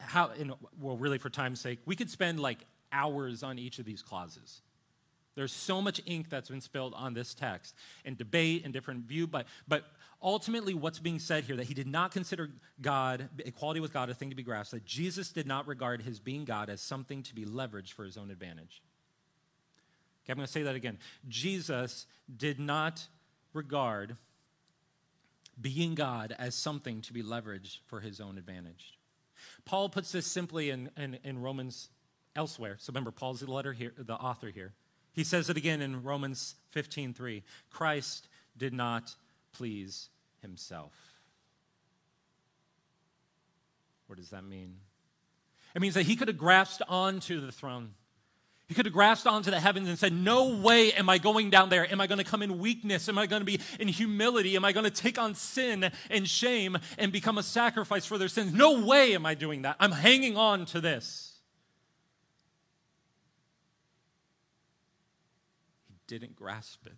how, 0.00 0.32
in, 0.38 0.52
well, 0.78 0.98
really 0.98 1.16
for 1.16 1.30
time's 1.30 1.62
sake, 1.62 1.78
we 1.86 1.96
could 1.96 2.10
spend 2.10 2.40
like 2.40 2.58
hours 2.94 3.42
on 3.42 3.58
each 3.58 3.78
of 3.78 3.84
these 3.84 4.00
clauses. 4.00 4.62
There's 5.34 5.52
so 5.52 5.82
much 5.82 6.00
ink 6.06 6.30
that's 6.30 6.48
been 6.48 6.60
spilled 6.60 6.94
on 6.94 7.12
this 7.12 7.34
text 7.34 7.74
and 8.04 8.16
debate 8.16 8.64
and 8.64 8.72
different 8.72 9.06
view, 9.06 9.26
but, 9.26 9.46
but 9.66 9.84
ultimately 10.22 10.74
what's 10.74 11.00
being 11.00 11.18
said 11.18 11.44
here 11.44 11.56
that 11.56 11.66
he 11.66 11.74
did 11.74 11.88
not 11.88 12.12
consider 12.12 12.50
God, 12.80 13.28
equality 13.38 13.80
with 13.80 13.92
God, 13.92 14.10
a 14.10 14.14
thing 14.14 14.30
to 14.30 14.36
be 14.36 14.44
grasped, 14.44 14.72
that 14.72 14.84
Jesus 14.84 15.32
did 15.32 15.46
not 15.46 15.66
regard 15.66 16.02
his 16.02 16.20
being 16.20 16.44
God 16.44 16.70
as 16.70 16.80
something 16.80 17.22
to 17.24 17.34
be 17.34 17.44
leveraged 17.44 17.92
for 17.92 18.04
his 18.04 18.16
own 18.16 18.30
advantage. 18.30 18.80
Okay, 20.24 20.32
I'm 20.32 20.36
going 20.36 20.46
to 20.46 20.52
say 20.52 20.62
that 20.62 20.76
again. 20.76 20.98
Jesus 21.28 22.06
did 22.34 22.60
not 22.60 23.06
regard 23.52 24.16
being 25.60 25.94
God 25.94 26.34
as 26.38 26.54
something 26.54 27.00
to 27.02 27.12
be 27.12 27.22
leveraged 27.22 27.78
for 27.86 28.00
his 28.00 28.20
own 28.20 28.38
advantage. 28.38 28.98
Paul 29.64 29.88
puts 29.88 30.12
this 30.12 30.26
simply 30.26 30.70
in, 30.70 30.90
in, 30.96 31.18
in 31.24 31.42
Romans 31.42 31.88
elsewhere. 32.36 32.76
So 32.78 32.90
remember, 32.90 33.10
Paul's 33.10 33.40
the 33.40 33.50
letter 33.50 33.72
here, 33.72 33.92
the 33.96 34.14
author 34.14 34.48
here. 34.48 34.72
He 35.12 35.24
says 35.24 35.48
it 35.48 35.56
again 35.56 35.80
in 35.80 36.02
Romans 36.02 36.56
15:3. 36.74 37.42
Christ 37.70 38.28
did 38.56 38.72
not 38.72 39.14
please 39.52 40.08
himself. 40.42 40.92
What 44.06 44.18
does 44.18 44.30
that 44.30 44.44
mean? 44.44 44.76
It 45.74 45.80
means 45.80 45.94
that 45.94 46.02
he 46.02 46.16
could 46.16 46.28
have 46.28 46.38
grasped 46.38 46.82
onto 46.88 47.40
the 47.40 47.50
throne. 47.50 47.94
He 48.66 48.74
could 48.74 48.86
have 48.86 48.94
grasped 48.94 49.26
onto 49.26 49.50
the 49.50 49.60
heavens 49.60 49.88
and 49.88 49.98
said, 49.98 50.12
No 50.12 50.56
way 50.56 50.92
am 50.92 51.10
I 51.10 51.18
going 51.18 51.50
down 51.50 51.68
there. 51.68 51.90
Am 51.90 52.00
I 52.00 52.06
going 52.06 52.18
to 52.18 52.24
come 52.24 52.42
in 52.42 52.58
weakness? 52.58 53.08
Am 53.08 53.18
I 53.18 53.26
going 53.26 53.40
to 53.40 53.46
be 53.46 53.60
in 53.78 53.88
humility? 53.88 54.56
Am 54.56 54.64
I 54.64 54.72
going 54.72 54.84
to 54.84 54.90
take 54.90 55.18
on 55.18 55.34
sin 55.34 55.90
and 56.10 56.28
shame 56.28 56.78
and 56.96 57.12
become 57.12 57.36
a 57.36 57.42
sacrifice 57.42 58.06
for 58.06 58.16
their 58.16 58.28
sins? 58.28 58.52
No 58.52 58.84
way 58.84 59.14
am 59.14 59.26
I 59.26 59.34
doing 59.34 59.62
that. 59.62 59.76
I'm 59.80 59.92
hanging 59.92 60.36
on 60.36 60.64
to 60.66 60.80
this. 60.80 61.33
Didn't 66.06 66.36
grasp 66.36 66.86
it. 66.86 66.96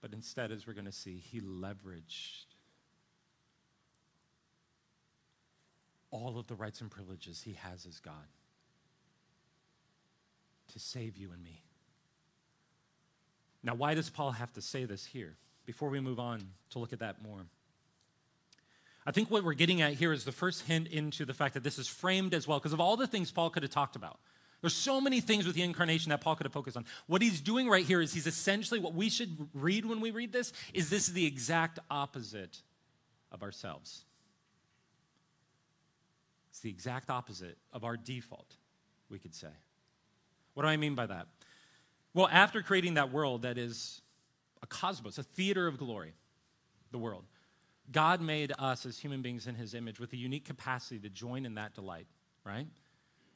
But 0.00 0.12
instead, 0.12 0.52
as 0.52 0.66
we're 0.66 0.74
going 0.74 0.84
to 0.84 0.92
see, 0.92 1.18
he 1.18 1.40
leveraged 1.40 2.46
all 6.10 6.38
of 6.38 6.46
the 6.46 6.54
rights 6.54 6.80
and 6.80 6.90
privileges 6.90 7.42
he 7.42 7.54
has 7.54 7.84
as 7.84 7.98
God 8.00 8.14
to 10.72 10.78
save 10.78 11.16
you 11.16 11.32
and 11.32 11.42
me. 11.42 11.62
Now, 13.62 13.74
why 13.74 13.94
does 13.94 14.08
Paul 14.08 14.30
have 14.32 14.52
to 14.52 14.62
say 14.62 14.84
this 14.84 15.04
here 15.04 15.36
before 15.66 15.88
we 15.88 16.00
move 16.00 16.20
on 16.20 16.40
to 16.70 16.78
look 16.78 16.92
at 16.92 17.00
that 17.00 17.22
more? 17.22 17.46
I 19.04 19.10
think 19.10 19.30
what 19.30 19.42
we're 19.42 19.54
getting 19.54 19.80
at 19.80 19.94
here 19.94 20.12
is 20.12 20.24
the 20.24 20.32
first 20.32 20.66
hint 20.66 20.86
into 20.88 21.24
the 21.24 21.34
fact 21.34 21.54
that 21.54 21.64
this 21.64 21.78
is 21.78 21.88
framed 21.88 22.34
as 22.34 22.46
well, 22.46 22.58
because 22.58 22.72
of 22.72 22.80
all 22.80 22.96
the 22.96 23.06
things 23.06 23.30
Paul 23.30 23.50
could 23.50 23.62
have 23.62 23.72
talked 23.72 23.96
about. 23.96 24.20
There's 24.60 24.74
so 24.74 25.00
many 25.00 25.20
things 25.20 25.46
with 25.46 25.54
the 25.54 25.62
incarnation 25.62 26.10
that 26.10 26.20
Paul 26.20 26.34
could 26.34 26.46
have 26.46 26.52
focused 26.52 26.76
on. 26.76 26.84
What 27.06 27.22
he's 27.22 27.40
doing 27.40 27.68
right 27.68 27.84
here 27.84 28.00
is 28.00 28.12
he's 28.12 28.26
essentially 28.26 28.80
what 28.80 28.94
we 28.94 29.08
should 29.08 29.48
read 29.54 29.86
when 29.86 30.00
we 30.00 30.10
read 30.10 30.32
this 30.32 30.52
is 30.74 30.90
this 30.90 31.06
is 31.08 31.14
the 31.14 31.26
exact 31.26 31.78
opposite 31.90 32.60
of 33.30 33.42
ourselves. 33.42 34.04
It's 36.50 36.60
the 36.60 36.70
exact 36.70 37.08
opposite 37.08 37.56
of 37.72 37.84
our 37.84 37.96
default, 37.96 38.56
we 39.08 39.20
could 39.20 39.34
say. 39.34 39.52
What 40.54 40.64
do 40.64 40.68
I 40.68 40.76
mean 40.76 40.96
by 40.96 41.06
that? 41.06 41.28
Well, 42.14 42.28
after 42.32 42.62
creating 42.62 42.94
that 42.94 43.12
world 43.12 43.42
that 43.42 43.58
is 43.58 44.00
a 44.60 44.66
cosmos, 44.66 45.18
a 45.18 45.22
theater 45.22 45.68
of 45.68 45.78
glory, 45.78 46.14
the 46.90 46.98
world, 46.98 47.22
God 47.92 48.20
made 48.20 48.52
us 48.58 48.84
as 48.86 48.98
human 48.98 49.22
beings 49.22 49.46
in 49.46 49.54
his 49.54 49.72
image 49.72 50.00
with 50.00 50.12
a 50.12 50.16
unique 50.16 50.44
capacity 50.44 50.98
to 51.00 51.08
join 51.08 51.46
in 51.46 51.54
that 51.54 51.74
delight, 51.74 52.08
right? 52.44 52.66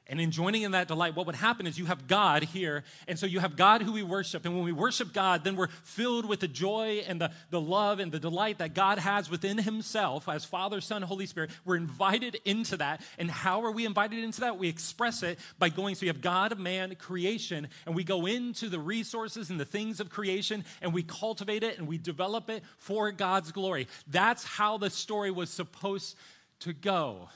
And 0.09 0.21
in 0.21 0.33
joining 0.33 0.63
in 0.63 0.73
that 0.73 0.89
delight, 0.89 1.15
what 1.15 1.27
would 1.27 1.37
happen 1.37 1.67
is 1.67 1.79
you 1.79 1.87
have 1.87 2.09
God 2.09 2.43
here, 2.43 2.83
and 3.07 3.17
so 3.17 3.25
you 3.25 3.39
have 3.39 3.57
God 3.57 3.83
who 3.83 3.93
we 3.93 4.03
worship. 4.03 4.45
And 4.45 4.55
when 4.55 4.65
we 4.65 4.73
worship 4.73 5.13
God, 5.13 5.45
then 5.45 5.55
we're 5.55 5.69
filled 5.85 6.27
with 6.27 6.41
the 6.41 6.49
joy 6.49 7.05
and 7.07 7.21
the, 7.21 7.31
the 7.51 7.61
love 7.61 8.01
and 8.01 8.11
the 8.11 8.19
delight 8.19 8.59
that 8.59 8.75
God 8.75 8.99
has 8.99 9.31
within 9.31 9.59
Himself 9.59 10.29
as 10.29 10.45
Father, 10.45 10.81
Son, 10.81 11.03
Holy 11.03 11.27
Spirit. 11.27 11.51
We're 11.65 11.77
invited 11.77 12.39
into 12.45 12.77
that. 12.79 13.01
And 13.17 13.31
how 13.31 13.63
are 13.65 13.71
we 13.71 13.87
invited 13.87 14.25
into 14.25 14.41
that? 14.41 14.59
We 14.59 14.69
express 14.69 15.23
it 15.23 15.39
by 15.59 15.69
going, 15.69 15.95
so 15.95 16.05
you 16.05 16.13
have 16.13 16.21
God, 16.21 16.59
man, 16.59 16.97
creation, 16.97 17.69
and 17.87 17.95
we 17.95 18.03
go 18.03 18.27
into 18.27 18.69
the 18.69 18.81
resources 18.81 19.51
and 19.51 19.61
the 19.61 19.65
things 19.65 20.01
of 20.01 20.11
creation, 20.11 20.65
and 20.83 20.93
we 20.93 21.05
cultivate 21.05 21.63
it 21.63 21.79
and 21.79 21.87
we 21.87 21.97
develop 21.97 22.51
it 22.51 22.65
for 22.77 23.13
God's 23.13 23.53
glory. 23.53 23.87
That's 24.09 24.43
how 24.43 24.79
the 24.79 24.91
story 24.91 25.31
was 25.31 25.49
supposed 25.49 26.17
to 26.61 26.73
go. 26.73 27.29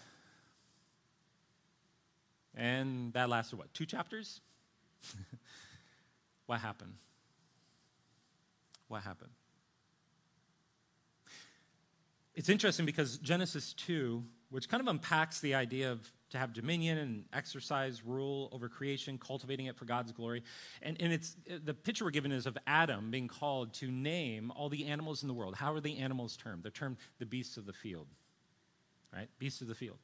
And 2.57 3.13
that 3.13 3.29
lasted 3.29 3.57
what, 3.57 3.73
two 3.75 3.87
chapters? 3.87 4.41
what 6.47 6.61
happened? 6.61 6.95
What 8.89 9.03
happened? 9.03 9.31
It's 12.35 12.49
interesting 12.49 12.87
because 12.87 13.19
Genesis 13.19 13.73
2, 13.75 14.23
which 14.51 14.69
kind 14.69 14.81
of 14.81 14.89
unpacks 14.89 15.41
the 15.41 15.55
idea 15.55 15.93
of 15.93 16.11
to 16.31 16.39
have 16.39 16.53
dominion 16.53 16.99
and 16.99 17.25
exercise 17.33 18.05
rule 18.05 18.49
over 18.53 18.69
creation, 18.69 19.17
cultivating 19.17 19.67
it 19.67 19.77
for 19.77 19.85
God's 19.85 20.13
glory. 20.13 20.43
And, 20.83 20.97
and 21.01 21.13
it's 21.13 21.37
the 21.65 21.73
picture 21.73 22.05
we're 22.05 22.11
given 22.11 22.33
is 22.33 22.47
of 22.47 22.59
Adam 22.67 23.11
being 23.11 23.29
called 23.29 23.73
to 23.75 23.91
name 23.91 24.51
all 24.55 24.69
the 24.69 24.87
animals 24.87 25.23
in 25.23 25.29
the 25.29 25.35
world. 25.35 25.55
How 25.55 25.73
are 25.73 25.81
the 25.81 25.99
animals 25.99 26.37
termed? 26.37 26.65
They're 26.65 26.73
termed 26.73 26.97
the 27.19 27.27
beasts 27.27 27.57
of 27.57 27.65
the 27.65 27.73
field. 27.73 28.09
Right? 29.15 29.29
Beasts 29.39 29.61
of 29.61 29.69
the 29.69 29.75
field. 29.75 29.99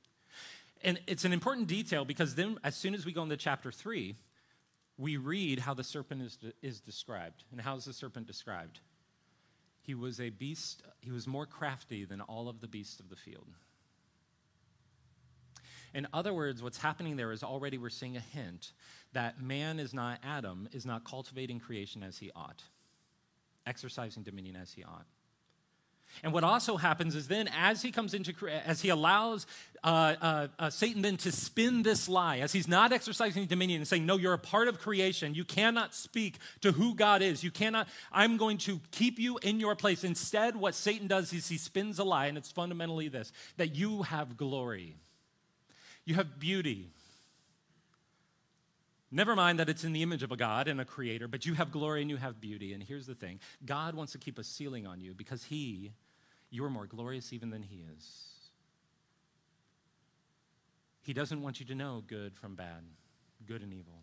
And 0.82 1.00
it's 1.06 1.24
an 1.24 1.32
important 1.32 1.68
detail 1.68 2.04
because 2.04 2.34
then, 2.34 2.58
as 2.64 2.74
soon 2.74 2.94
as 2.94 3.06
we 3.06 3.12
go 3.12 3.22
into 3.22 3.36
chapter 3.36 3.70
3, 3.70 4.16
we 4.98 5.16
read 5.16 5.60
how 5.60 5.74
the 5.74 5.84
serpent 5.84 6.22
is, 6.22 6.38
is 6.60 6.80
described. 6.80 7.44
And 7.50 7.60
how 7.60 7.76
is 7.76 7.84
the 7.84 7.92
serpent 7.92 8.26
described? 8.26 8.80
He 9.82 9.94
was 9.94 10.20
a 10.20 10.30
beast, 10.30 10.82
he 11.00 11.10
was 11.10 11.26
more 11.26 11.46
crafty 11.46 12.04
than 12.04 12.20
all 12.20 12.48
of 12.48 12.60
the 12.60 12.68
beasts 12.68 13.00
of 13.00 13.08
the 13.08 13.16
field. 13.16 13.48
In 15.94 16.06
other 16.12 16.32
words, 16.32 16.62
what's 16.62 16.78
happening 16.78 17.16
there 17.16 17.32
is 17.32 17.42
already 17.42 17.78
we're 17.78 17.90
seeing 17.90 18.16
a 18.16 18.20
hint 18.20 18.72
that 19.12 19.42
man 19.42 19.78
is 19.78 19.92
not, 19.92 20.20
Adam, 20.22 20.68
is 20.72 20.86
not 20.86 21.04
cultivating 21.04 21.60
creation 21.60 22.02
as 22.02 22.16
he 22.18 22.30
ought, 22.34 22.62
exercising 23.66 24.22
dominion 24.22 24.56
as 24.56 24.72
he 24.72 24.84
ought. 24.84 25.06
And 26.22 26.32
what 26.32 26.44
also 26.44 26.76
happens 26.76 27.14
is 27.14 27.28
then, 27.28 27.48
as 27.56 27.82
he 27.82 27.90
comes 27.90 28.14
into, 28.14 28.32
as 28.64 28.80
he 28.80 28.90
allows 28.90 29.46
uh, 29.84 30.14
uh, 30.20 30.48
uh, 30.58 30.70
Satan 30.70 31.02
then 31.02 31.16
to 31.18 31.32
spin 31.32 31.82
this 31.82 32.08
lie, 32.08 32.38
as 32.38 32.52
he's 32.52 32.68
not 32.68 32.92
exercising 32.92 33.46
dominion 33.46 33.80
and 33.80 33.88
saying, 33.88 34.06
No, 34.06 34.16
you're 34.16 34.32
a 34.32 34.38
part 34.38 34.68
of 34.68 34.78
creation. 34.78 35.34
You 35.34 35.44
cannot 35.44 35.94
speak 35.94 36.38
to 36.60 36.72
who 36.72 36.94
God 36.94 37.22
is. 37.22 37.42
You 37.42 37.50
cannot, 37.50 37.88
I'm 38.12 38.36
going 38.36 38.58
to 38.58 38.80
keep 38.92 39.18
you 39.18 39.38
in 39.38 39.58
your 39.58 39.74
place. 39.74 40.04
Instead, 40.04 40.54
what 40.54 40.74
Satan 40.74 41.08
does 41.08 41.32
is 41.32 41.48
he 41.48 41.58
spins 41.58 41.98
a 41.98 42.04
lie, 42.04 42.26
and 42.26 42.38
it's 42.38 42.52
fundamentally 42.52 43.08
this 43.08 43.32
that 43.56 43.74
you 43.74 44.02
have 44.02 44.36
glory, 44.36 44.96
you 46.04 46.14
have 46.14 46.38
beauty. 46.38 46.90
Never 49.14 49.36
mind 49.36 49.58
that 49.58 49.68
it's 49.68 49.84
in 49.84 49.92
the 49.92 50.02
image 50.02 50.22
of 50.22 50.32
a 50.32 50.36
God 50.36 50.68
and 50.68 50.80
a 50.80 50.86
creator, 50.86 51.28
but 51.28 51.44
you 51.44 51.52
have 51.52 51.70
glory 51.70 52.00
and 52.00 52.10
you 52.10 52.16
have 52.16 52.40
beauty. 52.40 52.72
And 52.72 52.82
here's 52.82 53.06
the 53.06 53.14
thing 53.14 53.40
God 53.64 53.94
wants 53.94 54.12
to 54.12 54.18
keep 54.18 54.38
a 54.38 54.44
ceiling 54.44 54.86
on 54.86 55.02
you 55.02 55.12
because 55.12 55.44
He 55.44 55.92
you 56.50 56.64
are 56.64 56.70
more 56.70 56.86
glorious 56.86 57.32
even 57.32 57.50
than 57.50 57.62
He 57.62 57.84
is. 57.96 58.32
He 61.02 61.12
doesn't 61.12 61.42
want 61.42 61.60
you 61.60 61.66
to 61.66 61.74
know 61.74 62.02
good 62.06 62.34
from 62.34 62.54
bad, 62.54 62.84
good 63.46 63.62
and 63.62 63.74
evil. 63.74 64.00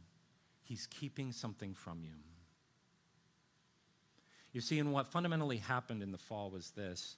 He's 0.63 0.86
keeping 0.86 1.32
something 1.32 1.74
from 1.74 2.04
you. 2.04 2.13
You 4.52 4.62
see, 4.62 4.80
and 4.80 4.91
what 4.91 5.08
fundamentally 5.08 5.58
happened 5.58 6.04
in 6.04 6.12
the 6.12 6.17
fall 6.17 6.50
was 6.52 6.72
this 6.72 7.17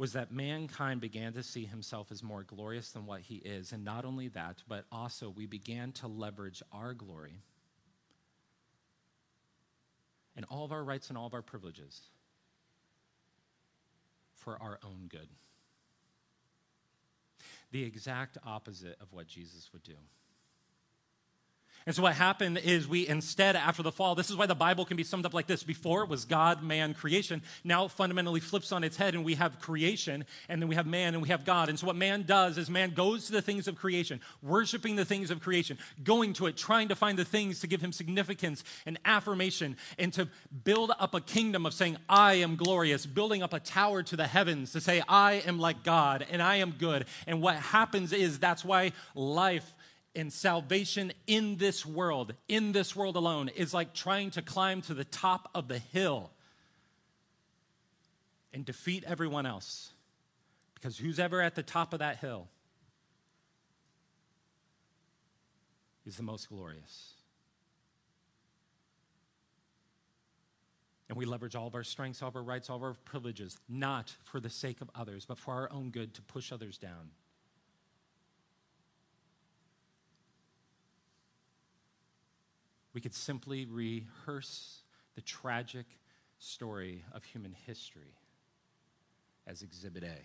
was 0.00 0.14
that 0.14 0.32
mankind 0.32 0.98
began 0.98 1.34
to 1.34 1.42
see 1.42 1.66
himself 1.66 2.10
as 2.10 2.22
more 2.22 2.42
glorious 2.42 2.90
than 2.90 3.04
what 3.04 3.20
he 3.20 3.34
is. 3.34 3.70
And 3.70 3.84
not 3.84 4.06
only 4.06 4.28
that, 4.28 4.62
but 4.66 4.86
also 4.90 5.28
we 5.28 5.44
began 5.44 5.92
to 5.92 6.06
leverage 6.06 6.62
our 6.72 6.94
glory 6.94 7.42
and 10.34 10.46
all 10.48 10.64
of 10.64 10.72
our 10.72 10.82
rights 10.82 11.10
and 11.10 11.18
all 11.18 11.26
of 11.26 11.34
our 11.34 11.42
privileges 11.42 12.00
for 14.36 14.56
our 14.62 14.78
own 14.82 15.06
good. 15.06 15.28
The 17.70 17.82
exact 17.82 18.38
opposite 18.42 18.96
of 19.02 19.12
what 19.12 19.26
Jesus 19.26 19.68
would 19.74 19.82
do. 19.82 19.96
And 21.86 21.96
so 21.96 22.02
what 22.02 22.14
happened 22.14 22.58
is 22.58 22.86
we 22.86 23.08
instead, 23.08 23.56
after 23.56 23.82
the 23.82 23.90
fall, 23.90 24.14
this 24.14 24.28
is 24.28 24.36
why 24.36 24.46
the 24.46 24.54
Bible 24.54 24.84
can 24.84 24.98
be 24.98 25.02
summed 25.02 25.24
up 25.24 25.32
like 25.32 25.46
this. 25.46 25.62
Before 25.62 26.02
it 26.02 26.10
was 26.10 26.26
God, 26.26 26.62
man, 26.62 26.92
creation. 26.92 27.42
Now 27.64 27.86
it 27.86 27.90
fundamentally 27.90 28.40
flips 28.40 28.70
on 28.70 28.84
its 28.84 28.98
head 28.98 29.14
and 29.14 29.24
we 29.24 29.34
have 29.36 29.60
creation 29.60 30.24
and 30.48 30.60
then 30.60 30.68
we 30.68 30.74
have 30.74 30.86
man 30.86 31.14
and 31.14 31.22
we 31.22 31.30
have 31.30 31.44
God. 31.44 31.70
And 31.70 31.78
so 31.78 31.86
what 31.86 31.96
man 31.96 32.24
does 32.24 32.58
is 32.58 32.68
man 32.68 32.90
goes 32.90 33.26
to 33.26 33.32
the 33.32 33.40
things 33.40 33.66
of 33.66 33.76
creation, 33.76 34.20
worshiping 34.42 34.96
the 34.96 35.06
things 35.06 35.30
of 35.30 35.40
creation, 35.40 35.78
going 36.04 36.34
to 36.34 36.46
it, 36.46 36.56
trying 36.56 36.88
to 36.88 36.94
find 36.94 37.18
the 37.18 37.24
things 37.24 37.60
to 37.60 37.66
give 37.66 37.80
him 37.80 37.92
significance 37.92 38.62
and 38.84 38.98
affirmation 39.06 39.76
and 39.98 40.12
to 40.12 40.28
build 40.64 40.92
up 40.98 41.14
a 41.14 41.20
kingdom 41.20 41.64
of 41.64 41.72
saying, 41.72 41.96
I 42.08 42.34
am 42.34 42.56
glorious, 42.56 43.06
building 43.06 43.42
up 43.42 43.54
a 43.54 43.60
tower 43.60 44.02
to 44.02 44.16
the 44.16 44.26
heavens 44.26 44.72
to 44.72 44.80
say, 44.82 45.02
I 45.08 45.42
am 45.46 45.58
like 45.58 45.82
God 45.82 46.26
and 46.30 46.42
I 46.42 46.56
am 46.56 46.72
good. 46.72 47.06
And 47.26 47.40
what 47.40 47.56
happens 47.56 48.12
is 48.12 48.38
that's 48.38 48.64
why 48.64 48.92
life 49.14 49.74
and 50.14 50.32
salvation 50.32 51.12
in 51.26 51.56
this 51.56 51.86
world, 51.86 52.34
in 52.48 52.72
this 52.72 52.96
world 52.96 53.16
alone, 53.16 53.48
is 53.48 53.72
like 53.72 53.94
trying 53.94 54.30
to 54.32 54.42
climb 54.42 54.82
to 54.82 54.94
the 54.94 55.04
top 55.04 55.48
of 55.54 55.68
the 55.68 55.78
hill 55.78 56.30
and 58.52 58.64
defeat 58.64 59.04
everyone 59.06 59.46
else. 59.46 59.90
Because 60.74 60.96
who's 60.96 61.18
ever 61.18 61.40
at 61.40 61.54
the 61.54 61.62
top 61.62 61.92
of 61.92 61.98
that 62.00 62.16
hill 62.16 62.48
is 66.06 66.16
the 66.16 66.22
most 66.22 66.48
glorious. 66.48 67.12
And 71.08 71.18
we 71.18 71.24
leverage 71.24 71.56
all 71.56 71.66
of 71.66 71.74
our 71.74 71.82
strengths, 71.84 72.22
all 72.22 72.28
of 72.28 72.36
our 72.36 72.42
rights, 72.42 72.70
all 72.70 72.76
of 72.76 72.82
our 72.82 72.94
privileges, 73.04 73.58
not 73.68 74.14
for 74.24 74.40
the 74.40 74.48
sake 74.48 74.80
of 74.80 74.88
others, 74.94 75.24
but 75.24 75.38
for 75.38 75.52
our 75.52 75.70
own 75.72 75.90
good 75.90 76.14
to 76.14 76.22
push 76.22 76.52
others 76.52 76.78
down. 76.78 77.10
We 82.92 83.00
could 83.00 83.14
simply 83.14 83.66
rehearse 83.66 84.82
the 85.14 85.20
tragic 85.20 85.86
story 86.38 87.04
of 87.12 87.24
human 87.24 87.54
history 87.66 88.16
as 89.46 89.62
Exhibit 89.62 90.04
A. 90.04 90.16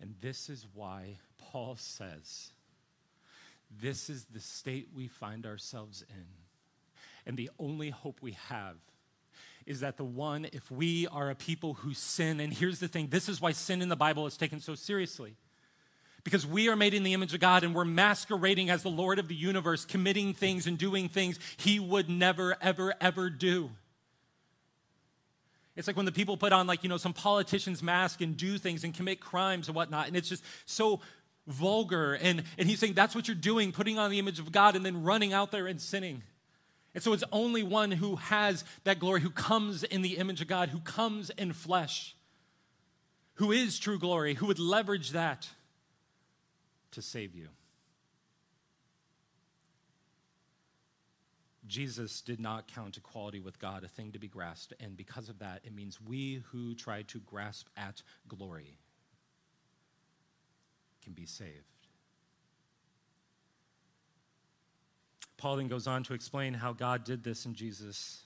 And 0.00 0.14
this 0.20 0.48
is 0.50 0.66
why 0.74 1.18
Paul 1.38 1.76
says, 1.76 2.50
This 3.80 4.10
is 4.10 4.26
the 4.26 4.40
state 4.40 4.88
we 4.94 5.06
find 5.06 5.46
ourselves 5.46 6.04
in. 6.08 6.26
And 7.24 7.36
the 7.36 7.50
only 7.58 7.90
hope 7.90 8.18
we 8.20 8.32
have 8.48 8.76
is 9.64 9.80
that 9.80 9.96
the 9.96 10.04
one, 10.04 10.46
if 10.52 10.70
we 10.72 11.06
are 11.06 11.30
a 11.30 11.36
people 11.36 11.74
who 11.74 11.94
sin, 11.94 12.40
and 12.40 12.52
here's 12.52 12.80
the 12.80 12.88
thing 12.88 13.08
this 13.08 13.28
is 13.28 13.40
why 13.40 13.52
sin 13.52 13.80
in 13.80 13.88
the 13.88 13.96
Bible 13.96 14.26
is 14.26 14.36
taken 14.36 14.60
so 14.60 14.74
seriously 14.74 15.36
because 16.24 16.46
we 16.46 16.68
are 16.68 16.76
made 16.76 16.94
in 16.94 17.02
the 17.02 17.14
image 17.14 17.34
of 17.34 17.40
God 17.40 17.64
and 17.64 17.74
we're 17.74 17.84
masquerading 17.84 18.70
as 18.70 18.82
the 18.82 18.90
Lord 18.90 19.18
of 19.18 19.28
the 19.28 19.34
universe, 19.34 19.84
committing 19.84 20.34
things 20.34 20.66
and 20.66 20.78
doing 20.78 21.08
things 21.08 21.38
He 21.56 21.80
would 21.80 22.08
never, 22.08 22.56
ever, 22.60 22.94
ever 23.00 23.28
do. 23.28 23.70
It's 25.74 25.86
like 25.86 25.96
when 25.96 26.06
the 26.06 26.12
people 26.12 26.36
put 26.36 26.52
on, 26.52 26.66
like, 26.66 26.82
you 26.82 26.88
know, 26.88 26.98
some 26.98 27.14
politician's 27.14 27.82
mask 27.82 28.20
and 28.20 28.36
do 28.36 28.58
things 28.58 28.84
and 28.84 28.92
commit 28.92 29.20
crimes 29.20 29.68
and 29.68 29.74
whatnot. 29.74 30.06
And 30.06 30.16
it's 30.16 30.28
just 30.28 30.44
so 30.66 31.00
vulgar. 31.46 32.14
And, 32.14 32.44
and 32.58 32.68
he's 32.68 32.78
saying 32.78 32.92
that's 32.92 33.14
what 33.14 33.26
you're 33.26 33.34
doing, 33.34 33.72
putting 33.72 33.98
on 33.98 34.10
the 34.10 34.18
image 34.18 34.38
of 34.38 34.52
God 34.52 34.76
and 34.76 34.84
then 34.84 35.02
running 35.02 35.32
out 35.32 35.50
there 35.50 35.66
and 35.66 35.80
sinning. 35.80 36.22
And 36.94 37.02
so 37.02 37.14
it's 37.14 37.24
only 37.32 37.62
one 37.62 37.90
who 37.90 38.16
has 38.16 38.64
that 38.84 38.98
glory, 38.98 39.22
who 39.22 39.30
comes 39.30 39.82
in 39.82 40.02
the 40.02 40.18
image 40.18 40.42
of 40.42 40.46
God, 40.46 40.68
who 40.68 40.80
comes 40.80 41.30
in 41.30 41.54
flesh, 41.54 42.14
who 43.34 43.50
is 43.50 43.78
true 43.78 43.98
glory, 43.98 44.34
who 44.34 44.46
would 44.46 44.58
leverage 44.58 45.12
that 45.12 45.48
to 46.92 47.02
save 47.02 47.34
you. 47.34 47.48
Jesus 51.66 52.20
did 52.20 52.40
not 52.40 52.66
count 52.68 52.96
equality 52.96 53.40
with 53.40 53.58
God 53.58 53.84
a 53.84 53.88
thing 53.88 54.12
to 54.12 54.18
be 54.18 54.28
grasped, 54.28 54.74
and 54.80 54.96
because 54.96 55.28
of 55.28 55.38
that, 55.38 55.60
it 55.64 55.74
means 55.74 56.00
we 56.00 56.42
who 56.50 56.74
try 56.74 57.02
to 57.02 57.20
grasp 57.20 57.68
at 57.76 58.02
glory 58.28 58.76
can 61.02 61.12
be 61.12 61.26
saved. 61.26 61.72
Paul 65.36 65.56
then 65.56 65.68
goes 65.68 65.86
on 65.86 66.04
to 66.04 66.14
explain 66.14 66.54
how 66.54 66.72
God 66.72 67.04
did 67.04 67.24
this 67.24 67.46
in 67.46 67.54
Jesus. 67.54 68.22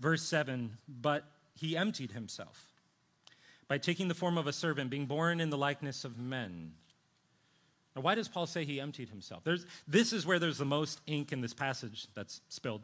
Verse 0.00 0.22
7 0.22 0.76
But 0.88 1.24
he 1.54 1.76
emptied 1.76 2.12
himself 2.12 2.66
by 3.68 3.78
taking 3.78 4.08
the 4.08 4.14
form 4.14 4.36
of 4.36 4.46
a 4.46 4.52
servant, 4.52 4.90
being 4.90 5.06
born 5.06 5.40
in 5.40 5.50
the 5.50 5.56
likeness 5.56 6.04
of 6.04 6.18
men. 6.18 6.72
Now, 7.96 8.02
why 8.02 8.14
does 8.14 8.28
Paul 8.28 8.46
say 8.46 8.64
he 8.64 8.80
emptied 8.80 9.08
himself? 9.08 9.42
There's, 9.44 9.66
this 9.88 10.12
is 10.12 10.24
where 10.24 10.38
there's 10.38 10.58
the 10.58 10.64
most 10.64 11.00
ink 11.06 11.32
in 11.32 11.40
this 11.40 11.54
passage 11.54 12.06
that's 12.14 12.40
spilled. 12.48 12.82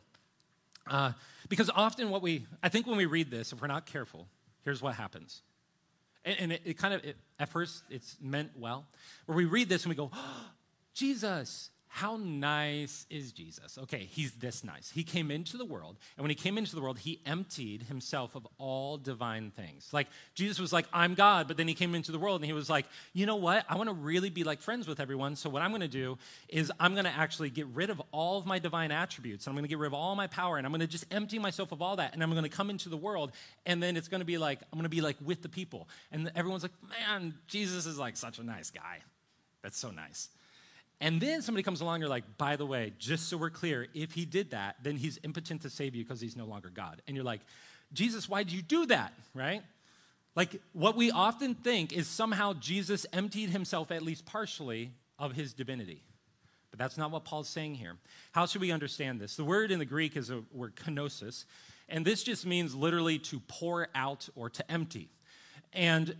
Uh, 0.89 1.13
because 1.49 1.71
often 1.71 2.11
what 2.11 2.23
we, 2.23 2.47
I 2.63 2.69
think 2.69 2.87
when 2.87 2.97
we 2.97 3.07
read 3.07 3.31
this, 3.31 3.53
if 3.53 3.61
we're 3.61 3.69
not 3.69 3.87
careful, 3.87 4.27
here's 4.65 4.83
what 4.83 4.95
happens. 4.95 5.43
And, 6.25 6.37
and 6.41 6.53
it, 6.53 6.63
it, 6.65 6.79
kind 6.79 6.95
of, 6.95 7.05
it, 7.05 7.17
at 7.39 7.49
first, 7.49 7.83
it's 7.91 8.17
meant 8.21 8.51
well. 8.59 8.85
Where 9.27 9.37
we 9.37 9.45
read 9.45 9.69
this 9.69 9.85
and 9.85 9.91
we 9.91 9.97
go, 9.97 10.11
oh, 10.13 10.45
Jesus, 10.95 11.71
how 11.97 12.19
nice 12.23 13.07
is 13.09 13.33
Jesus? 13.33 13.79
Okay, 13.79 14.07
he's 14.11 14.33
this 14.33 14.63
nice. 14.63 14.91
He 14.91 15.03
came 15.03 15.31
into 15.31 15.57
the 15.57 15.65
world, 15.65 15.97
and 16.19 16.23
when 16.23 16.29
he 16.29 16.35
came 16.35 16.59
into 16.59 16.75
the 16.75 16.83
world, 16.83 16.99
he 16.99 17.23
emptied 17.25 17.85
himself 17.85 18.35
of 18.35 18.47
all 18.59 18.99
divine 18.99 19.51
things. 19.51 19.89
Like, 19.95 20.09
Jesus 20.35 20.61
was 20.61 20.75
like, 20.75 20.85
I'm 20.93 21.15
God, 21.15 21.49
but 21.49 21.57
then 21.57 21.67
he 21.67 21.73
came 21.73 21.95
into 21.95 22.13
the 22.13 22.19
world 22.19 22.43
and 22.43 22.45
he 22.45 22.53
was 22.53 22.69
like, 22.69 22.85
you 23.15 23.25
know 23.25 23.37
what? 23.37 23.65
I 23.67 23.77
want 23.77 23.89
to 23.89 23.95
really 23.95 24.29
be 24.29 24.45
like 24.45 24.61
friends 24.61 24.87
with 24.87 25.01
everyone. 25.01 25.37
So, 25.37 25.49
what 25.49 25.63
I'm 25.63 25.71
going 25.71 25.81
to 25.81 25.89
do 25.89 26.19
is 26.51 26.71
I'm 26.79 26.93
going 26.93 27.07
to 27.07 27.11
actually 27.11 27.49
get 27.49 27.67
rid 27.69 27.89
of 27.89 28.03
all 28.13 28.37
of 28.37 28.45
my 28.45 28.59
divine 28.59 28.93
attributes, 28.93 29.47
and 29.47 29.53
I'm 29.53 29.55
going 29.55 29.65
to 29.65 29.71
get 29.71 29.79
rid 29.79 29.87
of 29.87 29.95
all 29.95 30.15
my 30.17 30.27
power, 30.27 30.59
and 30.59 30.67
I'm 30.67 30.73
going 30.73 30.81
to 30.81 30.87
just 30.87 31.07
empty 31.11 31.39
myself 31.39 31.73
of 31.73 31.81
all 31.81 31.97
that, 31.97 32.13
and 32.13 32.23
I'm 32.23 32.31
going 32.31 32.43
to 32.43 32.51
come 32.51 32.69
into 32.69 32.91
the 32.91 32.99
world, 32.99 33.33
and 33.65 33.83
then 33.83 33.97
it's 33.97 34.09
going 34.09 34.21
to 34.21 34.27
be 34.27 34.37
like, 34.37 34.61
I'm 34.71 34.79
going 34.79 34.83
to 34.83 34.91
be 34.91 35.01
like 35.01 35.17
with 35.25 35.41
the 35.41 35.49
people. 35.49 35.89
And 36.13 36.31
everyone's 36.37 36.63
like, 36.63 36.73
man, 36.91 37.33
Jesus 37.47 37.87
is 37.87 37.99
like 37.99 38.19
such 38.19 38.39
a 38.39 38.43
nice 38.43 38.71
guy. 38.71 38.99
That's 39.63 39.79
so 39.79 39.91
nice. 39.91 40.29
And 41.01 41.21
then 41.21 41.43
somebody 41.43 41.63
comes 41.63 41.83
along, 41.83 42.01
you're 42.01 42.09
like, 42.09 42.39
by 42.39 42.57
the 42.57 42.65
way, 42.65 42.95
just 42.99 43.29
so 43.29 43.37
we're 43.37 43.51
clear, 43.51 43.87
if 43.93 44.13
he 44.13 44.25
did 44.25 44.53
that, 44.53 44.77
then 44.83 44.97
he's 44.97 45.19
impotent 45.23 45.63
to 45.63 45.71
save 45.71 45.95
you 45.95 46.03
because 46.03 46.21
he's 46.21 46.37
no 46.37 46.47
longer 46.47 46.71
God. 46.71 47.03
And 47.07 47.15
you're 47.15 47.25
like, 47.25 47.43
Jesus, 47.93 48.29
why 48.29 48.43
did 48.43 48.53
you 48.53 48.63
do 48.63 48.87
that? 48.87 49.13
Right? 49.35 49.63
Like, 50.35 50.61
what 50.73 50.97
we 50.97 51.11
often 51.11 51.55
think 51.55 51.93
is 51.93 52.07
somehow 52.07 52.55
Jesus 52.55 53.07
emptied 53.13 53.51
himself, 53.51 53.91
at 53.91 54.03
least 54.03 54.25
partially, 54.25 54.93
of 55.19 55.33
his 55.33 55.53
divinity. 55.53 56.03
But 56.71 56.79
that's 56.79 56.99
not 56.99 57.11
what 57.11 57.25
Paul's 57.25 57.49
saying 57.49 57.75
here. 57.75 57.97
How 58.33 58.47
should 58.47 58.61
we 58.61 58.71
understand 58.71 59.21
this? 59.21 59.37
The 59.37 59.45
word 59.45 59.71
in 59.71 59.79
the 59.79 59.85
Greek 59.85 60.17
is 60.17 60.31
a 60.31 60.43
word 60.53 60.77
kenosis, 60.77 61.45
and 61.89 62.05
this 62.05 62.23
just 62.23 62.45
means 62.45 62.75
literally 62.75 63.19
to 63.19 63.41
pour 63.41 63.89
out 63.95 64.29
or 64.35 64.51
to 64.51 64.71
empty. 64.71 65.09
And 65.73 66.17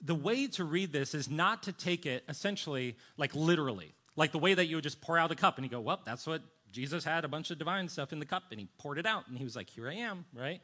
the 0.00 0.14
way 0.14 0.46
to 0.48 0.64
read 0.64 0.92
this 0.92 1.14
is 1.14 1.30
not 1.30 1.64
to 1.64 1.72
take 1.72 2.06
it 2.06 2.24
essentially 2.28 2.96
like 3.16 3.34
literally 3.34 3.94
like 4.16 4.32
the 4.32 4.38
way 4.38 4.54
that 4.54 4.66
you 4.66 4.76
would 4.76 4.84
just 4.84 5.00
pour 5.00 5.18
out 5.18 5.30
a 5.30 5.34
cup 5.34 5.56
and 5.56 5.64
you 5.64 5.70
go, 5.70 5.80
well, 5.80 6.00
that's 6.04 6.26
what 6.26 6.42
Jesus 6.72 7.04
had 7.04 7.24
a 7.24 7.28
bunch 7.28 7.50
of 7.50 7.58
divine 7.58 7.88
stuff 7.88 8.12
in 8.12 8.18
the 8.18 8.26
cup 8.26 8.44
and 8.50 8.58
he 8.58 8.66
poured 8.78 8.98
it 8.98 9.06
out 9.06 9.28
and 9.28 9.38
he 9.38 9.44
was 9.44 9.54
like, 9.54 9.70
Here 9.70 9.88
I 9.88 9.94
am, 9.94 10.24
right? 10.34 10.60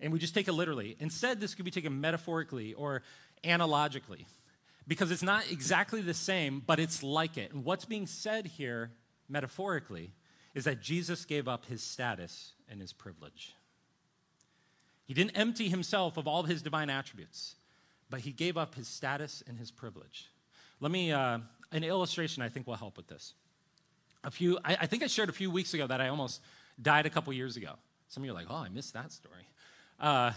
And 0.00 0.12
we 0.12 0.18
just 0.18 0.34
take 0.34 0.48
it 0.48 0.52
literally. 0.52 0.96
Instead, 0.98 1.40
this 1.40 1.54
could 1.54 1.64
be 1.64 1.70
taken 1.70 2.00
metaphorically 2.00 2.72
or 2.72 3.02
analogically 3.44 4.26
because 4.86 5.10
it's 5.10 5.22
not 5.22 5.50
exactly 5.50 6.00
the 6.00 6.14
same, 6.14 6.62
but 6.64 6.80
it's 6.80 7.02
like 7.02 7.36
it. 7.36 7.52
And 7.52 7.64
what's 7.64 7.84
being 7.84 8.06
said 8.06 8.46
here, 8.46 8.92
metaphorically, 9.28 10.12
is 10.54 10.64
that 10.64 10.80
Jesus 10.80 11.24
gave 11.24 11.46
up 11.46 11.66
his 11.66 11.82
status 11.82 12.54
and 12.68 12.80
his 12.80 12.92
privilege. 12.92 13.54
He 15.04 15.14
didn't 15.14 15.36
empty 15.36 15.68
himself 15.68 16.16
of 16.16 16.26
all 16.26 16.40
of 16.40 16.46
his 16.46 16.62
divine 16.62 16.88
attributes, 16.88 17.56
but 18.08 18.20
he 18.20 18.32
gave 18.32 18.56
up 18.56 18.74
his 18.74 18.88
status 18.88 19.42
and 19.46 19.58
his 19.58 19.70
privilege. 19.70 20.28
Let 20.80 20.90
me, 20.90 21.12
uh, 21.12 21.38
an 21.72 21.84
illustration 21.84 22.42
I 22.42 22.48
think 22.48 22.66
will 22.66 22.74
help 22.74 22.96
with 22.96 23.06
this. 23.06 23.34
A 24.24 24.30
few, 24.30 24.58
I, 24.64 24.78
I, 24.82 24.86
think 24.86 25.02
I 25.02 25.06
shared 25.06 25.28
a 25.28 25.32
few 25.32 25.50
weeks 25.50 25.74
ago 25.74 25.86
that 25.86 26.00
I 26.00 26.08
almost 26.08 26.40
died 26.80 27.06
a 27.06 27.10
couple 27.10 27.32
years 27.32 27.56
ago. 27.56 27.74
Some 28.08 28.22
of 28.22 28.26
you 28.26 28.32
are 28.32 28.34
like, 28.34 28.46
oh, 28.48 28.56
I 28.56 28.68
missed 28.70 28.94
that 28.94 29.12
story. 29.12 29.46
Uh, 29.98 30.32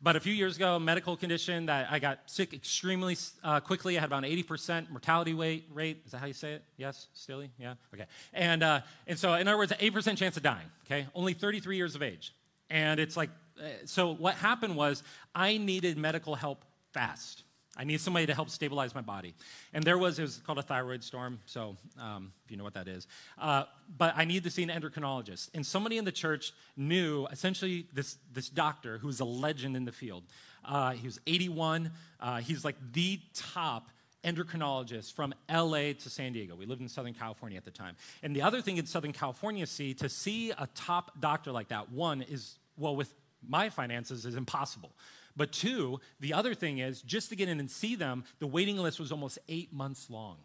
but 0.00 0.14
a 0.14 0.20
few 0.20 0.32
years 0.32 0.56
ago, 0.56 0.78
medical 0.78 1.16
condition 1.16 1.66
that 1.66 1.88
I 1.90 1.98
got 1.98 2.20
sick 2.26 2.52
extremely 2.52 3.16
uh, 3.42 3.60
quickly. 3.60 3.96
I 3.96 4.00
had 4.00 4.08
about 4.08 4.24
an 4.24 4.30
80% 4.30 4.90
mortality 4.90 5.34
rate, 5.34 5.68
rate. 5.72 6.02
Is 6.06 6.12
that 6.12 6.18
how 6.18 6.26
you 6.26 6.32
say 6.32 6.54
it? 6.54 6.64
Yes? 6.76 7.08
Stilly? 7.14 7.50
Yeah? 7.58 7.74
Okay. 7.94 8.04
And, 8.32 8.62
uh, 8.62 8.80
and 9.06 9.18
so, 9.18 9.34
in 9.34 9.48
other 9.48 9.58
words, 9.58 9.72
an 9.72 9.78
8% 9.78 10.16
chance 10.16 10.36
of 10.36 10.42
dying, 10.42 10.66
okay? 10.86 11.06
Only 11.14 11.34
33 11.34 11.76
years 11.76 11.94
of 11.94 12.02
age. 12.02 12.32
And 12.70 13.00
it's 13.00 13.16
like, 13.16 13.30
uh, 13.60 13.64
so 13.86 14.14
what 14.14 14.34
happened 14.34 14.76
was 14.76 15.02
I 15.34 15.56
needed 15.56 15.98
medical 15.98 16.36
help 16.36 16.64
fast. 16.92 17.42
I 17.78 17.84
need 17.84 18.00
somebody 18.00 18.26
to 18.26 18.34
help 18.34 18.50
stabilize 18.50 18.94
my 18.94 19.00
body. 19.00 19.34
And 19.72 19.84
there 19.84 19.96
was, 19.96 20.18
it 20.18 20.22
was 20.22 20.38
called 20.38 20.58
a 20.58 20.62
thyroid 20.62 21.04
storm, 21.04 21.38
so 21.46 21.76
um, 22.00 22.32
if 22.44 22.50
you 22.50 22.56
know 22.56 22.64
what 22.64 22.74
that 22.74 22.88
is. 22.88 23.06
Uh, 23.40 23.64
but 23.96 24.14
I 24.16 24.24
need 24.24 24.42
to 24.44 24.50
see 24.50 24.64
an 24.64 24.68
endocrinologist. 24.68 25.50
And 25.54 25.64
somebody 25.64 25.96
in 25.96 26.04
the 26.04 26.12
church 26.12 26.52
knew 26.76 27.26
essentially 27.30 27.86
this, 27.92 28.16
this 28.32 28.48
doctor 28.48 28.98
who's 28.98 29.20
a 29.20 29.24
legend 29.24 29.76
in 29.76 29.84
the 29.84 29.92
field. 29.92 30.24
Uh, 30.64 30.90
he 30.92 31.06
was 31.06 31.20
81. 31.26 31.92
Uh, 32.18 32.38
he's 32.38 32.64
like 32.64 32.74
the 32.92 33.20
top 33.32 33.88
endocrinologist 34.24 35.14
from 35.14 35.32
LA 35.48 35.92
to 35.92 36.10
San 36.10 36.32
Diego. 36.32 36.56
We 36.56 36.66
lived 36.66 36.80
in 36.80 36.88
Southern 36.88 37.14
California 37.14 37.56
at 37.56 37.64
the 37.64 37.70
time. 37.70 37.94
And 38.24 38.34
the 38.34 38.42
other 38.42 38.60
thing 38.60 38.76
in 38.76 38.86
Southern 38.86 39.12
California, 39.12 39.66
see, 39.66 39.94
to 39.94 40.08
see 40.08 40.50
a 40.50 40.68
top 40.74 41.12
doctor 41.20 41.52
like 41.52 41.68
that, 41.68 41.92
one 41.92 42.22
is, 42.22 42.58
well, 42.76 42.96
with 42.96 43.14
my 43.48 43.68
finances, 43.70 44.26
is 44.26 44.34
impossible. 44.34 44.90
But 45.38 45.52
two, 45.52 46.00
the 46.20 46.34
other 46.34 46.52
thing 46.52 46.78
is 46.78 47.00
just 47.00 47.30
to 47.30 47.36
get 47.36 47.48
in 47.48 47.60
and 47.60 47.70
see 47.70 47.94
them, 47.94 48.24
the 48.40 48.46
waiting 48.46 48.76
list 48.76 48.98
was 49.00 49.12
almost 49.12 49.38
eight 49.48 49.72
months 49.72 50.10
long. 50.10 50.36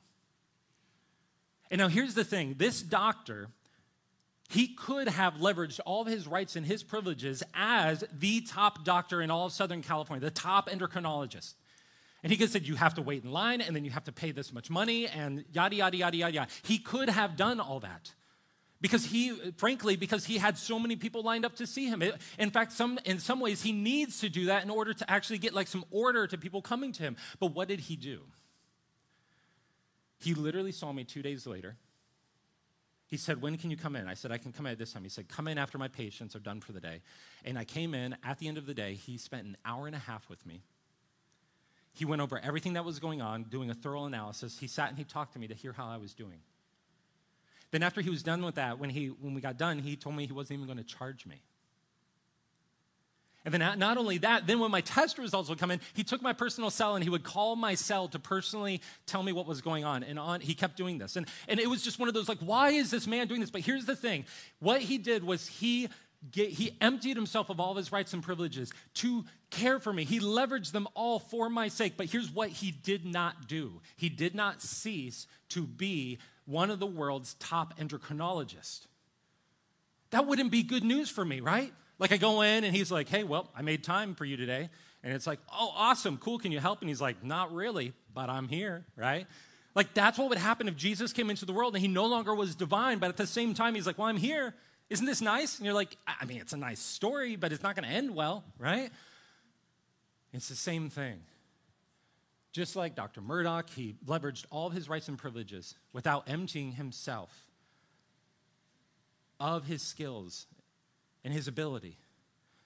And 1.72 1.80
now 1.80 1.88
here's 1.88 2.14
the 2.14 2.24
thing 2.24 2.56
this 2.58 2.82
doctor, 2.82 3.50
he 4.50 4.68
could 4.68 5.10
have 5.10 5.34
leveraged 5.36 5.80
all 5.86 6.04
of 6.04 6.08
his 6.08 6.28
rights 6.28 6.56
and 6.56 6.66
his 6.66 6.84
privileges 6.84 7.42
as 7.56 8.04
the 8.14 8.42
top 8.42 8.86
doctor 8.86 9.22
in 9.22 9.32
all 9.32 9.48
of 9.48 9.52
Southern 9.52 9.82
California, 9.82 10.22
the 10.22 10.32
top 10.32 10.70
endocrinologist. 10.70 11.56
And 12.22 12.32
he 12.32 12.38
could 12.38 12.44
have 12.44 12.52
said, 12.52 12.68
You 12.68 12.76
have 12.76 12.94
to 12.94 13.02
wait 13.02 13.24
in 13.24 13.32
line, 13.32 13.60
and 13.62 13.76
then 13.76 13.84
you 13.84 13.92
have 13.92 14.06
to 14.06 14.12
pay 14.12 14.32
this 14.32 14.54
much 14.54 14.70
money, 14.70 15.08
and 15.08 15.44
yada, 15.52 15.76
yada, 15.76 15.98
yada, 15.98 16.18
yada, 16.18 16.34
yada. 16.34 16.52
He 16.62 16.78
could 16.78 17.10
have 17.10 17.36
done 17.36 17.60
all 17.60 17.80
that 17.82 18.14
because 18.84 19.06
he 19.06 19.30
frankly 19.56 19.96
because 19.96 20.26
he 20.26 20.38
had 20.38 20.58
so 20.58 20.78
many 20.78 20.98
people 20.98 21.24
lined 21.24 21.46
up 21.46 21.56
to 21.56 21.66
see 21.66 21.88
him. 21.88 22.04
In 22.38 22.52
fact 22.52 22.74
some 22.74 23.00
in 23.06 23.18
some 23.18 23.40
ways 23.40 23.62
he 23.62 23.72
needs 23.72 24.20
to 24.20 24.28
do 24.28 24.48
that 24.48 24.62
in 24.62 24.70
order 24.70 24.94
to 24.94 25.10
actually 25.10 25.38
get 25.38 25.54
like 25.54 25.70
some 25.70 25.86
order 25.90 26.28
to 26.28 26.38
people 26.38 26.62
coming 26.62 26.92
to 26.92 27.02
him. 27.02 27.16
But 27.40 27.56
what 27.56 27.70
did 27.70 27.80
he 27.80 27.96
do? 27.96 28.20
He 30.20 30.34
literally 30.34 30.74
saw 30.74 30.92
me 30.92 31.06
two 31.06 31.22
days 31.22 31.48
later. 31.48 31.78
He 33.08 33.16
said 33.16 33.42
when 33.42 33.58
can 33.58 33.72
you 33.72 33.78
come 33.78 33.96
in? 33.96 34.10
I 34.10 34.16
said 34.16 34.34
i 34.34 34.38
can 34.38 34.52
come 34.52 34.66
in 34.66 34.74
at 34.74 34.78
this 34.78 34.92
time. 34.92 35.04
He 35.04 35.10
said 35.10 35.30
come 35.30 35.48
in 35.48 35.58
after 35.58 35.78
my 35.78 35.88
patients 35.88 36.36
are 36.36 36.40
done 36.40 36.60
for 36.60 36.74
the 36.74 36.82
day. 36.82 37.00
And 37.46 37.58
i 37.58 37.64
came 37.64 37.94
in. 37.94 38.18
At 38.22 38.40
the 38.40 38.50
end 38.50 38.58
of 38.58 38.66
the 38.66 38.74
day 38.74 38.96
he 38.96 39.18
spent 39.18 39.46
an 39.48 39.56
hour 39.64 39.88
and 39.88 39.96
a 39.96 40.00
half 40.00 40.28
with 40.28 40.46
me. 40.46 40.62
He 41.94 42.04
went 42.04 42.22
over 42.22 42.38
everything 42.38 42.74
that 42.74 42.84
was 42.84 43.00
going 43.00 43.22
on 43.22 43.44
doing 43.44 43.70
a 43.70 43.74
thorough 43.74 44.04
analysis. 44.04 44.60
He 44.60 44.68
sat 44.68 44.90
and 44.90 44.98
he 44.98 45.06
talked 45.06 45.32
to 45.34 45.40
me 45.40 45.48
to 45.48 45.54
hear 45.54 45.72
how 45.72 45.88
i 45.88 45.96
was 45.96 46.14
doing 46.14 46.42
then 47.74 47.82
after 47.82 48.02
he 48.02 48.12
was 48.12 48.22
done 48.22 48.46
with 48.46 48.56
that, 48.56 48.78
when, 48.78 48.92
he, 48.92 49.08
when 49.08 49.34
we 49.34 49.42
got 49.42 49.58
done, 49.58 49.80
he 49.80 49.96
told 49.96 50.16
me 50.16 50.28
he 50.28 50.32
wasn't 50.32 50.60
even 50.60 50.68
going 50.68 50.78
to 50.78 50.84
charge 50.84 51.26
me. 51.26 51.42
And 53.46 53.54
then 53.54 53.80
not 53.80 53.98
only 53.98 54.20
that, 54.20 54.46
then 54.46 54.60
when 54.60 54.70
my 54.70 54.82
test 54.82 55.18
results 55.18 55.50
would 55.50 55.58
come 55.58 55.72
in, 55.72 55.82
he 55.96 56.04
took 56.04 56.22
my 56.22 56.34
personal 56.34 56.70
cell 56.70 56.96
and 56.96 57.04
he 57.04 57.10
would 57.10 57.24
call 57.24 57.56
my 57.56 57.74
cell 57.74 58.08
to 58.10 58.20
personally 58.20 58.80
tell 59.08 59.24
me 59.24 59.34
what 59.34 59.48
was 59.48 59.60
going 59.62 59.84
on. 59.84 60.04
And 60.04 60.20
on, 60.20 60.40
he 60.40 60.54
kept 60.54 60.78
doing 60.78 61.00
this. 61.00 61.16
And, 61.16 61.28
and 61.48 61.60
it 61.60 61.68
was 61.68 61.82
just 61.82 61.98
one 61.98 62.08
of 62.08 62.14
those 62.14 62.30
like, 62.30 62.38
why 62.40 62.70
is 62.70 62.92
this 62.92 63.08
man 63.08 63.28
doing 63.28 63.42
this? 63.42 63.50
But 63.50 63.62
here's 63.62 63.86
the 63.86 63.96
thing. 63.96 64.26
What 64.60 64.82
he 64.82 65.00
did 65.00 65.24
was 65.24 65.48
he 65.48 65.90
Get, 66.32 66.52
he 66.52 66.78
emptied 66.80 67.18
himself 67.18 67.50
of 67.50 67.60
all 67.60 67.72
of 67.72 67.78
his 67.78 67.92
rights 67.92 68.14
and 68.14 68.24
privileges 68.24 68.72
to 68.94 69.26
care 69.50 69.78
for 69.78 69.92
me. 69.92 70.06
He 70.06 70.22
leveraged 70.22 70.72
them 70.72 70.88
all 70.94 71.20
for 71.20 71.50
my 71.50 71.68
sake. 71.68 71.98
But 71.98 72.06
here's 72.06 72.32
what 72.32 72.48
he 72.48 72.72
did 72.72 73.06
not 73.06 73.48
do 73.50 73.82
he 73.98 74.08
did 74.08 74.34
not 74.34 74.62
cease 74.62 75.28
to 75.50 75.68
be 75.68 76.20
one 76.46 76.70
of 76.70 76.80
the 76.80 76.88
world's 76.88 77.36
top 77.36 77.78
endocrinologists. 77.80 78.88
That 80.12 80.28
wouldn't 80.28 80.52
be 80.52 80.64
good 80.64 80.84
news 80.84 81.10
for 81.10 81.24
me, 81.24 81.40
right? 81.40 81.74
Like 82.00 82.12
I 82.12 82.18
go 82.18 82.42
in 82.42 82.64
and 82.64 82.76
he's 82.76 82.92
like, 82.92 83.10
hey, 83.10 83.24
well, 83.24 83.50
I 83.56 83.62
made 83.62 83.84
time 83.84 84.16
for 84.16 84.26
you 84.26 84.38
today. 84.38 84.70
And 85.04 85.14
it's 85.14 85.28
like, 85.28 85.40
oh, 85.52 85.74
awesome, 85.76 86.18
cool, 86.18 86.40
can 86.40 86.52
you 86.52 86.60
help? 86.60 86.82
And 86.82 86.90
he's 86.90 87.02
like, 87.02 87.24
not 87.24 87.54
really, 87.54 87.94
but 88.14 88.30
I'm 88.30 88.48
here, 88.48 88.86
right? 88.96 89.28
Like 89.76 89.94
that's 89.94 90.18
what 90.18 90.30
would 90.30 90.38
happen 90.38 90.68
if 90.68 90.76
Jesus 90.76 91.14
came 91.14 91.30
into 91.30 91.46
the 91.46 91.54
world 91.54 91.76
and 91.76 91.82
he 91.82 91.88
no 91.88 92.06
longer 92.06 92.34
was 92.34 92.56
divine, 92.56 93.00
but 93.00 93.10
at 93.10 93.18
the 93.18 93.28
same 93.28 93.54
time, 93.54 93.76
he's 93.76 93.88
like, 93.88 93.98
well, 93.98 94.08
I'm 94.08 94.18
here. 94.18 94.54
Isn't 94.90 95.06
this 95.06 95.22
nice? 95.22 95.58
And 95.58 95.66
you're 95.66 95.74
like, 95.74 95.98
I 96.06 96.26
mean, 96.26 96.40
it's 96.40 96.54
a 96.54 96.58
nice 96.58 96.80
story, 96.80 97.36
but 97.36 97.52
it's 97.52 97.64
not 97.64 97.76
going 97.76 97.88
to 97.88 97.94
end 97.94 98.14
well, 98.14 98.44
right? 98.60 98.92
It's 100.32 100.50
the 100.50 100.56
same 100.56 100.90
thing. 100.90 101.20
Just 102.54 102.76
like 102.76 102.94
Dr. 102.94 103.20
Murdock, 103.20 103.72
he 103.72 103.96
leveraged 104.06 104.46
all 104.52 104.68
of 104.68 104.74
his 104.74 104.88
rights 104.88 105.08
and 105.08 105.18
privileges 105.18 105.74
without 105.92 106.30
emptying 106.30 106.74
himself 106.74 107.32
of 109.40 109.66
his 109.66 109.82
skills 109.82 110.46
and 111.24 111.34
his 111.34 111.48
ability. 111.48 111.98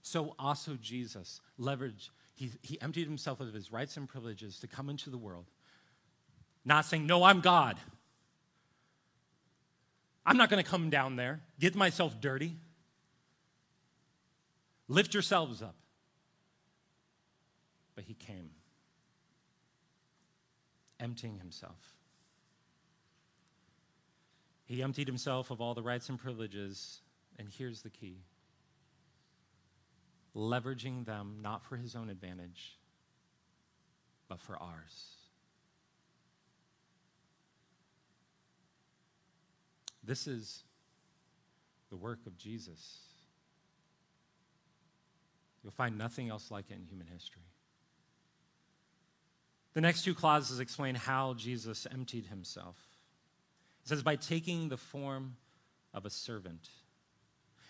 So 0.01 0.35
also 0.37 0.77
Jesus 0.81 1.39
leveraged, 1.57 2.09
he, 2.35 2.51
he 2.61 2.79
emptied 2.81 3.07
himself 3.07 3.39
of 3.39 3.53
his 3.53 3.71
rights 3.71 3.95
and 3.95 4.09
privileges 4.09 4.59
to 4.59 4.67
come 4.67 4.89
into 4.89 5.09
the 5.09 5.17
world, 5.17 5.45
not 6.65 6.85
saying, 6.85 7.07
No, 7.07 7.23
I'm 7.23 7.39
God. 7.39 7.77
I'm 10.25 10.35
not 10.35 10.49
going 10.49 10.61
to 10.61 10.69
come 10.69 10.89
down 10.89 11.15
there, 11.15 11.39
get 11.57 11.75
myself 11.75 12.19
dirty. 12.19 12.57
Lift 14.89 15.13
yourselves 15.13 15.61
up. 15.61 15.75
But 17.95 18.03
he 18.03 18.13
came 18.13 18.49
emptying 20.99 21.37
himself. 21.39 21.95
He 24.65 24.83
emptied 24.83 25.07
himself 25.07 25.49
of 25.49 25.61
all 25.61 25.73
the 25.73 25.81
rights 25.81 26.09
and 26.09 26.19
privileges, 26.19 27.01
and 27.39 27.47
here's 27.49 27.81
the 27.81 27.89
key 27.89 28.17
leveraging 30.35 31.03
them 31.03 31.39
not 31.41 31.63
for 31.65 31.77
his 31.77 31.95
own 31.95 32.09
advantage, 32.09 32.77
but 34.27 34.39
for 34.39 34.55
ours. 34.61 35.15
This 40.03 40.27
is 40.27 40.63
the 41.89 41.97
work 41.97 42.19
of 42.27 42.37
Jesus. 42.37 42.99
You'll 45.63 45.71
find 45.71 45.97
nothing 45.97 46.29
else 46.29 46.51
like 46.51 46.69
it 46.69 46.75
in 46.75 46.85
human 46.85 47.07
history. 47.07 47.46
The 49.77 49.81
next 49.81 50.01
two 50.01 50.15
clauses 50.15 50.59
explain 50.59 50.95
how 50.95 51.35
Jesus 51.35 51.85
emptied 51.91 52.25
himself. 52.25 52.75
It 53.83 53.89
says, 53.89 54.01
by 54.01 54.15
taking 54.15 54.69
the 54.69 54.75
form 54.75 55.35
of 55.93 56.03
a 56.03 56.09
servant. 56.09 56.67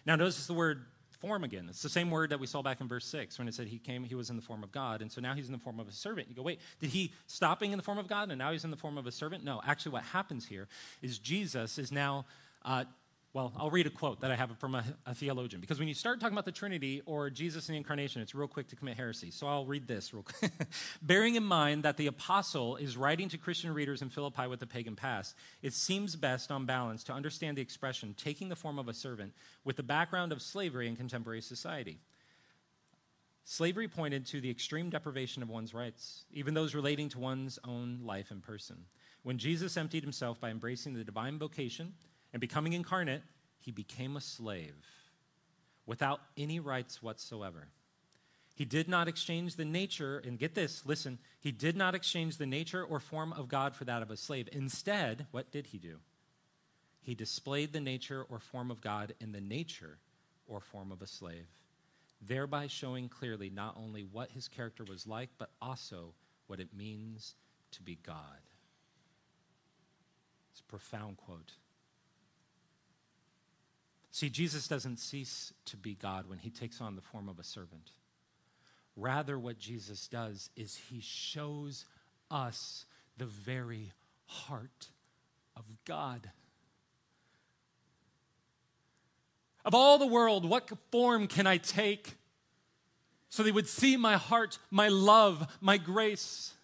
Now, 0.05 0.15
notice 0.15 0.47
the 0.47 0.53
word 0.53 0.85
form 1.19 1.43
again. 1.43 1.67
It's 1.69 1.81
the 1.81 1.89
same 1.89 2.09
word 2.09 2.29
that 2.29 2.39
we 2.39 2.47
saw 2.47 2.61
back 2.61 2.79
in 2.79 2.87
verse 2.87 3.03
6 3.07 3.37
when 3.37 3.49
it 3.49 3.55
said 3.55 3.67
he 3.67 3.77
came, 3.77 4.05
he 4.05 4.15
was 4.15 4.29
in 4.29 4.37
the 4.37 4.41
form 4.41 4.63
of 4.63 4.71
God. 4.71 5.01
And 5.01 5.11
so 5.11 5.19
now 5.19 5.33
he's 5.33 5.47
in 5.47 5.51
the 5.51 5.59
form 5.59 5.81
of 5.81 5.89
a 5.89 5.91
servant. 5.91 6.29
You 6.29 6.35
go, 6.35 6.43
wait, 6.43 6.61
did 6.79 6.91
he 6.91 7.11
stop 7.25 7.59
being 7.59 7.73
in 7.73 7.77
the 7.77 7.83
form 7.83 7.97
of 7.97 8.07
God 8.07 8.29
and 8.29 8.39
now 8.39 8.53
he's 8.53 8.63
in 8.63 8.71
the 8.71 8.77
form 8.77 8.97
of 8.97 9.05
a 9.05 9.11
servant? 9.11 9.43
No, 9.43 9.59
actually, 9.67 9.91
what 9.91 10.03
happens 10.03 10.45
here 10.45 10.69
is 11.01 11.19
Jesus 11.19 11.77
is 11.77 11.91
now 11.91 12.25
uh, 12.63 12.85
well, 13.37 13.53
I'll 13.55 13.69
read 13.69 13.85
a 13.85 13.91
quote 13.91 14.21
that 14.21 14.31
I 14.31 14.35
have 14.35 14.57
from 14.57 14.73
a, 14.73 14.83
a, 15.05 15.13
theologian 15.13 15.61
because 15.61 15.77
when 15.77 15.87
you 15.87 15.93
start 15.93 16.19
talking 16.19 16.33
about 16.33 16.45
the 16.45 16.51
Trinity 16.51 17.03
or 17.05 17.29
Jesus 17.29 17.69
and 17.69 17.75
the 17.75 17.77
incarnation, 17.77 18.19
it's 18.19 18.33
real 18.33 18.47
quick 18.47 18.67
to 18.69 18.75
commit 18.75 18.97
heresy. 18.97 19.29
So 19.29 19.45
I'll 19.45 19.67
read 19.67 19.87
this 19.87 20.11
real 20.11 20.23
quick. 20.23 20.51
Bearing 21.03 21.35
in 21.35 21.43
mind 21.43 21.83
that 21.83 21.97
the 21.97 22.07
apostle 22.07 22.77
is 22.77 22.97
writing 22.97 23.29
to 23.29 23.37
Christian 23.37 23.71
readers 23.71 24.01
in 24.01 24.09
Philippi 24.09 24.47
with 24.47 24.59
the 24.59 24.65
pagan 24.65 24.95
past, 24.95 25.35
it 25.61 25.73
seems 25.73 26.15
best 26.15 26.49
on 26.51 26.65
balance 26.65 27.03
to 27.03 27.13
understand 27.13 27.57
the 27.57 27.61
expression 27.61 28.15
taking 28.17 28.49
the 28.49 28.55
form 28.55 28.79
of 28.79 28.87
a 28.87 28.93
servant 28.95 29.33
with 29.63 29.75
the 29.75 29.83
background 29.83 30.31
of 30.31 30.41
slavery 30.41 30.87
in 30.87 30.95
contemporary 30.95 31.41
society. 31.41 31.99
Slavery 33.43 33.87
pointed 33.87 34.25
to 34.25 34.41
the 34.41 34.49
extreme 34.49 34.89
deprivation 34.89 35.43
of 35.43 35.49
one's 35.49 35.75
rights, 35.75 36.25
even 36.33 36.55
those 36.55 36.73
relating 36.73 37.07
to 37.09 37.19
one's 37.19 37.59
own 37.63 37.99
life 38.01 38.31
and 38.31 38.41
person. 38.41 38.77
When 39.21 39.37
Jesus 39.37 39.77
emptied 39.77 40.01
himself 40.01 40.41
by 40.41 40.49
embracing 40.49 40.95
the 40.95 41.03
divine 41.03 41.37
vocation, 41.37 41.93
and 42.37 42.41
becoming 42.41 42.73
incarnate, 42.73 43.23
he 43.57 43.71
became 43.71 44.15
a 44.15 44.21
slave 44.21 44.75
without 45.87 46.19
any 46.37 46.59
rights 46.59 47.01
whatsoever. 47.01 47.69
He 48.53 48.63
did 48.63 48.87
not 48.87 49.07
exchange 49.07 49.55
the 49.55 49.65
nature, 49.65 50.21
and 50.23 50.37
get 50.37 50.53
this, 50.53 50.85
listen, 50.85 51.17
he 51.39 51.51
did 51.51 51.75
not 51.75 51.95
exchange 51.95 52.37
the 52.37 52.45
nature 52.45 52.83
or 52.83 52.99
form 52.99 53.33
of 53.33 53.47
God 53.47 53.75
for 53.75 53.85
that 53.85 54.03
of 54.03 54.11
a 54.11 54.17
slave. 54.17 54.47
Instead, 54.51 55.25
what 55.31 55.51
did 55.51 55.65
he 55.65 55.79
do? 55.79 55.97
He 57.01 57.15
displayed 57.15 57.73
the 57.73 57.81
nature 57.81 58.23
or 58.29 58.37
form 58.37 58.69
of 58.69 58.81
God 58.81 59.15
in 59.19 59.31
the 59.31 59.41
nature 59.41 59.97
or 60.45 60.61
form 60.61 60.91
of 60.91 61.01
a 61.01 61.07
slave, 61.07 61.47
thereby 62.21 62.67
showing 62.67 63.09
clearly 63.09 63.49
not 63.49 63.75
only 63.77 64.03
what 64.03 64.29
his 64.29 64.47
character 64.47 64.83
was 64.83 65.07
like, 65.07 65.29
but 65.39 65.49
also 65.59 66.13
what 66.45 66.59
it 66.59 66.69
means 66.77 67.33
to 67.71 67.81
be 67.81 67.97
God. 68.05 68.41
It's 70.51 70.59
a 70.59 70.65
profound 70.65 71.17
quote. 71.17 71.53
See, 74.17 74.31
Jesus 74.31 74.67
doesn't 74.67 74.97
cease 74.97 75.53
to 75.65 75.77
be 75.77 75.93
God 75.93 76.27
when 76.27 76.39
he 76.39 76.49
takes 76.49 76.81
on 76.81 76.95
the 76.95 77.03
form 77.03 77.29
of 77.29 77.37
a 77.37 77.43
servant. 77.43 77.91
Rather, 78.95 79.37
what 79.37 79.59
Jesus 79.59 80.07
does 80.07 80.49
is 80.55 80.75
he 80.89 81.01
shows 81.01 81.85
us 82.31 82.87
the 83.19 83.27
very 83.27 83.91
heart 84.25 84.87
of 85.55 85.65
God. 85.85 86.31
Of 89.63 89.75
all 89.75 89.99
the 89.99 90.07
world, 90.07 90.49
what 90.49 90.67
form 90.89 91.27
can 91.27 91.45
I 91.45 91.57
take 91.57 92.15
so 93.29 93.43
they 93.43 93.51
would 93.51 93.67
see 93.67 93.97
my 93.97 94.17
heart, 94.17 94.57
my 94.71 94.87
love, 94.87 95.47
my 95.61 95.77
grace? 95.77 96.55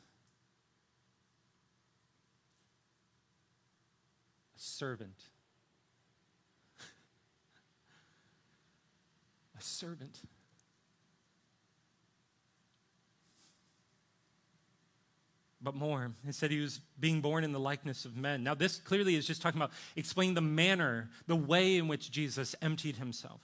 A 4.58 4.60
servant. 4.60 5.33
Servant. 9.64 10.20
but 15.64 15.76
more. 15.76 16.12
He 16.26 16.34
said 16.34 16.52
he 16.52 16.60
was 16.60 16.82
being 17.00 17.22
born 17.22 17.44
in 17.44 17.54
the 17.54 17.60
likeness 17.60 18.04
of 18.04 18.18
men. 18.18 18.44
Now, 18.44 18.54
this 18.54 18.78
clearly 18.80 19.16
is 19.16 19.26
just 19.26 19.42
talking 19.42 19.60
about 19.60 19.72
explaining 19.96 20.36
the 20.36 20.42
manner, 20.42 21.10
the 21.26 21.38
way 21.38 21.78
in 21.78 21.88
which 21.88 22.12
Jesus 22.12 22.54
emptied 22.62 22.98
himself. 22.98 23.40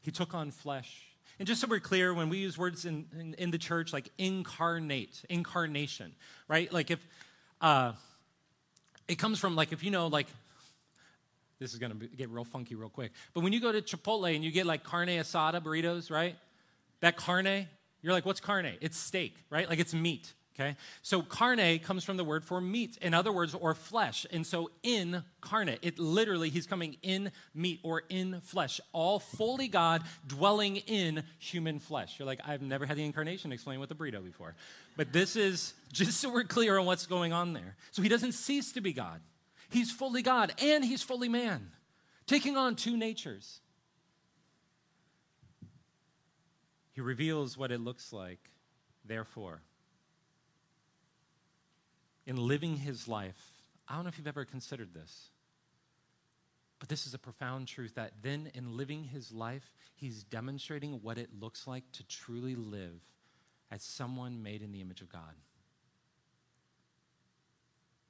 He 0.00 0.10
took 0.10 0.34
on 0.34 0.50
flesh. 0.50 1.04
And 1.38 1.46
just 1.46 1.60
so 1.60 1.68
we're 1.68 1.78
clear, 1.78 2.12
when 2.12 2.28
we 2.28 2.38
use 2.38 2.58
words 2.58 2.84
in, 2.84 3.06
in, 3.18 3.34
in 3.34 3.50
the 3.52 3.58
church 3.58 3.92
like 3.92 4.10
incarnate, 4.18 5.22
incarnation, 5.30 6.16
right? 6.48 6.72
Like 6.72 6.90
if 6.90 7.06
uh, 7.60 7.92
it 9.06 9.16
comes 9.16 9.38
from, 9.38 9.54
like, 9.54 9.72
if 9.72 9.84
you 9.84 9.92
know, 9.92 10.08
like, 10.08 10.26
this 11.58 11.72
is 11.72 11.78
going 11.78 11.98
to 11.98 12.06
get 12.06 12.30
real 12.30 12.44
funky 12.44 12.74
real 12.74 12.88
quick. 12.88 13.12
But 13.34 13.42
when 13.42 13.52
you 13.52 13.60
go 13.60 13.72
to 13.72 13.82
Chipotle 13.82 14.34
and 14.34 14.44
you 14.44 14.50
get 14.50 14.66
like 14.66 14.84
carne 14.84 15.08
asada 15.08 15.62
burritos, 15.62 16.10
right? 16.10 16.36
That 17.00 17.16
carne, 17.16 17.66
you're 18.02 18.12
like, 18.12 18.26
what's 18.26 18.40
carne? 18.40 18.76
It's 18.80 18.96
steak, 18.96 19.34
right? 19.50 19.68
Like 19.68 19.78
it's 19.78 19.94
meat. 19.94 20.32
Okay? 20.58 20.76
So 21.02 21.22
carne 21.22 21.78
comes 21.78 22.02
from 22.02 22.16
the 22.16 22.24
word 22.24 22.44
for 22.44 22.60
meat, 22.60 22.98
in 23.00 23.14
other 23.14 23.30
words, 23.30 23.54
or 23.54 23.74
flesh. 23.74 24.26
And 24.32 24.44
so 24.44 24.70
incarnate, 24.82 25.78
it 25.82 26.00
literally, 26.00 26.50
he's 26.50 26.66
coming 26.66 26.96
in 27.02 27.30
meat 27.54 27.78
or 27.84 28.02
in 28.08 28.40
flesh, 28.40 28.80
all 28.92 29.20
fully 29.20 29.68
God 29.68 30.02
dwelling 30.26 30.78
in 30.78 31.22
human 31.38 31.78
flesh. 31.78 32.18
You're 32.18 32.26
like, 32.26 32.40
I've 32.44 32.62
never 32.62 32.86
had 32.86 32.96
the 32.96 33.04
incarnation 33.04 33.52
explain 33.52 33.78
with 33.78 33.88
the 33.88 33.94
burrito 33.94 34.24
before. 34.24 34.56
But 34.96 35.12
this 35.12 35.36
is 35.36 35.74
just 35.92 36.20
so 36.20 36.28
we're 36.28 36.44
clear 36.44 36.78
on 36.78 36.86
what's 36.86 37.06
going 37.06 37.32
on 37.32 37.52
there. 37.52 37.76
So 37.92 38.02
he 38.02 38.08
doesn't 38.08 38.32
cease 38.32 38.72
to 38.72 38.80
be 38.80 38.92
God. 38.92 39.20
He's 39.70 39.90
fully 39.90 40.22
God 40.22 40.52
and 40.62 40.84
he's 40.84 41.02
fully 41.02 41.28
man, 41.28 41.72
taking 42.26 42.56
on 42.56 42.74
two 42.74 42.96
natures. 42.96 43.60
He 46.92 47.00
reveals 47.00 47.56
what 47.56 47.70
it 47.70 47.80
looks 47.80 48.12
like, 48.12 48.50
therefore 49.04 49.62
in 52.28 52.36
living 52.36 52.76
his 52.76 53.08
life. 53.08 53.52
I 53.88 53.94
don't 53.94 54.04
know 54.04 54.08
if 54.08 54.18
you've 54.18 54.28
ever 54.28 54.44
considered 54.44 54.92
this, 54.92 55.30
but 56.78 56.90
this 56.90 57.06
is 57.06 57.14
a 57.14 57.18
profound 57.18 57.66
truth 57.66 57.94
that 57.94 58.12
then 58.22 58.50
in 58.54 58.76
living 58.76 59.02
his 59.02 59.32
life, 59.32 59.74
he's 59.94 60.22
demonstrating 60.24 61.00
what 61.02 61.16
it 61.16 61.30
looks 61.40 61.66
like 61.66 61.90
to 61.92 62.06
truly 62.06 62.54
live 62.54 63.00
as 63.70 63.82
someone 63.82 64.42
made 64.42 64.60
in 64.60 64.72
the 64.72 64.82
image 64.82 65.00
of 65.00 65.10
God. 65.10 65.22
Have 65.22 65.36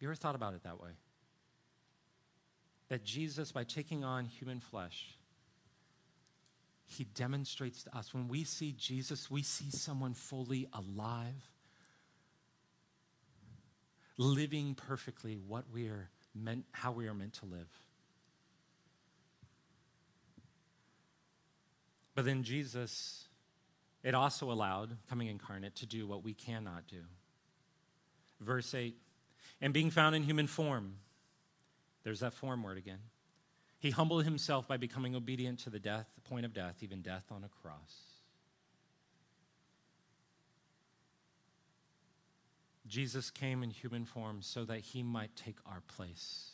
you 0.00 0.08
ever 0.08 0.16
thought 0.16 0.34
about 0.34 0.54
it 0.54 0.64
that 0.64 0.80
way? 0.80 0.90
That 2.88 3.04
Jesus, 3.04 3.52
by 3.52 3.64
taking 3.64 4.04
on 4.04 4.24
human 4.24 4.60
flesh, 4.60 5.16
he 6.86 7.04
demonstrates 7.04 7.82
to 7.84 7.96
us 7.96 8.14
when 8.14 8.28
we 8.28 8.44
see 8.44 8.72
Jesus, 8.72 9.30
we 9.30 9.42
see 9.42 9.70
someone 9.70 10.14
fully 10.14 10.68
alive 10.72 11.50
living 14.18 14.74
perfectly 14.74 15.36
what 15.36 15.64
we 15.72 15.86
are 15.86 16.10
meant, 16.34 16.64
how 16.72 16.92
we 16.92 17.06
are 17.06 17.14
meant 17.14 17.34
to 17.34 17.46
live. 17.46 17.68
But 22.14 22.24
then 22.24 22.42
Jesus, 22.42 23.28
it 24.02 24.14
also 24.14 24.50
allowed, 24.50 24.96
coming 25.08 25.28
incarnate, 25.28 25.76
to 25.76 25.86
do 25.86 26.06
what 26.06 26.24
we 26.24 26.34
cannot 26.34 26.88
do. 26.88 27.02
Verse 28.40 28.74
8, 28.74 28.96
and 29.60 29.72
being 29.72 29.90
found 29.90 30.16
in 30.16 30.24
human 30.24 30.48
form, 30.48 30.94
there's 32.08 32.20
that 32.20 32.32
form 32.32 32.62
word 32.62 32.78
again. 32.78 33.00
He 33.80 33.90
humbled 33.90 34.24
himself 34.24 34.66
by 34.66 34.78
becoming 34.78 35.14
obedient 35.14 35.58
to 35.60 35.70
the 35.70 35.78
death, 35.78 36.06
the 36.14 36.22
point 36.22 36.46
of 36.46 36.54
death, 36.54 36.76
even 36.80 37.02
death 37.02 37.24
on 37.30 37.44
a 37.44 37.48
cross. 37.60 37.96
Jesus 42.86 43.30
came 43.30 43.62
in 43.62 43.68
human 43.68 44.06
form 44.06 44.38
so 44.40 44.64
that 44.64 44.78
he 44.78 45.02
might 45.02 45.36
take 45.36 45.56
our 45.66 45.82
place. 45.86 46.52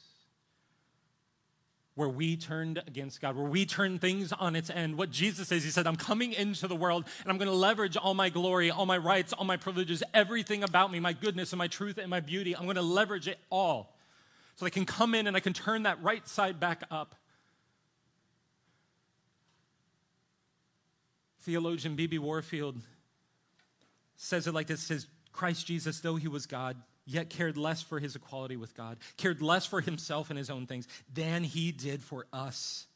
Where 1.94 2.08
we 2.08 2.36
turned 2.36 2.82
against 2.88 3.20
God, 3.20 3.36
where 3.36 3.46
we 3.46 3.64
turned 3.64 4.00
things 4.00 4.32
on 4.32 4.56
its 4.56 4.70
end. 4.70 4.98
What 4.98 5.12
Jesus 5.12 5.46
says, 5.46 5.62
He 5.62 5.70
said, 5.70 5.86
I'm 5.86 5.94
coming 5.94 6.32
into 6.32 6.66
the 6.66 6.74
world 6.74 7.04
and 7.22 7.30
I'm 7.30 7.38
going 7.38 7.48
to 7.48 7.54
leverage 7.54 7.96
all 7.96 8.14
my 8.14 8.28
glory, 8.28 8.72
all 8.72 8.86
my 8.86 8.98
rights, 8.98 9.32
all 9.32 9.44
my 9.44 9.56
privileges, 9.56 10.02
everything 10.12 10.64
about 10.64 10.90
me, 10.90 10.98
my 10.98 11.12
goodness 11.12 11.52
and 11.52 11.58
my 11.58 11.68
truth 11.68 11.98
and 11.98 12.10
my 12.10 12.18
beauty. 12.18 12.56
I'm 12.56 12.64
going 12.64 12.74
to 12.74 12.82
leverage 12.82 13.28
it 13.28 13.38
all 13.50 13.93
so 14.56 14.66
I 14.66 14.70
can 14.70 14.84
come 14.84 15.14
in 15.14 15.26
and 15.26 15.36
I 15.36 15.40
can 15.40 15.52
turn 15.52 15.84
that 15.84 16.02
right 16.02 16.26
side 16.28 16.60
back 16.60 16.82
up. 16.90 17.14
Theologian 21.42 21.94
B.B. 21.94 22.18
Warfield 22.18 22.80
says 24.16 24.46
it 24.46 24.54
like 24.54 24.66
this 24.66 24.80
says, 24.80 25.06
Christ 25.32 25.66
Jesus, 25.66 26.00
though 26.00 26.16
he 26.16 26.28
was 26.28 26.46
God, 26.46 26.76
yet 27.04 27.28
cared 27.28 27.56
less 27.56 27.82
for 27.82 27.98
his 27.98 28.16
equality 28.16 28.56
with 28.56 28.74
God, 28.74 28.98
cared 29.16 29.42
less 29.42 29.66
for 29.66 29.80
himself 29.80 30.30
and 30.30 30.38
his 30.38 30.48
own 30.48 30.66
things 30.66 30.88
than 31.12 31.44
he 31.44 31.70
did 31.72 32.02
for 32.02 32.26
us 32.32 32.86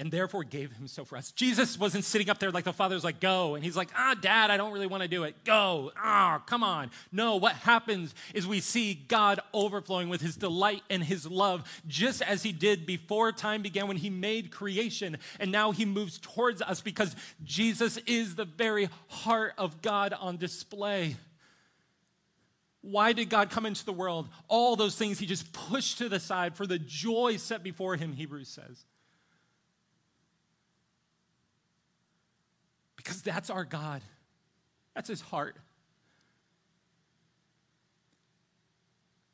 and 0.00 0.10
therefore 0.10 0.44
gave 0.44 0.72
himself 0.72 1.08
for 1.08 1.18
us. 1.18 1.30
Jesus 1.30 1.78
wasn't 1.78 2.04
sitting 2.04 2.30
up 2.30 2.38
there 2.38 2.50
like 2.50 2.64
the 2.64 2.72
Father's 2.72 3.04
like, 3.04 3.20
go. 3.20 3.54
And 3.54 3.62
he's 3.62 3.76
like, 3.76 3.90
ah, 3.94 4.16
dad, 4.18 4.50
I 4.50 4.56
don't 4.56 4.72
really 4.72 4.86
want 4.86 5.02
to 5.02 5.08
do 5.08 5.24
it. 5.24 5.44
Go. 5.44 5.92
Ah, 5.94 6.42
come 6.46 6.64
on. 6.64 6.90
No, 7.12 7.36
what 7.36 7.52
happens 7.52 8.14
is 8.32 8.46
we 8.46 8.60
see 8.60 8.94
God 8.94 9.40
overflowing 9.52 10.08
with 10.08 10.22
his 10.22 10.36
delight 10.36 10.82
and 10.88 11.04
his 11.04 11.26
love, 11.26 11.82
just 11.86 12.22
as 12.22 12.42
he 12.42 12.50
did 12.50 12.86
before 12.86 13.30
time 13.30 13.60
began 13.60 13.88
when 13.88 13.98
he 13.98 14.08
made 14.08 14.50
creation. 14.50 15.18
And 15.38 15.52
now 15.52 15.70
he 15.70 15.84
moves 15.84 16.18
towards 16.18 16.62
us 16.62 16.80
because 16.80 17.14
Jesus 17.44 17.98
is 18.06 18.36
the 18.36 18.46
very 18.46 18.88
heart 19.08 19.52
of 19.58 19.82
God 19.82 20.14
on 20.18 20.38
display. 20.38 21.16
Why 22.80 23.12
did 23.12 23.28
God 23.28 23.50
come 23.50 23.66
into 23.66 23.84
the 23.84 23.92
world? 23.92 24.30
All 24.48 24.76
those 24.76 24.96
things 24.96 25.18
he 25.18 25.26
just 25.26 25.52
pushed 25.52 25.98
to 25.98 26.08
the 26.08 26.18
side 26.18 26.56
for 26.56 26.66
the 26.66 26.78
joy 26.78 27.36
set 27.36 27.62
before 27.62 27.96
him, 27.96 28.14
Hebrews 28.14 28.48
says. 28.48 28.86
Because 33.02 33.22
that's 33.22 33.48
our 33.48 33.64
God, 33.64 34.02
that's 34.94 35.08
his 35.08 35.22
heart. 35.22 35.56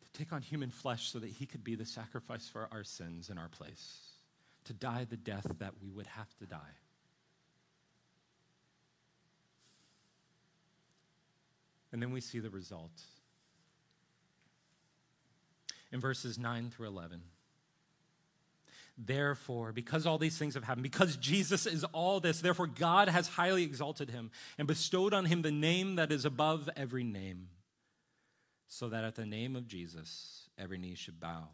To 0.05 0.13
take 0.13 0.33
on 0.33 0.41
human 0.41 0.71
flesh 0.71 1.11
so 1.11 1.19
that 1.19 1.31
he 1.31 1.47
could 1.47 1.65
be 1.65 1.75
the 1.75 1.85
sacrifice 1.85 2.49
for 2.49 2.69
our 2.71 2.85
sins 2.85 3.29
in 3.29 3.39
our 3.39 3.49
place, 3.49 3.99
to 4.67 4.73
die 4.73 5.05
the 5.11 5.17
death 5.17 5.51
that 5.59 5.73
we 5.83 5.91
would 5.91 6.07
have 6.07 6.33
to 6.37 6.47
die. 6.47 6.77
And 11.91 12.01
then 12.01 12.13
we 12.13 12.21
see 12.21 12.39
the 12.39 12.51
result. 12.51 13.03
In 15.91 15.99
verses 15.99 16.39
9 16.39 16.71
through 16.71 16.87
11. 16.87 17.21
Therefore, 18.99 19.73
because 19.73 20.07
all 20.07 20.17
these 20.17 20.39
things 20.39 20.55
have 20.55 20.65
happened, 20.65 20.83
because 20.83 21.17
Jesus 21.17 21.67
is 21.67 21.85
all 21.85 22.19
this, 22.19 22.41
therefore 22.41 22.67
God 22.67 23.09
has 23.09 23.29
highly 23.29 23.63
exalted 23.63 24.11
him 24.11 24.31
and 24.57 24.67
bestowed 24.67 25.13
on 25.13 25.27
him 25.27 25.43
the 25.43 25.51
name 25.51 25.97
that 25.97 26.11
is 26.11 26.25
above 26.25 26.71
every 26.77 27.05
name, 27.05 27.49
so 28.69 28.89
that 28.89 29.05
at 29.05 29.15
the 29.15 29.27
name 29.27 29.55
of 29.55 29.69
Jesus 29.69 30.49
every 30.59 30.79
knee 30.79 30.95
should 30.95 31.21
bow 31.21 31.49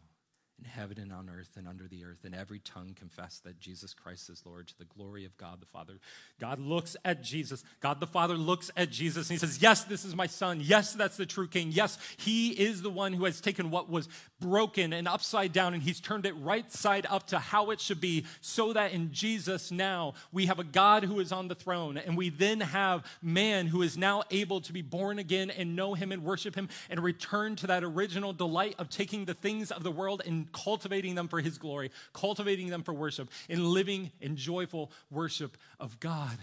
in 0.59 0.65
heaven 0.65 0.99
and 0.99 1.11
on 1.11 1.29
earth 1.29 1.51
and 1.57 1.67
under 1.67 1.87
the 1.87 2.03
earth, 2.05 2.23
and 2.23 2.35
every 2.35 2.59
tongue 2.59 2.95
confess 2.95 3.39
that 3.43 3.59
Jesus 3.59 3.93
Christ 3.93 4.29
is 4.29 4.43
Lord 4.45 4.67
to 4.67 4.77
the 4.77 4.85
glory 4.85 5.25
of 5.25 5.35
God 5.37 5.59
the 5.59 5.65
Father. 5.65 5.99
God 6.39 6.59
looks 6.59 6.95
at 7.03 7.23
Jesus. 7.23 7.63
God 7.81 7.99
the 7.99 8.07
Father 8.07 8.35
looks 8.35 8.69
at 8.77 8.89
Jesus 8.89 9.29
and 9.29 9.39
he 9.39 9.45
says, 9.45 9.61
Yes, 9.61 9.83
this 9.83 10.05
is 10.05 10.15
my 10.15 10.27
son. 10.27 10.59
Yes, 10.61 10.93
that's 10.93 11.17
the 11.17 11.25
true 11.25 11.47
king. 11.47 11.71
Yes, 11.71 11.97
he 12.17 12.49
is 12.49 12.81
the 12.81 12.89
one 12.89 13.13
who 13.13 13.25
has 13.25 13.41
taken 13.41 13.71
what 13.71 13.89
was 13.89 14.07
broken 14.39 14.93
and 14.93 15.07
upside 15.07 15.53
down 15.53 15.73
and 15.73 15.81
he's 15.81 15.99
turned 15.99 16.25
it 16.25 16.33
right 16.33 16.71
side 16.71 17.05
up 17.09 17.27
to 17.27 17.39
how 17.39 17.71
it 17.71 17.79
should 17.79 18.01
be, 18.01 18.25
so 18.41 18.73
that 18.73 18.91
in 18.91 19.11
Jesus 19.11 19.71
now 19.71 20.13
we 20.31 20.45
have 20.45 20.59
a 20.59 20.63
God 20.63 21.03
who 21.03 21.19
is 21.19 21.31
on 21.31 21.47
the 21.47 21.55
throne, 21.55 21.97
and 21.97 22.15
we 22.15 22.29
then 22.29 22.59
have 22.59 23.05
man 23.21 23.67
who 23.67 23.81
is 23.81 23.97
now 23.97 24.23
able 24.31 24.61
to 24.61 24.73
be 24.73 24.81
born 24.81 25.19
again 25.19 25.49
and 25.49 25.75
know 25.75 25.93
him 25.93 26.11
and 26.11 26.23
worship 26.23 26.55
him 26.55 26.69
and 26.89 26.99
return 27.01 27.55
to 27.57 27.67
that 27.67 27.83
original 27.83 28.33
delight 28.33 28.75
of 28.77 28.89
taking 28.89 29.25
the 29.25 29.33
things 29.33 29.71
of 29.71 29.83
the 29.83 29.91
world 29.91 30.21
and 30.25 30.42
cultivating 30.51 31.15
them 31.15 31.27
for 31.27 31.39
His 31.39 31.57
glory, 31.57 31.91
cultivating 32.13 32.69
them 32.69 32.83
for 32.83 32.93
worship, 32.93 33.29
in 33.47 33.63
living 33.63 34.11
in 34.19 34.35
joyful 34.35 34.91
worship 35.09 35.57
of 35.79 35.99
God. 35.99 36.37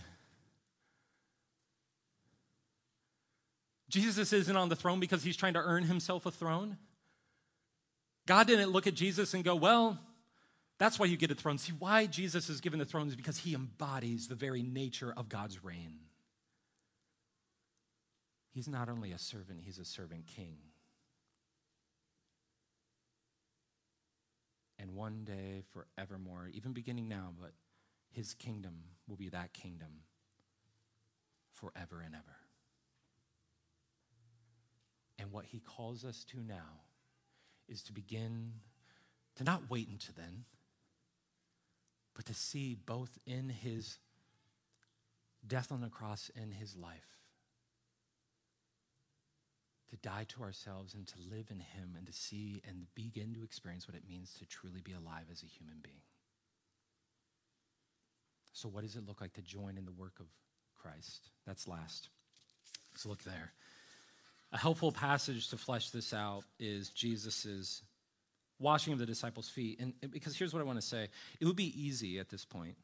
Jesus 3.90 4.32
isn't 4.32 4.56
on 4.56 4.68
the 4.68 4.76
throne 4.76 5.00
because 5.00 5.22
he's 5.22 5.36
trying 5.36 5.54
to 5.54 5.60
earn 5.60 5.82
himself 5.82 6.24
a 6.24 6.30
throne. 6.30 6.78
God 8.26 8.46
didn't 8.46 8.70
look 8.70 8.86
at 8.86 8.94
Jesus 8.94 9.34
and 9.34 9.42
go, 9.42 9.56
Well, 9.56 9.98
that's 10.78 10.98
why 10.98 11.06
you 11.06 11.16
get 11.16 11.30
a 11.30 11.34
throne. 11.34 11.58
See, 11.58 11.72
why 11.78 12.06
Jesus 12.06 12.48
is 12.48 12.60
given 12.60 12.78
the 12.78 12.84
throne 12.84 13.08
is 13.08 13.16
because 13.16 13.38
he 13.38 13.52
embodies 13.52 14.28
the 14.28 14.34
very 14.34 14.62
nature 14.62 15.12
of 15.14 15.28
God's 15.28 15.62
reign. 15.62 15.98
He's 18.52 18.68
not 18.68 18.88
only 18.88 19.12
a 19.12 19.18
servant, 19.18 19.60
he's 19.62 19.78
a 19.78 19.84
servant 19.84 20.26
king. 20.26 20.56
And 24.80 24.94
one 24.94 25.24
day 25.24 25.62
forevermore, 25.72 26.48
even 26.52 26.72
beginning 26.72 27.08
now, 27.08 27.32
but 27.38 27.52
his 28.10 28.34
kingdom 28.34 28.74
will 29.06 29.16
be 29.16 29.28
that 29.28 29.52
kingdom 29.52 30.04
forever 31.52 32.00
and 32.04 32.14
ever. 32.14 32.36
And 35.18 35.30
what 35.30 35.44
he 35.44 35.60
calls 35.60 36.04
us 36.04 36.24
to 36.30 36.38
now 36.40 36.80
is 37.68 37.82
to 37.84 37.92
begin 37.92 38.52
to 39.36 39.44
not 39.44 39.68
wait 39.68 39.88
until 39.88 40.14
then, 40.16 40.44
but 42.14 42.24
to 42.26 42.34
see 42.34 42.74
both 42.74 43.18
in 43.26 43.50
his 43.50 43.98
death 45.46 45.70
on 45.70 45.82
the 45.82 45.88
cross 45.88 46.30
and 46.40 46.54
his 46.54 46.74
life 46.74 47.19
to 49.90 49.96
die 49.96 50.24
to 50.28 50.42
ourselves 50.42 50.94
and 50.94 51.06
to 51.08 51.14
live 51.30 51.46
in 51.50 51.58
Him 51.58 51.94
and 51.96 52.06
to 52.06 52.12
see 52.12 52.62
and 52.66 52.86
begin 52.94 53.34
to 53.34 53.44
experience 53.44 53.88
what 53.88 53.96
it 53.96 54.08
means 54.08 54.34
to 54.38 54.46
truly 54.46 54.80
be 54.80 54.92
alive 54.92 55.24
as 55.30 55.42
a 55.42 55.46
human 55.46 55.76
being. 55.82 56.02
So, 58.52 58.68
what 58.68 58.82
does 58.82 58.96
it 58.96 59.06
look 59.06 59.20
like 59.20 59.34
to 59.34 59.42
join 59.42 59.76
in 59.76 59.84
the 59.84 59.92
work 59.92 60.20
of 60.20 60.26
Christ? 60.76 61.30
That's 61.46 61.68
last. 61.68 62.08
Let's 62.92 63.06
look 63.06 63.22
there. 63.24 63.52
A 64.52 64.58
helpful 64.58 64.92
passage 64.92 65.48
to 65.48 65.56
flesh 65.56 65.90
this 65.90 66.12
out 66.12 66.42
is 66.58 66.88
Jesus' 66.90 67.82
washing 68.58 68.92
of 68.92 68.98
the 68.98 69.06
disciples' 69.06 69.48
feet. 69.48 69.80
And 69.80 69.94
because 70.10 70.36
here's 70.36 70.52
what 70.52 70.60
I 70.60 70.64
want 70.64 70.80
to 70.80 70.86
say 70.86 71.08
it 71.40 71.44
would 71.44 71.56
be 71.56 71.80
easy 71.80 72.18
at 72.18 72.28
this 72.28 72.44
point 72.44 72.76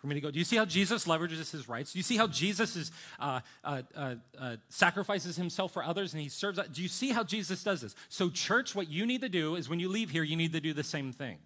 for 0.00 0.06
me 0.06 0.14
to 0.14 0.20
go. 0.20 0.30
Do 0.30 0.38
you 0.38 0.44
see 0.44 0.56
how 0.56 0.64
Jesus 0.64 1.06
leverages 1.06 1.50
his 1.50 1.68
rights? 1.68 1.92
Do 1.92 1.98
you 1.98 2.02
see 2.02 2.16
how 2.16 2.26
Jesus 2.26 2.74
is, 2.74 2.90
uh, 3.18 3.40
uh, 3.62 3.82
uh, 3.94 4.14
uh, 4.38 4.56
sacrifices 4.68 5.36
himself 5.36 5.72
for 5.72 5.84
others 5.84 6.14
and 6.14 6.22
he 6.22 6.28
serves? 6.28 6.58
Do 6.72 6.82
you 6.82 6.88
see 6.88 7.10
how 7.10 7.22
Jesus 7.22 7.62
does 7.62 7.82
this? 7.82 7.94
So, 8.08 8.30
church, 8.30 8.74
what 8.74 8.88
you 8.88 9.04
need 9.04 9.20
to 9.20 9.28
do 9.28 9.56
is 9.56 9.68
when 9.68 9.78
you 9.78 9.88
leave 9.88 10.10
here, 10.10 10.22
you 10.22 10.36
need 10.36 10.52
to 10.52 10.60
do 10.60 10.72
the 10.72 10.82
same 10.82 11.12
thing. 11.12 11.38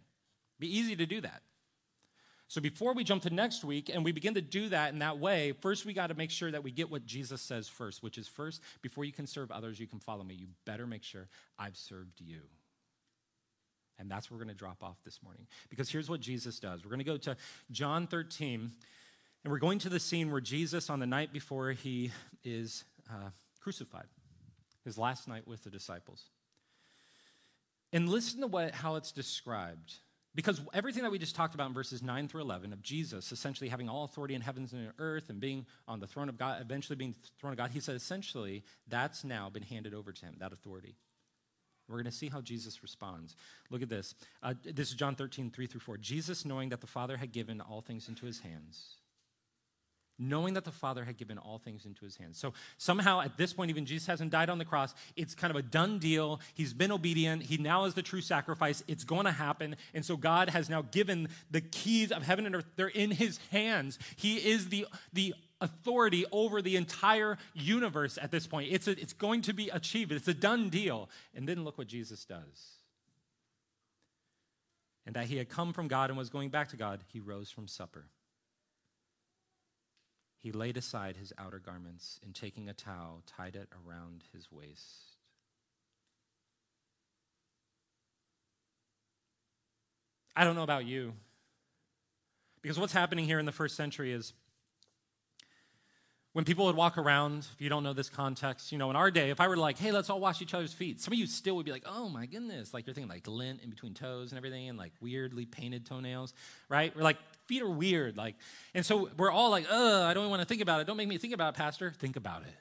Be 0.60 0.78
easy 0.78 0.94
to 0.96 1.06
do 1.06 1.20
that. 1.20 1.42
So, 2.46 2.60
before 2.60 2.94
we 2.94 3.02
jump 3.02 3.22
to 3.24 3.30
next 3.30 3.64
week 3.64 3.90
and 3.92 4.04
we 4.04 4.12
begin 4.12 4.34
to 4.34 4.40
do 4.40 4.68
that 4.68 4.92
in 4.92 5.00
that 5.00 5.18
way, 5.18 5.52
first 5.60 5.84
we 5.84 5.92
got 5.92 6.08
to 6.08 6.14
make 6.14 6.30
sure 6.30 6.50
that 6.50 6.62
we 6.62 6.70
get 6.70 6.90
what 6.90 7.04
Jesus 7.04 7.42
says 7.42 7.68
first, 7.68 8.02
which 8.02 8.18
is 8.18 8.28
first, 8.28 8.62
before 8.82 9.04
you 9.04 9.12
can 9.12 9.26
serve 9.26 9.50
others, 9.50 9.80
you 9.80 9.88
can 9.88 9.98
follow 9.98 10.22
me. 10.22 10.34
You 10.34 10.46
better 10.64 10.86
make 10.86 11.02
sure 11.02 11.28
I've 11.58 11.76
served 11.76 12.20
you. 12.20 12.42
And 13.98 14.10
that's 14.10 14.30
where 14.30 14.38
we're 14.38 14.44
going 14.44 14.54
to 14.54 14.58
drop 14.58 14.82
off 14.82 14.96
this 15.04 15.20
morning. 15.22 15.46
Because 15.70 15.90
here's 15.90 16.10
what 16.10 16.20
Jesus 16.20 16.58
does. 16.58 16.84
We're 16.84 16.90
going 16.90 16.98
to 16.98 17.04
go 17.04 17.16
to 17.16 17.36
John 17.70 18.06
13, 18.06 18.70
and 19.44 19.52
we're 19.52 19.58
going 19.58 19.78
to 19.80 19.88
the 19.88 20.00
scene 20.00 20.30
where 20.30 20.40
Jesus, 20.40 20.90
on 20.90 21.00
the 21.00 21.06
night 21.06 21.32
before 21.32 21.70
he 21.70 22.10
is 22.42 22.84
uh, 23.10 23.30
crucified, 23.60 24.06
his 24.84 24.98
last 24.98 25.28
night 25.28 25.46
with 25.46 25.62
the 25.64 25.70
disciples. 25.70 26.24
And 27.92 28.08
listen 28.08 28.40
to 28.40 28.48
what, 28.48 28.74
how 28.74 28.96
it's 28.96 29.12
described. 29.12 29.94
Because 30.34 30.60
everything 30.72 31.04
that 31.04 31.12
we 31.12 31.18
just 31.18 31.36
talked 31.36 31.54
about 31.54 31.68
in 31.68 31.74
verses 31.74 32.02
9 32.02 32.26
through 32.26 32.40
11 32.40 32.72
of 32.72 32.82
Jesus 32.82 33.30
essentially 33.30 33.70
having 33.70 33.88
all 33.88 34.04
authority 34.04 34.34
in 34.34 34.40
heavens 34.40 34.72
and 34.72 34.90
earth 34.98 35.30
and 35.30 35.38
being 35.38 35.64
on 35.86 36.00
the 36.00 36.08
throne 36.08 36.28
of 36.28 36.36
God, 36.36 36.60
eventually 36.60 36.96
being 36.96 37.12
the 37.12 37.28
throne 37.38 37.52
of 37.52 37.56
God, 37.56 37.70
he 37.70 37.78
said 37.78 37.94
essentially 37.94 38.64
that's 38.88 39.22
now 39.22 39.48
been 39.48 39.62
handed 39.62 39.94
over 39.94 40.10
to 40.10 40.26
him, 40.26 40.34
that 40.40 40.52
authority. 40.52 40.96
We're 41.88 41.96
going 41.96 42.04
to 42.06 42.12
see 42.12 42.28
how 42.28 42.40
Jesus 42.40 42.82
responds. 42.82 43.36
Look 43.70 43.82
at 43.82 43.88
this. 43.88 44.14
Uh, 44.42 44.54
this 44.64 44.88
is 44.88 44.94
John 44.94 45.14
13, 45.14 45.50
3 45.50 45.66
through 45.66 45.80
4. 45.80 45.98
Jesus, 45.98 46.44
knowing 46.44 46.70
that 46.70 46.80
the 46.80 46.86
Father 46.86 47.16
had 47.16 47.32
given 47.32 47.60
all 47.60 47.82
things 47.82 48.08
into 48.08 48.24
his 48.24 48.40
hands, 48.40 48.96
knowing 50.18 50.54
that 50.54 50.64
the 50.64 50.70
Father 50.70 51.04
had 51.04 51.18
given 51.18 51.36
all 51.36 51.58
things 51.58 51.84
into 51.84 52.04
his 52.04 52.16
hands. 52.16 52.38
So 52.38 52.54
somehow 52.78 53.20
at 53.20 53.36
this 53.36 53.52
point, 53.52 53.70
even 53.70 53.84
Jesus 53.84 54.06
hasn't 54.06 54.30
died 54.30 54.48
on 54.48 54.58
the 54.58 54.64
cross. 54.64 54.94
It's 55.16 55.34
kind 55.34 55.50
of 55.50 55.56
a 55.56 55.62
done 55.62 55.98
deal. 55.98 56.40
He's 56.54 56.72
been 56.72 56.92
obedient. 56.92 57.42
He 57.42 57.58
now 57.58 57.84
is 57.84 57.94
the 57.94 58.02
true 58.02 58.20
sacrifice. 58.22 58.82
It's 58.88 59.04
going 59.04 59.26
to 59.26 59.32
happen. 59.32 59.76
And 59.92 60.04
so 60.04 60.16
God 60.16 60.50
has 60.50 60.70
now 60.70 60.82
given 60.82 61.28
the 61.50 61.60
keys 61.60 62.12
of 62.12 62.22
heaven 62.22 62.46
and 62.46 62.54
earth. 62.54 62.66
They're 62.76 62.88
in 62.88 63.10
his 63.10 63.38
hands. 63.50 63.98
He 64.16 64.36
is 64.36 64.68
the, 64.68 64.86
the 65.12 65.34
authority 65.60 66.24
over 66.32 66.60
the 66.60 66.76
entire 66.76 67.38
universe 67.54 68.18
at 68.20 68.30
this 68.30 68.46
point. 68.46 68.68
It's, 68.70 68.88
a, 68.88 68.92
it's 68.92 69.12
going 69.12 69.42
to 69.42 69.52
be 69.52 69.68
achieved, 69.68 70.12
it's 70.12 70.28
a 70.28 70.34
done 70.34 70.68
deal. 70.68 71.08
And 71.34 71.48
then 71.48 71.64
look 71.64 71.78
what 71.78 71.86
Jesus 71.86 72.24
does. 72.24 72.78
And 75.06 75.14
that 75.16 75.26
he 75.26 75.36
had 75.36 75.48
come 75.48 75.72
from 75.72 75.88
God 75.88 76.10
and 76.10 76.18
was 76.18 76.30
going 76.30 76.48
back 76.48 76.68
to 76.70 76.76
God, 76.76 77.00
he 77.12 77.20
rose 77.20 77.50
from 77.50 77.68
supper. 77.68 78.06
He 80.38 80.52
laid 80.52 80.76
aside 80.76 81.16
his 81.16 81.32
outer 81.38 81.58
garments 81.58 82.20
and 82.22 82.34
taking 82.34 82.68
a 82.68 82.74
towel, 82.74 83.22
tied 83.26 83.56
it 83.56 83.68
around 83.86 84.24
his 84.34 84.52
waist. 84.52 85.16
I 90.36 90.44
don't 90.44 90.54
know 90.54 90.62
about 90.62 90.84
you. 90.84 91.14
Because 92.60 92.78
what's 92.78 92.92
happening 92.92 93.26
here 93.26 93.38
in 93.38 93.46
the 93.46 93.52
first 93.52 93.76
century 93.76 94.12
is 94.12 94.32
when 96.34 96.44
people 96.44 96.66
would 96.66 96.74
walk 96.74 96.98
around, 96.98 97.46
if 97.54 97.60
you 97.60 97.68
don't 97.68 97.84
know 97.84 97.92
this 97.92 98.08
context, 98.08 98.72
you 98.72 98.76
know, 98.76 98.90
in 98.90 98.96
our 98.96 99.08
day, 99.12 99.30
if 99.30 99.40
I 99.40 99.46
were 99.46 99.56
like, 99.56 99.78
hey, 99.78 99.92
let's 99.92 100.10
all 100.10 100.18
wash 100.18 100.42
each 100.42 100.52
other's 100.52 100.72
feet, 100.72 101.00
some 101.00 101.12
of 101.12 101.18
you 101.18 101.28
still 101.28 101.54
would 101.54 101.64
be 101.64 101.70
like, 101.70 101.84
oh 101.86 102.08
my 102.08 102.26
goodness. 102.26 102.74
Like 102.74 102.88
you're 102.88 102.94
thinking 102.94 103.08
like 103.08 103.28
lint 103.28 103.60
in 103.62 103.70
between 103.70 103.94
toes 103.94 104.32
and 104.32 104.36
everything 104.36 104.68
and 104.68 104.76
like 104.76 104.90
weirdly 105.00 105.46
painted 105.46 105.86
toenails, 105.86 106.34
right? 106.68 106.94
We're 106.94 107.02
like, 107.02 107.18
feet 107.46 107.62
are 107.62 107.70
weird. 107.70 108.16
Like, 108.16 108.34
and 108.74 108.84
so 108.84 109.10
we're 109.16 109.30
all 109.30 109.50
like, 109.50 109.66
ugh, 109.70 110.02
I 110.02 110.12
don't 110.12 110.28
want 110.28 110.42
to 110.42 110.46
think 110.46 110.60
about 110.60 110.80
it. 110.80 110.88
Don't 110.88 110.96
make 110.96 111.06
me 111.06 111.18
think 111.18 111.34
about 111.34 111.54
it, 111.54 111.56
Pastor. 111.56 111.92
Think 111.92 112.16
about 112.16 112.42
it, 112.42 112.54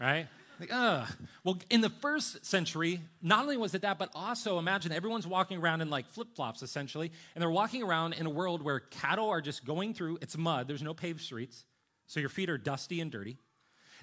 right? 0.00 0.26
Like, 0.58 0.70
ugh. 0.72 1.06
Well, 1.44 1.58
in 1.68 1.82
the 1.82 1.90
first 1.90 2.46
century, 2.46 3.02
not 3.20 3.42
only 3.42 3.58
was 3.58 3.74
it 3.74 3.82
that, 3.82 3.98
but 3.98 4.08
also 4.14 4.58
imagine 4.58 4.92
everyone's 4.92 5.26
walking 5.26 5.58
around 5.58 5.82
in 5.82 5.90
like 5.90 6.08
flip 6.08 6.28
flops 6.34 6.62
essentially, 6.62 7.12
and 7.34 7.42
they're 7.42 7.50
walking 7.50 7.82
around 7.82 8.14
in 8.14 8.24
a 8.24 8.30
world 8.30 8.62
where 8.62 8.80
cattle 8.80 9.28
are 9.28 9.42
just 9.42 9.66
going 9.66 9.92
through, 9.92 10.16
it's 10.22 10.38
mud, 10.38 10.66
there's 10.68 10.82
no 10.82 10.94
paved 10.94 11.20
streets 11.20 11.66
so 12.08 12.18
your 12.18 12.28
feet 12.28 12.50
are 12.50 12.58
dusty 12.58 13.00
and 13.00 13.12
dirty. 13.12 13.36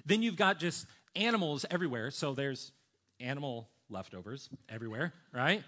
Then 0.06 0.22
you've 0.22 0.36
got 0.36 0.58
just 0.58 0.86
animals 1.14 1.66
everywhere. 1.70 2.10
So 2.10 2.32
there's 2.32 2.72
animal 3.20 3.68
leftovers 3.90 4.48
everywhere, 4.68 5.12
right? 5.32 5.62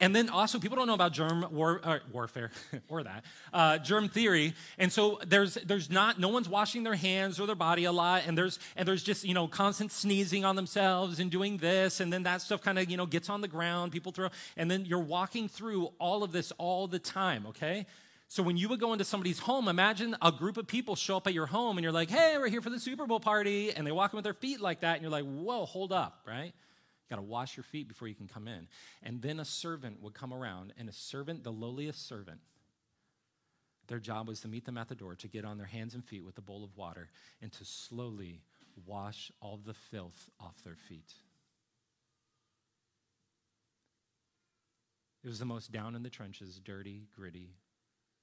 And 0.00 0.14
then 0.14 0.28
also, 0.28 0.58
people 0.58 0.76
don't 0.76 0.88
know 0.88 0.94
about 0.94 1.12
germ 1.12 1.46
war, 1.52 1.80
uh, 1.84 1.98
warfare 2.12 2.50
or 2.88 3.04
that 3.04 3.24
uh, 3.52 3.78
germ 3.78 4.08
theory, 4.08 4.52
and 4.76 4.92
so 4.92 5.20
there's 5.24 5.54
there's 5.54 5.88
not 5.88 6.18
no 6.18 6.28
one's 6.28 6.48
washing 6.48 6.82
their 6.82 6.96
hands 6.96 7.38
or 7.38 7.46
their 7.46 7.54
body 7.54 7.84
a 7.84 7.92
lot, 7.92 8.24
and 8.26 8.36
there's 8.36 8.58
and 8.74 8.88
there's 8.88 9.04
just 9.04 9.24
you 9.24 9.34
know 9.34 9.46
constant 9.46 9.92
sneezing 9.92 10.44
on 10.44 10.56
themselves 10.56 11.20
and 11.20 11.30
doing 11.30 11.58
this, 11.58 12.00
and 12.00 12.12
then 12.12 12.24
that 12.24 12.42
stuff 12.42 12.60
kind 12.60 12.76
of 12.78 12.90
you 12.90 12.96
know 12.96 13.06
gets 13.06 13.30
on 13.30 13.40
the 13.40 13.46
ground. 13.46 13.92
People 13.92 14.10
throw, 14.10 14.30
and 14.56 14.68
then 14.68 14.84
you're 14.84 14.98
walking 14.98 15.48
through 15.48 15.92
all 16.00 16.24
of 16.24 16.32
this 16.32 16.52
all 16.58 16.88
the 16.88 16.98
time. 16.98 17.46
Okay, 17.46 17.86
so 18.34 18.42
when 18.42 18.56
you 18.56 18.68
would 18.70 18.80
go 18.80 18.92
into 18.92 19.04
somebody's 19.04 19.38
home, 19.38 19.68
imagine 19.68 20.16
a 20.20 20.32
group 20.32 20.56
of 20.56 20.66
people 20.66 20.96
show 20.96 21.18
up 21.18 21.28
at 21.28 21.34
your 21.34 21.46
home 21.46 21.78
and 21.78 21.84
you're 21.84 21.92
like, 21.92 22.10
hey, 22.10 22.34
we're 22.36 22.48
here 22.48 22.60
for 22.60 22.68
the 22.68 22.80
Super 22.80 23.06
Bowl 23.06 23.20
party. 23.20 23.70
And 23.72 23.86
they 23.86 23.92
walk 23.92 24.12
in 24.12 24.16
with 24.16 24.24
their 24.24 24.34
feet 24.34 24.60
like 24.60 24.80
that. 24.80 24.94
And 24.94 25.02
you're 25.02 25.10
like, 25.12 25.24
whoa, 25.24 25.64
hold 25.66 25.92
up, 25.92 26.18
right? 26.26 26.46
You 26.46 27.08
got 27.08 27.14
to 27.14 27.22
wash 27.22 27.56
your 27.56 27.62
feet 27.62 27.86
before 27.86 28.08
you 28.08 28.14
can 28.16 28.26
come 28.26 28.48
in. 28.48 28.66
And 29.04 29.22
then 29.22 29.38
a 29.38 29.44
servant 29.44 30.02
would 30.02 30.14
come 30.14 30.34
around, 30.34 30.72
and 30.76 30.88
a 30.88 30.92
servant, 30.92 31.44
the 31.44 31.52
lowliest 31.52 32.08
servant, 32.08 32.40
their 33.86 34.00
job 34.00 34.26
was 34.26 34.40
to 34.40 34.48
meet 34.48 34.64
them 34.64 34.78
at 34.78 34.88
the 34.88 34.96
door, 34.96 35.14
to 35.14 35.28
get 35.28 35.44
on 35.44 35.56
their 35.56 35.68
hands 35.68 35.94
and 35.94 36.04
feet 36.04 36.24
with 36.24 36.36
a 36.36 36.42
bowl 36.42 36.64
of 36.64 36.76
water, 36.76 37.10
and 37.40 37.52
to 37.52 37.64
slowly 37.64 38.40
wash 38.84 39.30
all 39.40 39.60
the 39.64 39.74
filth 39.74 40.28
off 40.40 40.56
their 40.64 40.74
feet. 40.88 41.12
It 45.22 45.28
was 45.28 45.38
the 45.38 45.44
most 45.44 45.70
down 45.70 45.94
in 45.94 46.02
the 46.02 46.10
trenches, 46.10 46.58
dirty, 46.58 47.04
gritty 47.14 47.54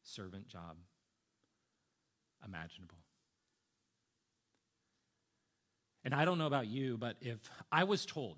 servant 0.03 0.47
job 0.47 0.77
imaginable. 2.45 2.97
And 6.03 6.15
I 6.15 6.25
don't 6.25 6.37
know 6.37 6.47
about 6.47 6.67
you, 6.67 6.97
but 6.97 7.15
if 7.21 7.37
I 7.71 7.83
was 7.83 8.05
told 8.05 8.37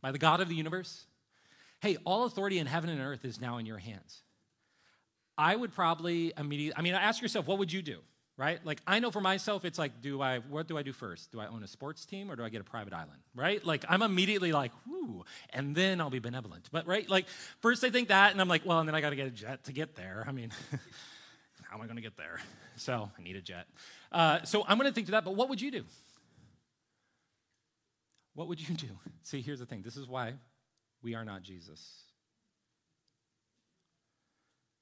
by 0.00 0.12
the 0.12 0.18
God 0.18 0.40
of 0.40 0.48
the 0.48 0.54
universe, 0.54 1.06
hey, 1.80 1.96
all 2.04 2.24
authority 2.24 2.58
in 2.58 2.66
heaven 2.66 2.90
and 2.90 3.00
earth 3.00 3.24
is 3.24 3.40
now 3.40 3.58
in 3.58 3.66
your 3.66 3.78
hands, 3.78 4.22
I 5.36 5.56
would 5.56 5.74
probably 5.74 6.32
immediately, 6.36 6.76
I 6.78 6.82
mean, 6.82 6.94
ask 6.94 7.20
yourself, 7.20 7.46
what 7.46 7.58
would 7.58 7.72
you 7.72 7.82
do? 7.82 7.98
Right? 8.40 8.58
Like, 8.64 8.80
I 8.86 9.00
know 9.00 9.10
for 9.10 9.20
myself, 9.20 9.66
it's 9.66 9.78
like, 9.78 10.00
do 10.00 10.22
I, 10.22 10.38
what 10.38 10.66
do 10.66 10.78
I 10.78 10.82
do 10.82 10.94
first? 10.94 11.30
Do 11.30 11.40
I 11.40 11.48
own 11.48 11.62
a 11.62 11.66
sports 11.66 12.06
team 12.06 12.30
or 12.30 12.36
do 12.36 12.42
I 12.42 12.48
get 12.48 12.62
a 12.62 12.64
private 12.64 12.94
island? 12.94 13.20
Right? 13.34 13.62
Like, 13.62 13.84
I'm 13.86 14.00
immediately 14.00 14.50
like, 14.50 14.72
whoo, 14.86 15.26
and 15.50 15.76
then 15.76 16.00
I'll 16.00 16.08
be 16.08 16.20
benevolent. 16.20 16.70
But, 16.72 16.86
right? 16.86 17.06
Like, 17.06 17.26
first 17.60 17.84
I 17.84 17.90
think 17.90 18.08
that, 18.08 18.32
and 18.32 18.40
I'm 18.40 18.48
like, 18.48 18.64
well, 18.64 18.78
and 18.78 18.88
then 18.88 18.94
I 18.94 19.02
got 19.02 19.10
to 19.10 19.16
get 19.16 19.26
a 19.26 19.30
jet 19.30 19.64
to 19.64 19.74
get 19.74 19.94
there. 19.94 20.24
I 20.26 20.32
mean, 20.32 20.52
how 21.68 21.76
am 21.76 21.82
I 21.82 21.84
going 21.84 21.96
to 21.96 22.02
get 22.02 22.16
there? 22.16 22.40
So, 22.76 23.10
I 23.18 23.22
need 23.22 23.36
a 23.36 23.42
jet. 23.42 23.66
Uh, 24.10 24.42
so, 24.44 24.64
I'm 24.66 24.78
going 24.78 24.88
to 24.88 24.94
think 24.94 25.08
to 25.08 25.12
that, 25.12 25.26
but 25.26 25.36
what 25.36 25.50
would 25.50 25.60
you 25.60 25.70
do? 25.70 25.84
What 28.32 28.48
would 28.48 28.66
you 28.66 28.74
do? 28.86 28.88
See, 29.22 29.42
here's 29.42 29.58
the 29.58 29.66
thing 29.66 29.82
this 29.82 29.98
is 29.98 30.08
why 30.08 30.32
we 31.02 31.14
are 31.14 31.26
not 31.26 31.42
Jesus. 31.42 32.04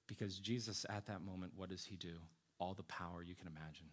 Because 0.07 0.39
Jesus, 0.39 0.87
at 0.89 1.07
that 1.07 1.23
moment, 1.23 1.55
what 1.57 1.71
does 1.71 1.85
he 1.85 1.97
do? 1.97 2.19
All 2.59 2.75
the 2.75 2.83
power 2.83 3.23
you 3.23 3.35
can 3.35 3.47
imagine. 3.47 3.89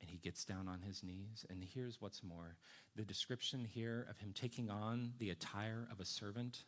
And 0.00 0.08
he 0.08 0.18
gets 0.18 0.44
down 0.44 0.66
on 0.66 0.80
his 0.80 1.02
knees. 1.02 1.44
And 1.50 1.62
here's 1.62 2.00
what's 2.00 2.22
more 2.22 2.56
the 2.96 3.02
description 3.02 3.64
here 3.64 4.06
of 4.08 4.18
him 4.18 4.32
taking 4.34 4.70
on 4.70 5.12
the 5.18 5.30
attire 5.30 5.86
of 5.92 6.00
a 6.00 6.04
servant 6.04 6.64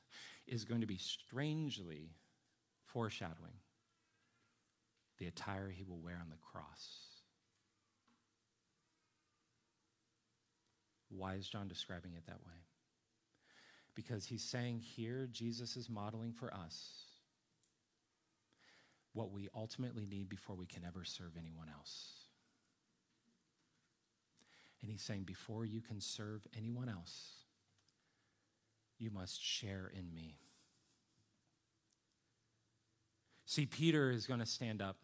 is 0.46 0.64
going 0.64 0.82
to 0.82 0.86
be 0.86 0.98
strangely 0.98 2.10
foreshadowing 2.84 3.54
the 5.18 5.26
attire 5.26 5.70
he 5.70 5.84
will 5.84 6.00
wear 6.00 6.18
on 6.20 6.30
the 6.30 6.36
cross. 6.36 6.88
Why 11.08 11.34
is 11.34 11.46
John 11.46 11.68
describing 11.68 12.14
it 12.16 12.26
that 12.26 12.40
way? 12.46 12.58
Because 13.94 14.24
he's 14.24 14.42
saying 14.42 14.80
here, 14.80 15.28
Jesus 15.30 15.76
is 15.76 15.88
modeling 15.90 16.32
for 16.32 16.52
us 16.52 17.01
what 19.12 19.30
we 19.30 19.48
ultimately 19.54 20.06
need 20.06 20.28
before 20.28 20.56
we 20.56 20.66
can 20.66 20.84
ever 20.84 21.04
serve 21.04 21.32
anyone 21.38 21.68
else. 21.68 22.22
And 24.80 24.90
he's 24.90 25.02
saying, 25.02 25.24
before 25.24 25.64
you 25.64 25.80
can 25.80 26.00
serve 26.00 26.46
anyone 26.56 26.88
else, 26.88 27.44
you 28.98 29.10
must 29.10 29.42
share 29.42 29.92
in 29.96 30.12
me. 30.14 30.38
See, 33.44 33.66
Peter 33.66 34.10
is 34.10 34.26
going 34.26 34.40
to 34.40 34.46
stand 34.46 34.80
up 34.80 34.96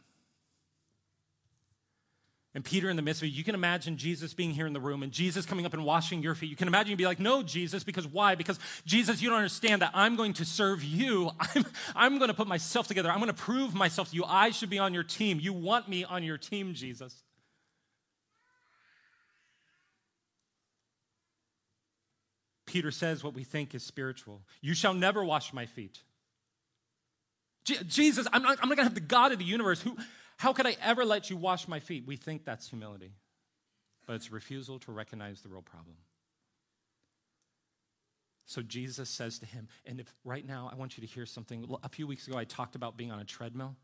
and 2.54 2.64
Peter 2.64 2.88
in 2.88 2.96
the 2.96 3.02
midst 3.02 3.22
of 3.22 3.28
it, 3.28 3.32
you 3.32 3.44
can 3.44 3.54
imagine 3.54 3.98
Jesus 3.98 4.32
being 4.32 4.50
here 4.50 4.66
in 4.66 4.72
the 4.72 4.80
room 4.80 5.02
and 5.02 5.12
Jesus 5.12 5.44
coming 5.44 5.66
up 5.66 5.74
and 5.74 5.84
washing 5.84 6.22
your 6.22 6.34
feet. 6.34 6.48
You 6.48 6.56
can 6.56 6.66
imagine 6.66 6.90
you'd 6.90 6.96
be 6.96 7.04
like, 7.04 7.20
No, 7.20 7.42
Jesus, 7.42 7.84
because 7.84 8.06
why? 8.06 8.34
Because 8.34 8.58
Jesus, 8.86 9.20
you 9.20 9.28
don't 9.28 9.36
understand 9.36 9.82
that 9.82 9.90
I'm 9.94 10.16
going 10.16 10.32
to 10.34 10.44
serve 10.44 10.82
you. 10.82 11.30
I'm, 11.40 11.66
I'm 11.94 12.18
going 12.18 12.28
to 12.28 12.34
put 12.34 12.48
myself 12.48 12.88
together. 12.88 13.10
I'm 13.10 13.18
going 13.18 13.28
to 13.28 13.34
prove 13.34 13.74
myself 13.74 14.10
to 14.10 14.16
you. 14.16 14.24
I 14.24 14.50
should 14.50 14.70
be 14.70 14.78
on 14.78 14.94
your 14.94 15.02
team. 15.02 15.38
You 15.40 15.52
want 15.52 15.88
me 15.88 16.04
on 16.04 16.22
your 16.22 16.38
team, 16.38 16.72
Jesus. 16.74 17.22
Peter 22.64 22.90
says 22.90 23.24
what 23.24 23.34
we 23.34 23.44
think 23.44 23.74
is 23.74 23.82
spiritual 23.82 24.42
You 24.60 24.74
shall 24.74 24.94
never 24.94 25.24
wash 25.24 25.52
my 25.52 25.66
feet. 25.66 26.00
Je- 27.64 27.82
Jesus, 27.86 28.26
I'm 28.32 28.42
not, 28.42 28.58
I'm 28.62 28.68
not 28.68 28.76
going 28.76 28.86
to 28.86 28.90
have 28.90 28.94
the 28.94 29.00
God 29.00 29.32
of 29.32 29.38
the 29.38 29.44
universe 29.44 29.82
who 29.82 29.96
how 30.38 30.52
could 30.52 30.66
I 30.66 30.76
ever 30.80 31.04
let 31.04 31.30
you 31.30 31.36
wash 31.36 31.68
my 31.68 31.80
feet? 31.80 32.04
We 32.06 32.16
think 32.16 32.44
that's 32.44 32.68
humility, 32.68 33.12
but 34.06 34.14
it's 34.14 34.30
refusal 34.32 34.78
to 34.80 34.92
recognize 34.92 35.42
the 35.42 35.48
real 35.48 35.62
problem. 35.62 35.96
So 38.46 38.62
Jesus 38.62 39.10
says 39.10 39.38
to 39.40 39.46
him, 39.46 39.68
and 39.84 40.00
if 40.00 40.14
right 40.24 40.46
now 40.46 40.70
I 40.72 40.76
want 40.76 40.96
you 40.96 41.06
to 41.06 41.12
hear 41.12 41.26
something. 41.26 41.68
A 41.82 41.88
few 41.88 42.06
weeks 42.06 42.26
ago, 42.26 42.38
I 42.38 42.44
talked 42.44 42.76
about 42.76 42.96
being 42.96 43.12
on 43.12 43.18
a 43.18 43.24
treadmill 43.24 43.76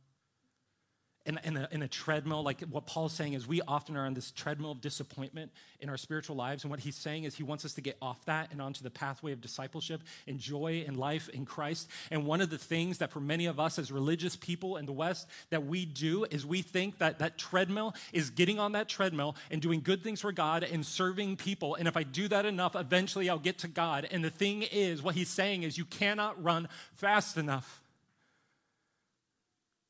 in, 1.27 1.41
in, 1.43 1.57
a, 1.57 1.69
in 1.71 1.83
a 1.83 1.89
treadmill, 1.89 2.43
like 2.43 2.61
what 2.63 2.87
Paul's 2.87 3.15
saying 3.15 3.33
is 3.33 3.47
we 3.47 3.63
often 3.63 3.97
are 3.97 4.05
on 4.05 4.13
this 4.13 4.31
treadmill 4.31 4.73
of 4.73 4.81
disappointment 4.83 5.51
in 5.81 5.89
our 5.89 5.97
spiritual 5.97 6.37
lives. 6.37 6.65
And 6.65 6.71
what 6.71 6.81
he's 6.81 6.97
saying 6.97 7.25
is 7.25 7.35
he 7.35 7.43
wants 7.43 7.65
us 7.65 7.73
to 7.75 7.81
get 7.81 7.97
off 8.03 8.23
that 8.27 8.53
and 8.53 8.61
onto 8.61 8.83
the 8.83 8.91
pathway 8.91 9.33
of 9.33 9.41
discipleship 9.41 10.03
and 10.27 10.39
joy 10.39 10.85
and 10.87 10.99
life 10.99 11.31
in 11.31 11.47
Christ. 11.47 11.89
And 12.11 12.27
one 12.27 12.43
of 12.43 12.51
the 12.51 12.59
things 12.59 12.99
that 12.99 13.11
for 13.11 13.21
many 13.21 13.47
of 13.47 13.59
us 13.59 13.79
as 13.79 13.91
religious 13.91 14.37
people 14.37 14.77
in 14.77 14.85
the 14.85 14.93
West 14.93 15.27
that 15.49 15.65
we 15.65 15.87
do 15.87 16.25
is 16.25 16.45
we 16.45 16.61
think 16.61 16.99
that 16.99 17.19
that 17.21 17.39
treadmill 17.39 17.95
is 18.13 18.29
getting 18.29 18.59
on 18.59 18.73
that 18.73 18.89
treadmill 18.89 19.35
and 19.51 19.63
doing 19.63 19.81
good 19.81 20.03
things 20.03 20.21
for 20.21 20.33
God 20.33 20.63
and 20.63 20.85
serving 20.85 21.37
people. 21.37 21.75
And 21.75 21.89
if 21.89 21.97
I 21.97 22.03
do 22.03 22.29
that 22.29 22.45
enough, 22.45 22.77
eventually 22.77 23.31
I'll 23.31 23.39
get 23.39 23.59
to 23.59 23.69
God. 23.69 24.07
And 24.11 24.23
the 24.23 24.31
thing 24.31 24.63
is, 24.63 25.03
what 25.03 25.15
he's 25.15 25.31
saying 25.31 25.63
is 25.63 25.79
you 25.79 25.87
cannot 25.87 26.43
run 26.43 26.69
fast 26.95 27.39
enough. 27.39 27.81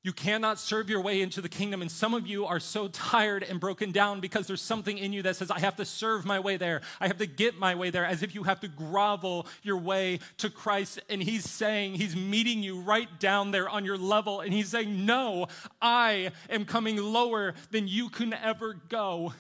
You 0.05 0.13
cannot 0.13 0.59
serve 0.59 0.91
your 0.91 1.01
way 1.01 1.23
into 1.23 1.41
the 1.41 1.49
kingdom. 1.49 1.81
And 1.81 1.91
some 1.91 2.13
of 2.13 2.27
you 2.27 2.45
are 2.45 2.61
so 2.61 2.89
tired 2.89 3.43
and 3.43 3.59
broken 3.59 3.91
down 3.91 4.21
because 4.21 4.47
there's 4.47 4.61
something 4.61 4.99
in 4.99 5.15
you 5.15 5.23
that 5.23 5.37
says, 5.37 5.51
I 5.51 5.61
have 5.61 5.77
to 5.77 5.87
serve 5.87 6.27
my 6.27 6.41
way 6.41 6.59
there. 6.59 6.83
I 7.01 7.07
have 7.07 7.17
to 7.19 7.27
get 7.27 7.59
my 7.59 7.75
way 7.75 7.89
there, 7.89 8.05
as 8.05 8.23
if 8.23 8.35
you 8.35 8.43
have 8.43 8.61
to 8.61 8.69
grovel 8.69 9.47
your 9.63 9.79
way 9.79 10.21
to 10.39 10.51
Christ. 10.51 11.01
And 11.09 11.23
He's 11.23 11.49
saying, 11.49 11.95
He's 11.95 12.15
meeting 12.15 12.63
you 12.63 12.81
right 12.81 13.09
down 13.19 13.51
there 13.51 13.67
on 13.67 13.87
your 13.87 13.97
level. 13.97 14.43
And 14.43 14.53
He's 14.53 14.69
saying, 14.69 15.07
No, 15.07 15.47
I 15.81 16.33
am 16.51 16.67
coming 16.67 16.99
lower 16.99 17.55
than 17.71 17.89
you 17.89 18.11
can 18.11 18.35
ever 18.35 18.75
go. 18.91 19.33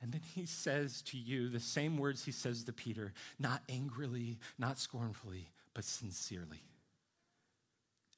And 0.00 0.12
then 0.12 0.22
he 0.34 0.46
says 0.46 1.02
to 1.02 1.18
you 1.18 1.48
the 1.48 1.60
same 1.60 1.98
words 1.98 2.24
he 2.24 2.30
says 2.32 2.62
to 2.64 2.72
Peter, 2.72 3.12
not 3.38 3.62
angrily, 3.68 4.38
not 4.56 4.78
scornfully, 4.78 5.50
but 5.74 5.84
sincerely. 5.84 6.62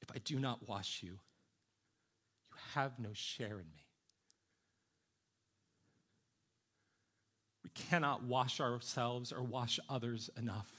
If 0.01 0.11
I 0.13 0.17
do 0.19 0.39
not 0.39 0.67
wash 0.67 1.03
you, 1.03 1.11
you 1.11 2.57
have 2.73 2.99
no 2.99 3.09
share 3.13 3.59
in 3.59 3.67
me. 3.71 3.85
We 7.63 7.69
cannot 7.73 8.23
wash 8.23 8.59
ourselves 8.59 9.31
or 9.31 9.43
wash 9.43 9.79
others 9.89 10.29
enough. 10.37 10.71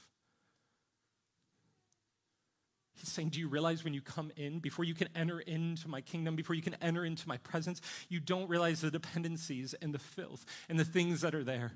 He's 2.95 3.11
saying, 3.11 3.29
Do 3.29 3.39
you 3.39 3.47
realize 3.47 3.83
when 3.83 3.93
you 3.93 4.01
come 4.01 4.31
in, 4.35 4.59
before 4.59 4.85
you 4.85 4.93
can 4.93 5.09
enter 5.15 5.39
into 5.39 5.87
my 5.87 6.01
kingdom, 6.01 6.35
before 6.35 6.55
you 6.55 6.61
can 6.61 6.75
enter 6.81 7.03
into 7.03 7.27
my 7.27 7.37
presence, 7.37 7.81
you 8.09 8.19
don't 8.19 8.49
realize 8.49 8.81
the 8.81 8.91
dependencies 8.91 9.73
and 9.81 9.93
the 9.93 9.99
filth 9.99 10.45
and 10.69 10.77
the 10.77 10.85
things 10.85 11.21
that 11.21 11.33
are 11.33 11.43
there? 11.43 11.71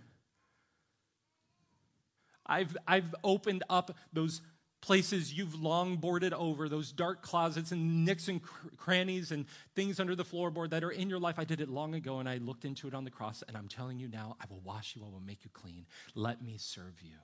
I've, 2.45 2.77
I've 2.87 3.13
opened 3.23 3.63
up 3.69 3.95
those 4.13 4.41
places 4.81 5.33
you've 5.33 5.55
long 5.55 5.97
boarded 5.97 6.33
over, 6.33 6.69
those 6.69 6.91
dark 6.91 7.21
closets 7.21 7.71
and 7.71 8.05
nicks 8.05 8.27
and 8.27 8.41
cr- 8.41 8.67
crannies 8.77 9.31
and 9.31 9.45
things 9.75 9.99
under 9.99 10.15
the 10.15 10.23
floorboard 10.23 10.69
that 10.69 10.83
are 10.83 10.91
in 10.91 11.09
your 11.09 11.19
life. 11.19 11.39
I 11.39 11.43
did 11.43 11.61
it 11.61 11.69
long 11.69 11.95
ago 11.95 12.19
and 12.19 12.29
I 12.29 12.37
looked 12.37 12.65
into 12.65 12.87
it 12.87 12.93
on 12.93 13.03
the 13.03 13.11
cross, 13.11 13.43
and 13.47 13.57
I'm 13.57 13.67
telling 13.67 13.99
you 13.99 14.07
now, 14.07 14.35
I 14.39 14.45
will 14.49 14.61
wash 14.61 14.95
you, 14.95 15.03
I 15.05 15.09
will 15.09 15.19
make 15.19 15.43
you 15.43 15.49
clean. 15.53 15.85
Let 16.15 16.43
me 16.43 16.57
serve 16.57 17.01
you. 17.01 17.17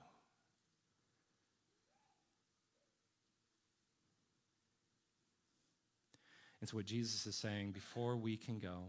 And 6.60 6.68
so, 6.70 6.78
what 6.78 6.86
Jesus 6.86 7.26
is 7.26 7.36
saying, 7.36 7.72
before 7.72 8.16
we 8.16 8.38
can 8.38 8.58
go 8.58 8.84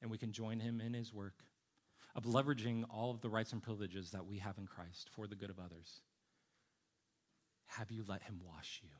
and 0.00 0.10
we 0.10 0.16
can 0.16 0.32
join 0.32 0.58
him 0.58 0.80
in 0.80 0.94
his 0.94 1.12
work 1.12 1.34
of 2.16 2.24
leveraging 2.24 2.84
all 2.90 3.10
of 3.10 3.20
the 3.20 3.28
rights 3.28 3.52
and 3.52 3.62
privileges 3.62 4.10
that 4.12 4.24
we 4.24 4.38
have 4.38 4.56
in 4.56 4.66
Christ 4.66 5.10
for 5.14 5.26
the 5.26 5.34
good 5.34 5.50
of 5.50 5.58
others, 5.58 6.00
have 7.78 7.90
you 7.90 8.04
let 8.06 8.22
him 8.22 8.40
wash 8.46 8.80
you? 8.82 8.90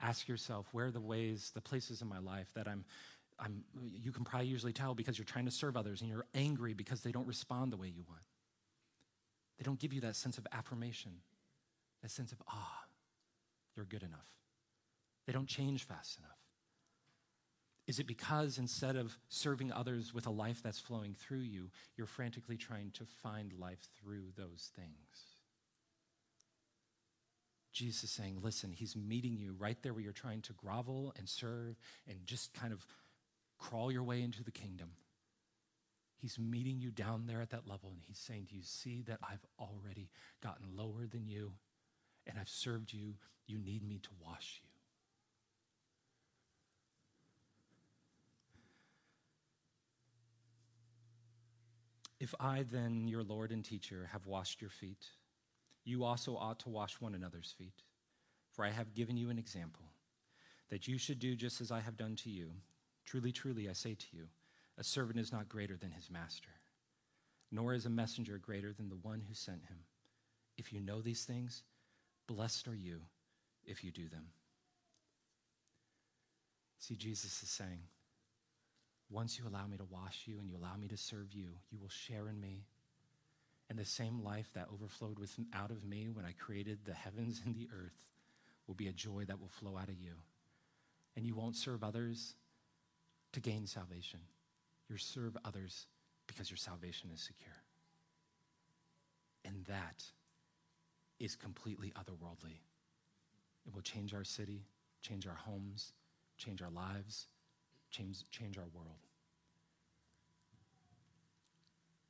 Ask 0.00 0.28
yourself, 0.28 0.66
where 0.72 0.86
are 0.86 0.90
the 0.90 1.00
ways, 1.00 1.50
the 1.54 1.60
places 1.60 2.00
in 2.00 2.08
my 2.08 2.18
life 2.18 2.50
that 2.54 2.66
I'm, 2.66 2.84
I'm, 3.38 3.64
you 4.02 4.12
can 4.12 4.24
probably 4.24 4.48
usually 4.48 4.72
tell 4.72 4.94
because 4.94 5.18
you're 5.18 5.24
trying 5.24 5.44
to 5.44 5.50
serve 5.50 5.76
others 5.76 6.00
and 6.00 6.08
you're 6.08 6.26
angry 6.34 6.72
because 6.72 7.02
they 7.02 7.12
don't 7.12 7.26
respond 7.26 7.72
the 7.72 7.76
way 7.76 7.88
you 7.88 8.04
want. 8.08 8.22
They 9.58 9.64
don't 9.64 9.78
give 9.78 9.92
you 9.92 10.00
that 10.02 10.16
sense 10.16 10.38
of 10.38 10.46
affirmation, 10.52 11.12
that 12.02 12.10
sense 12.10 12.32
of, 12.32 12.40
ah, 12.48 12.84
you're 13.76 13.84
good 13.84 14.02
enough. 14.02 14.28
They 15.26 15.32
don't 15.32 15.48
change 15.48 15.84
fast 15.84 16.18
enough. 16.18 16.30
Is 17.86 17.98
it 17.98 18.06
because 18.06 18.58
instead 18.58 18.96
of 18.96 19.18
serving 19.28 19.72
others 19.72 20.14
with 20.14 20.26
a 20.26 20.30
life 20.30 20.62
that's 20.62 20.78
flowing 20.78 21.14
through 21.14 21.40
you, 21.40 21.70
you're 21.96 22.06
frantically 22.06 22.56
trying 22.56 22.92
to 22.92 23.04
find 23.04 23.52
life 23.52 23.88
through 24.00 24.26
those 24.36 24.70
things? 24.76 25.29
Jesus 27.72 28.04
is 28.04 28.10
saying, 28.10 28.38
listen, 28.42 28.72
he's 28.72 28.96
meeting 28.96 29.36
you 29.36 29.54
right 29.58 29.80
there 29.82 29.92
where 29.92 30.02
you're 30.02 30.12
trying 30.12 30.42
to 30.42 30.52
grovel 30.54 31.14
and 31.16 31.28
serve 31.28 31.76
and 32.08 32.18
just 32.26 32.52
kind 32.52 32.72
of 32.72 32.84
crawl 33.58 33.92
your 33.92 34.02
way 34.02 34.22
into 34.22 34.42
the 34.42 34.50
kingdom. 34.50 34.90
He's 36.16 36.38
meeting 36.38 36.80
you 36.80 36.90
down 36.90 37.24
there 37.26 37.40
at 37.40 37.50
that 37.50 37.66
level, 37.66 37.90
and 37.92 38.02
he's 38.06 38.18
saying, 38.18 38.46
Do 38.48 38.56
you 38.56 38.62
see 38.62 39.02
that 39.02 39.20
I've 39.22 39.44
already 39.58 40.10
gotten 40.42 40.66
lower 40.76 41.06
than 41.10 41.26
you, 41.28 41.52
and 42.26 42.38
I've 42.38 42.48
served 42.48 42.92
you. 42.92 43.14
You 43.46 43.58
need 43.58 43.82
me 43.82 43.98
to 44.00 44.10
wash 44.22 44.60
you. 44.62 44.68
If 52.20 52.34
I, 52.38 52.64
then, 52.70 53.08
your 53.08 53.22
Lord 53.22 53.50
and 53.50 53.64
teacher, 53.64 54.10
have 54.12 54.26
washed 54.26 54.60
your 54.60 54.68
feet, 54.68 55.06
you 55.84 56.04
also 56.04 56.36
ought 56.36 56.60
to 56.60 56.68
wash 56.68 57.00
one 57.00 57.14
another's 57.14 57.54
feet. 57.56 57.82
For 58.52 58.64
I 58.64 58.70
have 58.70 58.94
given 58.94 59.16
you 59.16 59.30
an 59.30 59.38
example, 59.38 59.84
that 60.70 60.88
you 60.88 60.98
should 60.98 61.18
do 61.18 61.34
just 61.34 61.60
as 61.60 61.70
I 61.70 61.80
have 61.80 61.96
done 61.96 62.16
to 62.16 62.30
you. 62.30 62.50
Truly, 63.06 63.32
truly, 63.32 63.68
I 63.68 63.72
say 63.72 63.94
to 63.94 64.06
you, 64.12 64.24
a 64.78 64.84
servant 64.84 65.18
is 65.18 65.32
not 65.32 65.48
greater 65.48 65.76
than 65.76 65.90
his 65.90 66.10
master, 66.10 66.50
nor 67.50 67.74
is 67.74 67.86
a 67.86 67.90
messenger 67.90 68.38
greater 68.38 68.72
than 68.72 68.88
the 68.88 68.96
one 68.96 69.22
who 69.26 69.34
sent 69.34 69.64
him. 69.64 69.78
If 70.58 70.72
you 70.72 70.80
know 70.80 71.00
these 71.00 71.24
things, 71.24 71.62
blessed 72.26 72.68
are 72.68 72.74
you 72.74 73.00
if 73.64 73.84
you 73.84 73.90
do 73.90 74.08
them. 74.08 74.26
See, 76.78 76.96
Jesus 76.96 77.42
is 77.42 77.50
saying, 77.50 77.80
once 79.10 79.38
you 79.38 79.46
allow 79.46 79.66
me 79.66 79.76
to 79.76 79.84
wash 79.84 80.22
you 80.26 80.38
and 80.38 80.48
you 80.48 80.56
allow 80.56 80.76
me 80.76 80.88
to 80.88 80.96
serve 80.96 81.32
you, 81.32 81.48
you 81.70 81.78
will 81.78 81.88
share 81.88 82.28
in 82.28 82.40
me. 82.40 82.64
And 83.70 83.78
the 83.78 83.84
same 83.84 84.24
life 84.24 84.50
that 84.54 84.66
overflowed 84.72 85.20
with, 85.20 85.38
out 85.54 85.70
of 85.70 85.84
me 85.84 86.08
when 86.12 86.24
I 86.24 86.32
created 86.32 86.80
the 86.84 86.92
heavens 86.92 87.40
and 87.46 87.54
the 87.54 87.68
earth 87.72 88.10
will 88.66 88.74
be 88.74 88.88
a 88.88 88.92
joy 88.92 89.24
that 89.28 89.40
will 89.40 89.48
flow 89.48 89.78
out 89.78 89.88
of 89.88 90.00
you. 90.00 90.14
And 91.16 91.24
you 91.24 91.36
won't 91.36 91.54
serve 91.54 91.84
others 91.84 92.34
to 93.32 93.40
gain 93.40 93.66
salvation. 93.66 94.20
You 94.88 94.96
serve 94.96 95.36
others 95.44 95.86
because 96.26 96.50
your 96.50 96.56
salvation 96.56 97.10
is 97.14 97.20
secure. 97.20 97.62
And 99.44 99.64
that 99.66 100.02
is 101.20 101.36
completely 101.36 101.92
otherworldly. 101.96 102.58
It 103.66 103.72
will 103.72 103.82
change 103.82 104.14
our 104.14 104.24
city, 104.24 104.64
change 105.00 105.28
our 105.28 105.34
homes, 105.34 105.92
change 106.38 106.60
our 106.60 106.70
lives, 106.70 107.28
change, 107.90 108.24
change 108.30 108.58
our 108.58 108.68
world. 108.74 109.09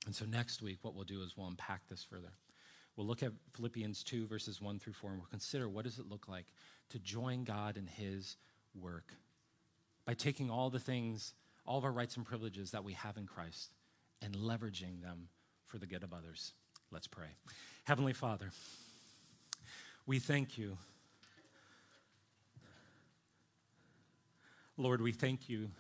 And 0.07 0.15
so 0.15 0.25
next 0.25 0.63
week, 0.63 0.79
what 0.83 0.95
we'll 0.95 1.05
do 1.05 1.23
is 1.23 1.37
we'll 1.37 1.49
unpack 1.49 1.83
this 1.89 2.03
further. 2.03 2.33
We'll 2.97 3.07
look 3.07 3.23
at 3.23 3.33
Philippians 3.55 4.03
2, 4.03 4.27
verses 4.27 4.61
1 4.61 4.79
through 4.79 4.95
4, 4.95 5.11
and 5.11 5.21
we'll 5.21 5.29
consider 5.29 5.69
what 5.69 5.85
does 5.85 5.99
it 5.99 6.09
look 6.09 6.29
like 6.29 6.47
to 6.91 6.99
join 6.99 7.45
God 7.45 7.77
in 7.77 7.87
his 7.87 8.37
work 8.75 9.15
by 10.05 10.15
taking 10.15 10.51
all 10.51 10.71
the 10.71 10.79
things, 10.79 11.35
all 11.65 11.79
of 11.79 11.85
our 11.85 11.93
rights 11.93 12.17
and 12.17 12.27
privileges 12.27 12.73
that 12.73 12.85
we 12.85 12.95
have 12.95 13.17
in 13.17 13.27
Christ 13.27 13.75
and 14.23 14.35
leveraging 14.35 15.03
them 15.03 15.29
for 15.67 15.79
the 15.79 15.87
good 15.87 16.03
of 16.03 16.13
others. 16.13 16.53
Let's 16.91 17.07
pray. 17.07 17.29
Heavenly 17.85 18.13
Father, 18.13 18.51
we 20.07 20.19
thank 20.19 20.59
you. 20.59 20.77
Lord, 24.77 25.01
we 25.01 25.13
thank 25.13 25.49
you. 25.49 25.71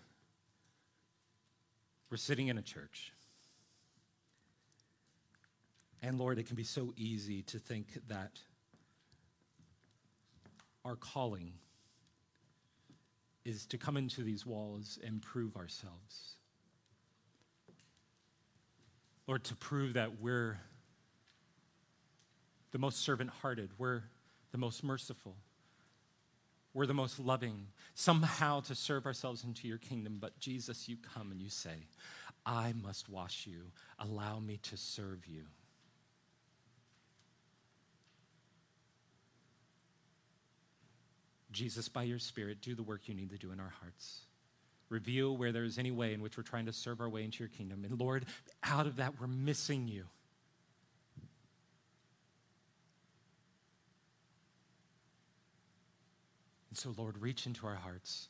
We're 2.10 2.18
sitting 2.18 2.48
in 2.48 2.58
a 2.58 2.62
church. 2.62 3.12
And 6.02 6.18
Lord, 6.18 6.38
it 6.38 6.46
can 6.46 6.56
be 6.56 6.64
so 6.64 6.92
easy 6.96 7.42
to 7.42 7.58
think 7.58 7.86
that 8.08 8.38
our 10.84 10.96
calling 10.96 11.52
is 13.44 13.66
to 13.66 13.78
come 13.78 13.96
into 13.96 14.22
these 14.22 14.46
walls 14.46 14.98
and 15.04 15.20
prove 15.20 15.56
ourselves. 15.56 16.36
Lord, 19.26 19.44
to 19.44 19.56
prove 19.56 19.94
that 19.94 20.20
we're 20.20 20.58
the 22.72 22.78
most 22.78 23.00
servant 23.00 23.30
hearted, 23.30 23.70
we're 23.78 24.02
the 24.52 24.58
most 24.58 24.82
merciful, 24.82 25.36
we're 26.74 26.86
the 26.86 26.94
most 26.94 27.18
loving, 27.18 27.66
somehow 27.94 28.60
to 28.60 28.74
serve 28.74 29.06
ourselves 29.06 29.44
into 29.44 29.68
your 29.68 29.78
kingdom. 29.78 30.18
But 30.20 30.38
Jesus, 30.38 30.88
you 30.88 30.96
come 31.14 31.30
and 31.30 31.40
you 31.40 31.50
say, 31.50 31.86
I 32.46 32.72
must 32.82 33.08
wash 33.08 33.46
you, 33.46 33.72
allow 33.98 34.38
me 34.38 34.58
to 34.64 34.76
serve 34.76 35.26
you. 35.26 35.44
Jesus, 41.52 41.88
by 41.88 42.04
your 42.04 42.18
Spirit, 42.18 42.60
do 42.60 42.74
the 42.74 42.82
work 42.82 43.02
you 43.06 43.14
need 43.14 43.30
to 43.30 43.38
do 43.38 43.52
in 43.52 43.60
our 43.60 43.72
hearts. 43.80 44.20
Reveal 44.88 45.36
where 45.36 45.52
there 45.52 45.64
is 45.64 45.78
any 45.78 45.90
way 45.90 46.12
in 46.12 46.20
which 46.20 46.36
we're 46.36 46.42
trying 46.42 46.66
to 46.66 46.72
serve 46.72 47.00
our 47.00 47.08
way 47.08 47.24
into 47.24 47.40
your 47.40 47.48
kingdom. 47.48 47.84
And 47.84 47.98
Lord, 47.98 48.26
out 48.64 48.86
of 48.86 48.96
that, 48.96 49.20
we're 49.20 49.26
missing 49.26 49.88
you. 49.88 50.06
And 56.70 56.78
so, 56.78 56.94
Lord, 56.96 57.18
reach 57.18 57.46
into 57.46 57.66
our 57.66 57.74
hearts, 57.74 58.28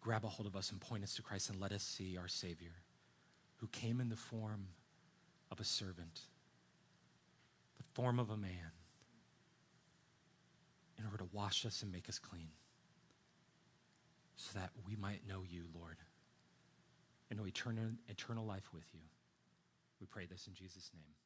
grab 0.00 0.24
a 0.24 0.28
hold 0.28 0.46
of 0.46 0.54
us, 0.54 0.70
and 0.70 0.80
point 0.80 1.02
us 1.02 1.14
to 1.16 1.22
Christ, 1.22 1.50
and 1.50 1.60
let 1.60 1.72
us 1.72 1.82
see 1.82 2.16
our 2.18 2.28
Savior 2.28 2.72
who 3.56 3.66
came 3.68 4.00
in 4.00 4.10
the 4.10 4.16
form 4.16 4.68
of 5.50 5.60
a 5.60 5.64
servant, 5.64 6.20
the 7.78 7.84
form 7.94 8.18
of 8.18 8.28
a 8.28 8.36
man 8.36 8.72
in 10.98 11.04
order 11.04 11.18
to 11.18 11.28
wash 11.32 11.64
us 11.66 11.82
and 11.82 11.90
make 11.90 12.08
us 12.08 12.18
clean 12.18 12.48
so 14.36 14.58
that 14.58 14.70
we 14.86 14.96
might 14.96 15.26
know 15.28 15.42
you, 15.48 15.64
Lord, 15.74 15.96
and 17.30 17.38
know 17.38 17.46
eternal, 17.46 17.90
eternal 18.08 18.44
life 18.44 18.68
with 18.72 18.84
you. 18.92 19.00
We 20.00 20.06
pray 20.06 20.26
this 20.26 20.46
in 20.46 20.54
Jesus' 20.54 20.90
name. 20.94 21.23